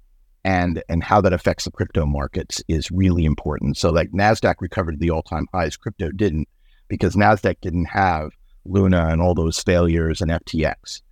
[0.45, 3.77] and and how that affects the crypto markets is really important.
[3.77, 6.49] So like Nasdaq recovered the all-time highs, crypto didn't
[6.87, 8.31] because Nasdaq didn't have
[8.65, 11.03] Luna and all those failures and FTX.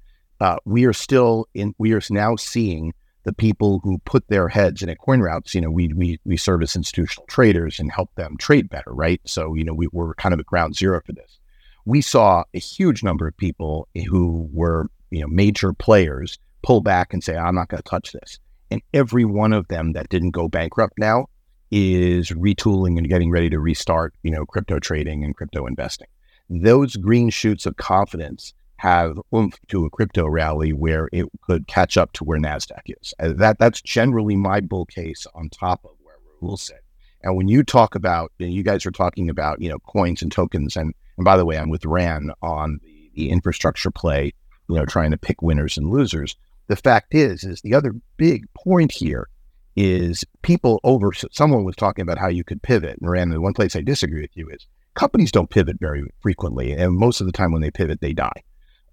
[0.40, 1.74] Uh, we are still in.
[1.78, 2.94] We are now seeing
[3.24, 6.76] the people who put their heads in at CoinRoutes, you know, we, we, we service
[6.76, 9.20] institutional traders and help them trade better, right?
[9.24, 11.38] So, you know, we were kind of at ground zero for this.
[11.86, 17.12] We saw a huge number of people who were, you know, major players pull back
[17.12, 18.38] and say, I'm not going to touch this.
[18.70, 21.26] And every one of them that didn't go bankrupt now
[21.70, 26.08] is retooling and getting ready to restart, you know, crypto trading and crypto investing.
[26.50, 28.54] Those green shoots of confidence
[28.84, 33.14] have oomph to a crypto rally where it could catch up to where Nasdaq is.
[33.18, 36.80] Uh, that that's generally my bull case on top of where Raoul said.
[37.22, 40.20] And when you talk about, you, know, you guys are talking about, you know, coins
[40.20, 44.34] and tokens, and and by the way, I'm with Ran on the, the infrastructure play,
[44.68, 46.36] you know, trying to pick winners and losers.
[46.66, 49.28] The fact is, is the other big point here
[49.76, 51.14] is people over.
[51.32, 53.30] Someone was talking about how you could pivot, and Ran.
[53.30, 57.22] The one place I disagree with you is companies don't pivot very frequently, and most
[57.22, 58.42] of the time when they pivot, they die.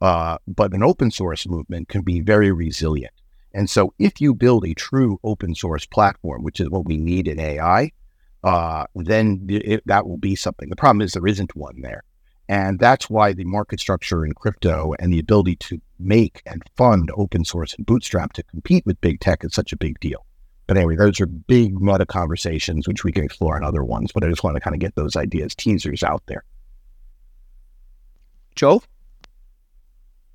[0.02, 3.14] Uh, but an open source movement can be very resilient.
[3.54, 7.28] And so, if you build a true open source platform, which is what we need
[7.28, 7.92] in AI,
[8.44, 10.70] uh, then it, that will be something.
[10.70, 12.04] The problem is there isn't one there.
[12.50, 17.10] And that's why the market structure in crypto and the ability to make and fund
[17.16, 20.26] open source and bootstrap to compete with big tech is such a big deal.
[20.68, 24.12] But anyway, those are big meta conversations, which we can explore in other ones.
[24.14, 26.44] But I just want to kind of get those ideas, teasers out there.
[28.56, 28.82] Joe?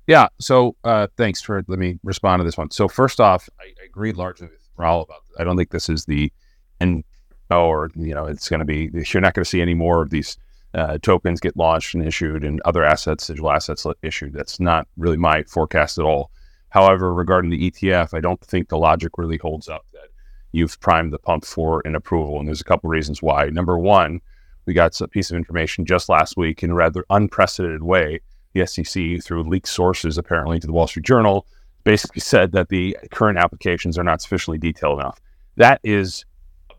[0.07, 0.29] Yeah.
[0.39, 2.71] So uh, thanks for let me respond to this one.
[2.71, 5.25] So first off, I, I agree largely with Raoul about.
[5.27, 5.35] This.
[5.39, 6.31] I don't think this is the
[6.79, 7.03] end,
[7.51, 8.89] or you know, it's going to be.
[8.93, 10.37] You're not going to see any more of these
[10.73, 14.33] uh, tokens get launched and issued, and other assets, digital assets issued.
[14.33, 16.31] That's not really my forecast at all.
[16.69, 20.09] However, regarding the ETF, I don't think the logic really holds up that
[20.53, 23.49] you've primed the pump for an approval, and there's a couple reasons why.
[23.49, 24.21] Number one,
[24.65, 28.21] we got a piece of information just last week in a rather unprecedented way
[28.57, 31.45] the SEC, through leaked sources apparently to the Wall Street Journal,
[31.83, 35.21] basically said that the current applications are not sufficiently detailed enough.
[35.55, 36.25] That is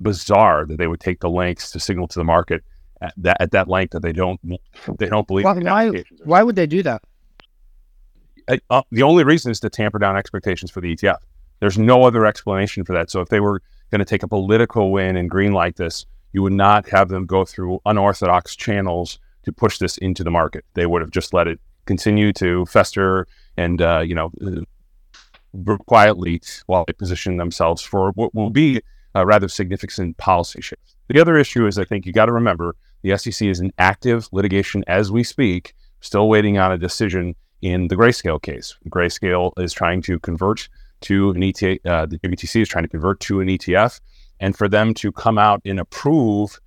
[0.01, 2.63] bizarre that they would take the lengths to signal to the market
[3.01, 4.41] at that, at that length that they don't
[4.99, 5.45] they don't believe.
[5.45, 7.03] Why, why, why would they do that?
[8.71, 11.19] Uh, the only reason is to tamper down expectations for the ETF.
[11.61, 13.11] There's no other explanation for that.
[13.11, 16.43] So if they were going to take a political win and green light this, you
[16.43, 20.65] would not have them go through unorthodox channels to push this into the market.
[20.75, 26.41] They would have just let it continue to fester and uh, you know uh, quietly
[26.67, 28.81] while they position themselves for what will be
[29.15, 30.95] a rather significant policy shift.
[31.09, 34.29] The other issue is I think you got to remember the SEC is in active
[34.33, 38.77] litigation as we speak, still waiting on a decision in the grayscale case.
[38.89, 40.69] Grayscale is trying to convert
[41.01, 44.01] to an ETF, uh, the WTC is trying to convert to an ETF,
[44.41, 46.61] and for them to come out and approve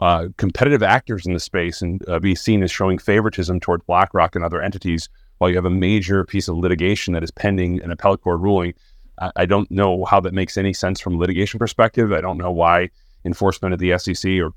[0.00, 4.34] uh, competitive actors in the space and uh, be seen as showing favoritism toward BlackRock
[4.34, 5.08] and other entities
[5.38, 8.74] while you have a major piece of litigation that is pending an appellate court ruling.
[9.18, 12.12] I, I don't know how that makes any sense from a litigation perspective.
[12.12, 12.90] I don't know why
[13.24, 14.52] enforcement of the SEC or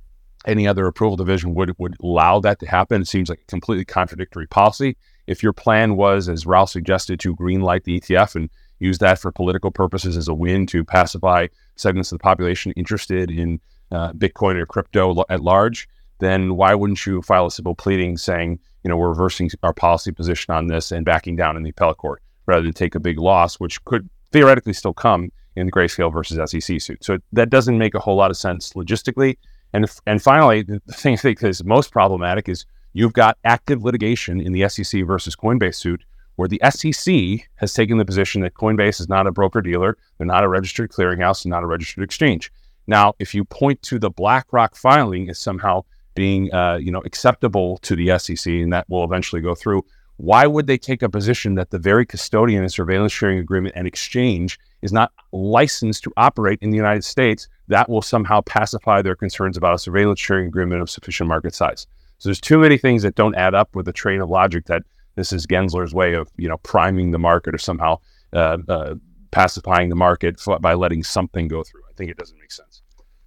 [0.45, 3.02] any other approval division would would allow that to happen.
[3.02, 4.98] It seems like a completely contradictory policy.
[5.26, 9.32] If your plan was, as Raoul suggested, to greenlight the ETF and use that for
[9.32, 13.62] political purposes as a win to pacify segments of the population interested in
[13.94, 15.88] uh, Bitcoin or crypto at large,
[16.20, 20.11] then why wouldn't you file a civil pleading saying, you know, we're reversing our policy
[20.11, 23.20] position on this and backing down in the appellate court rather than take a big
[23.20, 27.03] loss, which could theoretically still come in the grayscale versus SEC suit.
[27.03, 29.38] So that doesn't make a whole lot of sense logistically.
[29.74, 34.40] And and finally, the thing I think is most problematic is you've got active litigation
[34.40, 36.03] in the SEC versus Coinbase suit,
[36.36, 40.28] where the SEC has taken the position that Coinbase is not a broker dealer, they're
[40.28, 42.52] not a registered clearinghouse, and not a registered exchange.
[42.88, 45.84] Now, if you point to the BlackRock filing as somehow
[46.16, 49.84] being, uh, you know, acceptable to the SEC, and that will eventually go through,
[50.18, 53.88] why would they take a position that the very custodian and surveillance sharing agreement and
[53.88, 57.48] exchange is not licensed to operate in the United States?
[57.68, 61.88] That will somehow pacify their concerns about a surveillance sharing agreement of sufficient market size.
[62.20, 64.84] So there's too many things that don't add up with the train of logic that
[65.16, 67.98] this is Gensler's way of, you know, priming the market or somehow
[68.34, 68.96] uh, uh,
[69.34, 71.82] pacifying the market by letting something go through.
[71.90, 72.82] I think it doesn't make sense.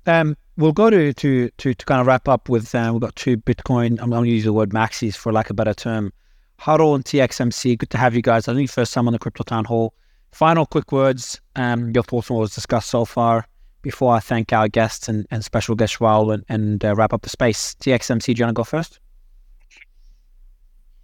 [0.07, 3.17] Um, we'll go to, to to to kind of wrap up with uh, we've got
[3.17, 4.01] two Bitcoin.
[4.01, 6.13] I'm going to use the word maxis for lack of a better term.
[6.59, 7.77] Huddle and TXMC.
[7.77, 8.47] Good to have you guys.
[8.49, 9.93] I think first time on the Crypto Town Hall.
[10.31, 11.41] Final quick words.
[11.57, 13.47] Um, your thoughts on what was discussed so far
[13.83, 17.23] before I thank our guests and, and special guest Raoul and, and uh, wrap up
[17.23, 17.75] the space.
[17.81, 19.01] TXMC, do you want to go first?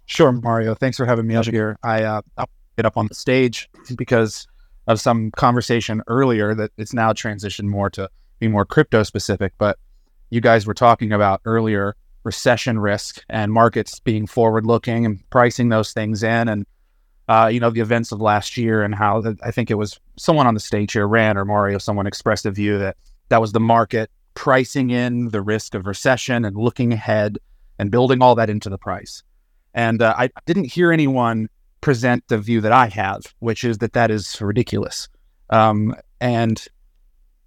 [0.05, 0.75] Sure, Mario.
[0.75, 1.77] Thanks for having me up here.
[1.83, 4.47] I uh, I'll get up on the stage because
[4.87, 9.53] of some conversation earlier that it's now transitioned more to be more crypto specific.
[9.57, 9.77] But
[10.29, 15.69] you guys were talking about earlier recession risk and markets being forward looking and pricing
[15.69, 16.65] those things in, and
[17.27, 19.99] uh, you know the events of last year and how the, I think it was
[20.17, 22.97] someone on the stage here, Ran or Mario, someone expressed a view that
[23.29, 27.37] that was the market pricing in the risk of recession and looking ahead
[27.79, 29.23] and building all that into the price.
[29.73, 31.49] And uh, I didn't hear anyone
[31.83, 35.09] present the view that I have, which is that that is ridiculous.
[35.49, 36.65] Um, and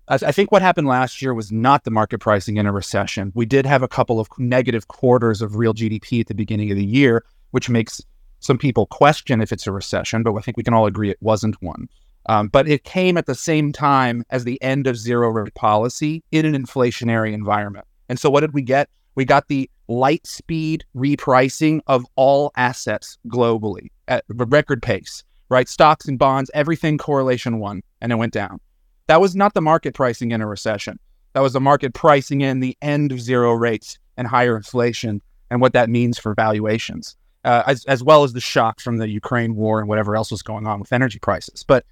[0.08, 3.32] I, I, think what happened last year was not the market pricing in a recession.
[3.34, 6.76] We did have a couple of negative quarters of real GDP at the beginning of
[6.76, 8.02] the year, which makes
[8.40, 11.16] some people question if it's a recession, but I think we can all agree it
[11.22, 11.88] wasn't one.
[12.26, 16.22] Um, but it came at the same time as the end of zero rate policy
[16.30, 17.86] in an inflationary environment.
[18.10, 18.90] And so, what did we get?
[19.14, 25.68] We got the light speed repricing of all assets globally at record pace, right?
[25.68, 28.60] Stocks and bonds, everything correlation one, and it went down.
[29.06, 30.98] That was not the market pricing in a recession.
[31.32, 35.20] That was the market pricing in the end of zero rates and higher inflation
[35.50, 39.08] and what that means for valuations, uh, as, as well as the shock from the
[39.08, 41.62] Ukraine war and whatever else was going on with energy prices.
[41.62, 41.84] But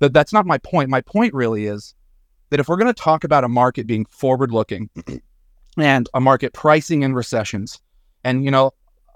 [0.00, 0.88] th- that's not my point.
[0.88, 1.94] My point really is
[2.50, 4.88] that if we're going to talk about a market being forward looking
[5.78, 7.80] and a market pricing in recessions.
[8.24, 8.72] And, you know,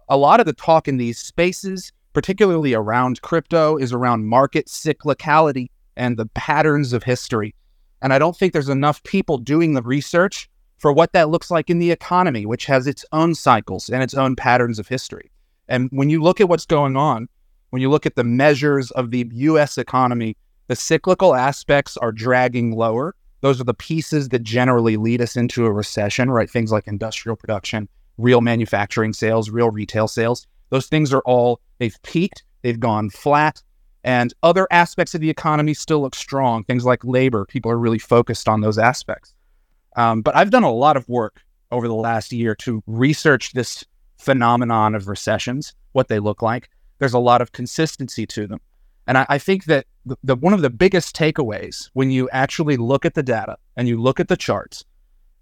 [0.08, 5.66] a lot of the talk in these spaces, particularly around crypto, is around market cyclicality
[5.98, 7.54] and the patterns of history.
[8.00, 10.48] And I don't think there's enough people doing the research
[10.78, 14.14] for what that looks like in the economy, which has its own cycles and its
[14.14, 15.30] own patterns of history.
[15.68, 17.28] And when you look at what's going on,
[17.68, 20.38] when you look at the measures of the US economy,
[20.68, 25.66] the cyclical aspects are dragging lower those are the pieces that generally lead us into
[25.66, 26.50] a recession, right?
[26.50, 27.88] Things like industrial production,
[28.18, 30.46] real manufacturing sales, real retail sales.
[30.70, 33.62] Those things are all, they've peaked, they've gone flat,
[34.04, 36.64] and other aspects of the economy still look strong.
[36.64, 39.34] Things like labor, people are really focused on those aspects.
[39.96, 43.84] Um, but I've done a lot of work over the last year to research this
[44.18, 46.68] phenomenon of recessions, what they look like.
[46.98, 48.60] There's a lot of consistency to them.
[49.06, 52.76] And I, I think that the, the, one of the biggest takeaways when you actually
[52.76, 54.84] look at the data and you look at the charts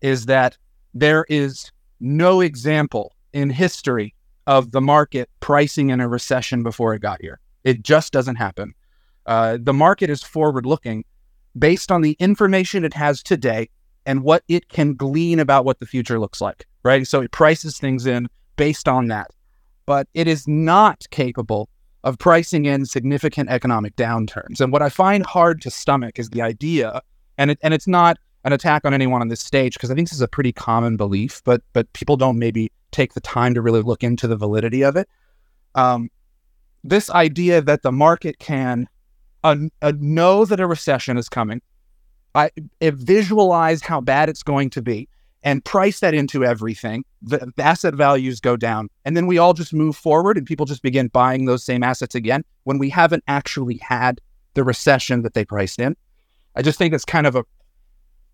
[0.01, 0.57] is that
[0.93, 1.71] there is
[2.01, 4.14] no example in history
[4.47, 7.41] of the market pricing in a recession before it got here.
[7.65, 8.75] It just doesn't happen.
[9.27, 11.05] Uh, the market is forward looking
[11.59, 13.71] based on the information it has today
[14.07, 17.07] and what it can glean about what the future looks like, right?
[17.07, 19.31] So it prices things in based on that.
[19.87, 21.69] But it is not capable
[22.05, 24.61] of pricing in significant economic downturns.
[24.61, 27.01] And what I find hard to stomach is the idea,
[27.39, 30.09] and it, and it's not an attack on anyone on this stage because I think
[30.09, 33.61] this is a pretty common belief, but but people don't maybe take the time to
[33.61, 35.09] really look into the validity of it.
[35.75, 36.11] Um,
[36.85, 38.89] this idea that the market can
[39.43, 41.61] uh, uh, know that a recession is coming,
[42.35, 42.51] I,
[42.81, 45.09] visualize how bad it's going to be,
[45.43, 48.89] and price that into everything, the asset values go down.
[49.05, 52.15] And then we all just move forward and people just begin buying those same assets
[52.15, 54.21] again when we haven't actually had
[54.55, 55.97] the recession that they priced in.
[56.57, 57.45] I just think it's kind of a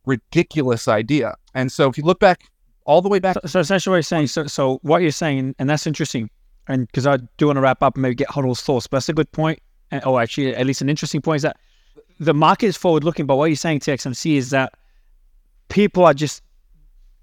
[0.06, 1.34] ridiculous idea.
[1.54, 2.44] And so if you look back
[2.85, 3.36] all the way back.
[3.43, 6.31] So, so essentially what you're saying, so, so what you're saying, and that's interesting,
[6.69, 9.09] and because I do want to wrap up and maybe get Huddle's thoughts, but that's
[9.09, 9.61] a good point.
[9.90, 11.57] And, oh, actually, at least an interesting point is that
[12.20, 14.74] the market is forward looking, but what you're saying TXMC is that
[15.69, 16.43] people are just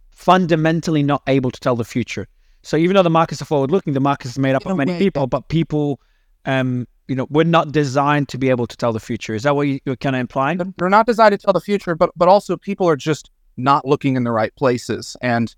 [0.10, 2.28] fundamentally not able to tell the future.
[2.64, 4.98] So even though the markets are forward looking, the markets is made up of many
[4.98, 6.02] people, but people,
[6.46, 9.36] um, you know, we're not designed to be able to tell the future.
[9.36, 10.58] Is that what you, are kind of implying?
[10.78, 14.16] They're not designed to tell the future, but but also people are just not looking
[14.16, 15.56] in the right places, and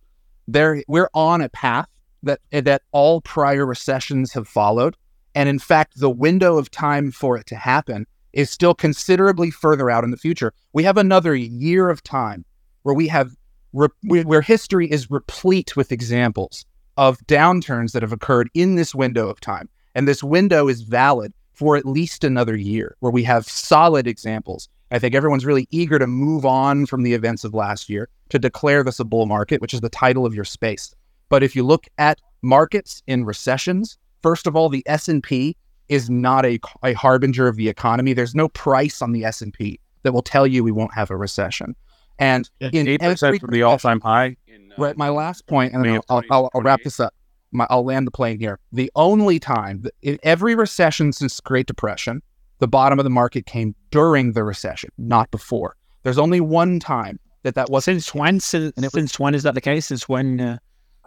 [0.48, 1.88] there we're on a path
[2.24, 4.96] that that all prior recessions have followed,
[5.36, 9.90] and in fact, the window of time for it to happen is still considerably further
[9.90, 10.54] out in the future.
[10.74, 12.46] We have another year of time
[12.84, 13.36] where we have
[13.74, 16.66] re- where history is replete with examples
[16.98, 19.70] of downturns that have occurred in this window of time.
[19.96, 24.70] And this window is valid for at least another year, where we have solid examples.
[24.92, 28.40] I think everyone's really eager to move on from the events of last year to
[28.40, 30.94] declare this a bull market, which is the title of your space.
[31.30, 35.56] But if you look at markets in recessions, first of all, the S&P
[35.90, 38.14] is not a, a harbinger of the economy.
[38.14, 41.76] There's no price on the S&P that will tell you we won't have a recession.
[42.20, 44.36] And in eight percent from the all-time high.
[44.48, 47.14] In, uh, right, my last point, and I'll, I'll, I'll, I'll, wrap this up.
[47.52, 48.60] My, I'll land the plane here.
[48.72, 52.22] The only time in every recession since Great Depression,
[52.60, 55.76] the bottom of the market came during the recession, not before.
[56.04, 58.40] There's only one time that that was since when?
[58.40, 59.88] Since, since when is that the case?
[59.88, 60.40] Since when?
[60.40, 60.58] Uh...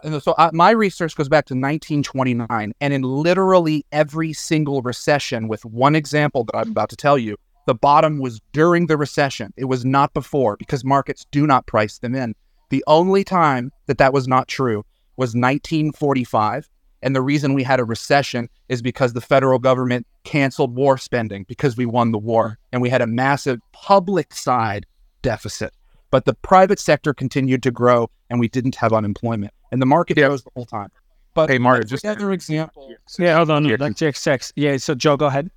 [0.02, 5.46] And so uh, my research goes back to 1929, and in literally every single recession,
[5.46, 9.52] with one example that I'm about to tell you, the bottom was during the recession.
[9.56, 12.34] It was not before because markets do not price them in.
[12.70, 14.84] The only time that that was not true
[15.16, 16.68] was 1945.
[17.02, 21.44] And the reason we had a recession is because the federal government canceled war spending
[21.48, 24.86] because we won the war and we had a massive public side
[25.22, 25.72] deficit.
[26.10, 29.52] But the private sector continued to grow and we didn't have unemployment.
[29.72, 30.90] And the market grows the whole time.
[31.34, 32.94] But Hey, Mario, just another example.
[33.18, 33.64] Yeah, hold on.
[33.64, 33.78] Here.
[33.78, 34.52] That's XX.
[34.54, 35.50] Yeah, so Joe, go ahead.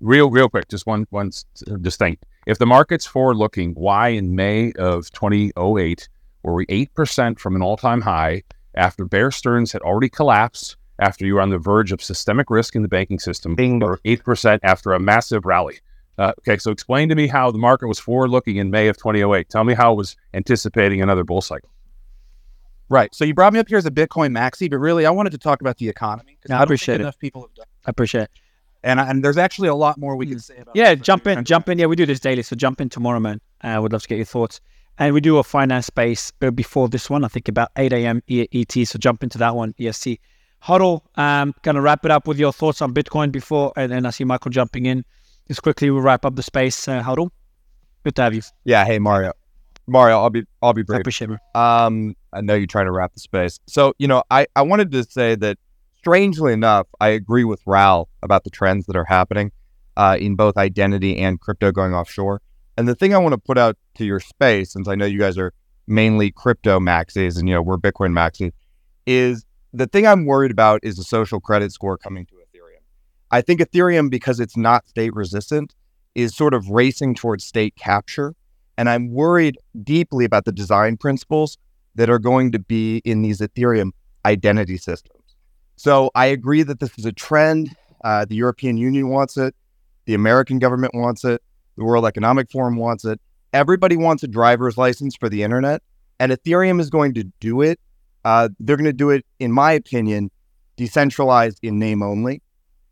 [0.00, 1.44] real real quick just one one s-
[1.80, 6.08] just thing if the market's forward looking why in may of 2008
[6.42, 8.42] were we 8% from an all-time high
[8.74, 12.74] after bear stearns had already collapsed after you were on the verge of systemic risk
[12.76, 15.80] in the banking system or 8% after a massive rally
[16.18, 18.96] uh, okay so explain to me how the market was forward looking in may of
[18.96, 21.70] 2008 tell me how it was anticipating another bull cycle
[22.92, 23.14] Right.
[23.14, 25.38] So you brought me up here as a Bitcoin maxi, but really I wanted to
[25.38, 26.36] talk about the economy.
[26.46, 27.00] Yeah, I don't think appreciate it.
[27.00, 27.64] Enough people have done.
[27.86, 28.30] I appreciate it.
[28.82, 31.44] And, and there's actually a lot more we can say about Yeah, jump in, gonna-
[31.44, 31.78] jump in.
[31.78, 33.40] Yeah, we do this daily, so jump in tomorrow, man.
[33.62, 34.60] I uh, would love to get your thoughts.
[34.98, 38.22] And we do a finance space uh, before this one, I think about 8 a.m.
[38.28, 40.20] ET, so jump into that one, EST.
[40.60, 44.06] Huddle, um, going to wrap it up with your thoughts on Bitcoin before, and then
[44.06, 45.04] I see Michael jumping in.
[45.48, 46.86] Just quickly, we'll wrap up the space.
[46.86, 47.32] Uh, Huddle,
[48.04, 48.42] good to have you.
[48.64, 49.32] Yeah, hey Mario.
[49.88, 51.40] Mario, I'll be I'll be I appreciate it.
[51.56, 53.58] Um, I know you're trying to wrap the space.
[53.66, 55.58] So, you know, I, I wanted to say that
[55.98, 59.50] strangely enough, I agree with Raoul about the trends that are happening
[59.96, 62.40] uh, in both identity and crypto going offshore.
[62.82, 65.20] And the thing I want to put out to your space, since I know you
[65.20, 65.54] guys are
[65.86, 68.50] mainly crypto maxis and, you know, we're Bitcoin maxis,
[69.06, 72.82] is the thing I'm worried about is the social credit score coming to Ethereum.
[73.30, 75.76] I think Ethereum, because it's not state resistant,
[76.16, 78.34] is sort of racing towards state capture.
[78.76, 81.58] And I'm worried deeply about the design principles
[81.94, 83.92] that are going to be in these Ethereum
[84.26, 85.36] identity systems.
[85.76, 87.76] So I agree that this is a trend.
[88.02, 89.54] Uh, the European Union wants it.
[90.06, 91.40] The American government wants it.
[91.76, 93.20] The World Economic Forum wants it.
[93.52, 95.82] Everybody wants a driver's license for the internet.
[96.18, 97.80] And Ethereum is going to do it.
[98.24, 100.30] Uh, they're going to do it, in my opinion,
[100.76, 102.40] decentralized in name only.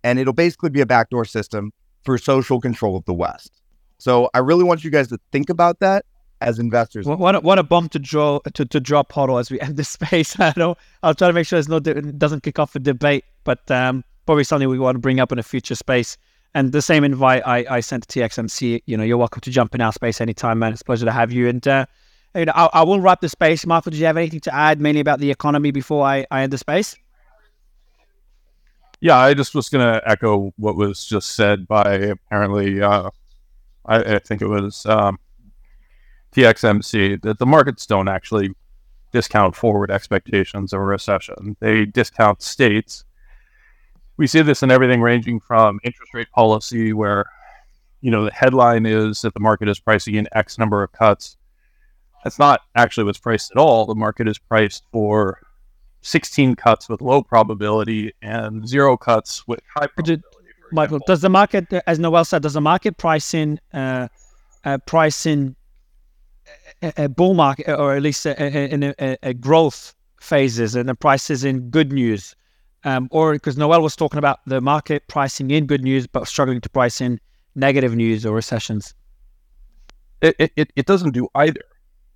[0.03, 3.61] And it'll basically be a backdoor system for social control of the West.
[3.99, 6.05] So I really want you guys to think about that
[6.41, 7.07] as investors.
[7.07, 9.77] What, what, a, what a bomb to draw to, to drop Huddle as we end
[9.77, 10.39] this space.
[10.41, 13.25] I know I'll try to make sure there's no it doesn't kick off a debate,
[13.45, 16.17] but um, probably something we want to bring up in a future space.
[16.55, 18.83] And the same invite I, I sent to TXMC.
[18.87, 20.73] You know, you're welcome to jump in our space anytime, man.
[20.73, 21.49] It's a pleasure to have you.
[21.49, 21.87] And uh,
[22.35, 23.67] you know, I, I will wrap the space.
[23.67, 26.53] Michael, do you have anything to add, mainly about the economy, before I, I end
[26.53, 26.97] the space?
[29.01, 33.11] Yeah, I just was going to echo what was just said by apparently, uh,
[33.87, 35.19] I, I think it was um,
[36.35, 38.51] TXMC, that the markets don't actually
[39.13, 41.57] discount forward expectations of a recession.
[41.61, 43.05] They discount states.
[44.21, 47.25] We see this in everything ranging from interest rate policy, where
[48.03, 51.39] you know the headline is that the market is pricing in X number of cuts.
[52.23, 53.87] That's not actually what's priced at all.
[53.87, 55.41] The market is priced for
[56.03, 60.23] 16 cuts with low probability and zero cuts with high probability.
[60.71, 61.07] Michael, example.
[61.07, 64.09] does the market, as Noelle said, does the market price in uh,
[64.65, 65.57] uh, price in
[66.83, 70.95] a, a bull market, or at least in a, a, a growth phases, and the
[70.95, 72.37] prices in good news,
[72.85, 76.61] um, or because Noelle was talking about the market pricing in good news, but struggling
[76.63, 77.21] to price in
[77.55, 78.95] negative news or recessions.
[80.23, 81.65] it, it- it, it doesn't do either,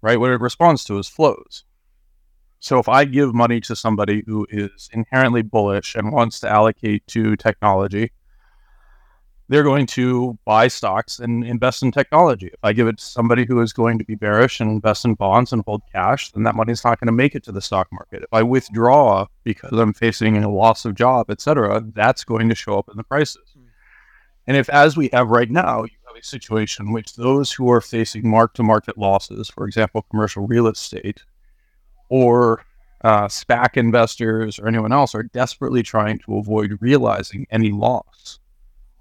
[0.02, 0.18] right?
[0.20, 1.64] What it responds to is flows.
[2.60, 7.06] So if I give money to somebody who is inherently bullish and wants to allocate
[7.08, 8.12] to technology,
[9.48, 12.46] they're going to buy stocks and invest in technology.
[12.46, 15.14] If I give it to somebody who is going to be bearish and invest in
[15.14, 17.88] bonds and hold cash, then that money's not going to make it to the stock
[17.92, 18.22] market.
[18.22, 22.54] If I withdraw because I'm facing a loss of job, et cetera, that's going to
[22.54, 23.54] show up in the prices.
[24.46, 27.70] And if, as we have right now, you have a situation in which those who
[27.70, 31.22] are facing mark to market losses, for example, commercial real estate,
[32.08, 32.64] or
[33.02, 38.38] uh, SPAC investors or anyone else are desperately trying to avoid realizing any loss,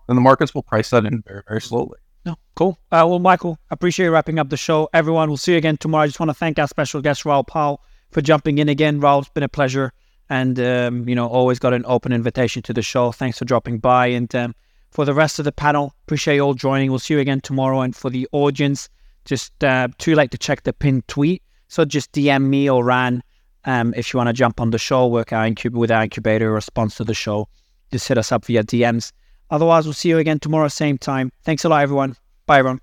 [0.07, 1.97] then the markets will price that in very, very slowly.
[2.25, 2.77] No, cool.
[2.91, 4.89] Uh, well, Michael, I appreciate you wrapping up the show.
[4.93, 6.03] Everyone, we'll see you again tomorrow.
[6.03, 7.81] I just want to thank our special guest, Raoul Pal,
[8.11, 8.99] for jumping in again.
[8.99, 9.91] Raoul, it's been a pleasure.
[10.29, 13.11] And, um, you know, always got an open invitation to the show.
[13.11, 14.07] Thanks for dropping by.
[14.07, 14.55] And um,
[14.91, 16.89] for the rest of the panel, appreciate you all joining.
[16.89, 17.81] We'll see you again tomorrow.
[17.81, 18.87] And for the audience,
[19.25, 21.43] just uh, too late to check the pinned tweet.
[21.67, 23.21] So just DM me or Ran
[23.65, 26.55] um, if you want to jump on the show, work our incub- with our incubator
[26.55, 27.47] or sponsor the show.
[27.91, 29.11] Just hit us up via DMs.
[29.53, 31.31] Otherwise, we'll see you again tomorrow, same time.
[31.43, 32.15] Thanks a lot, everyone.
[32.47, 32.81] Bye, everyone.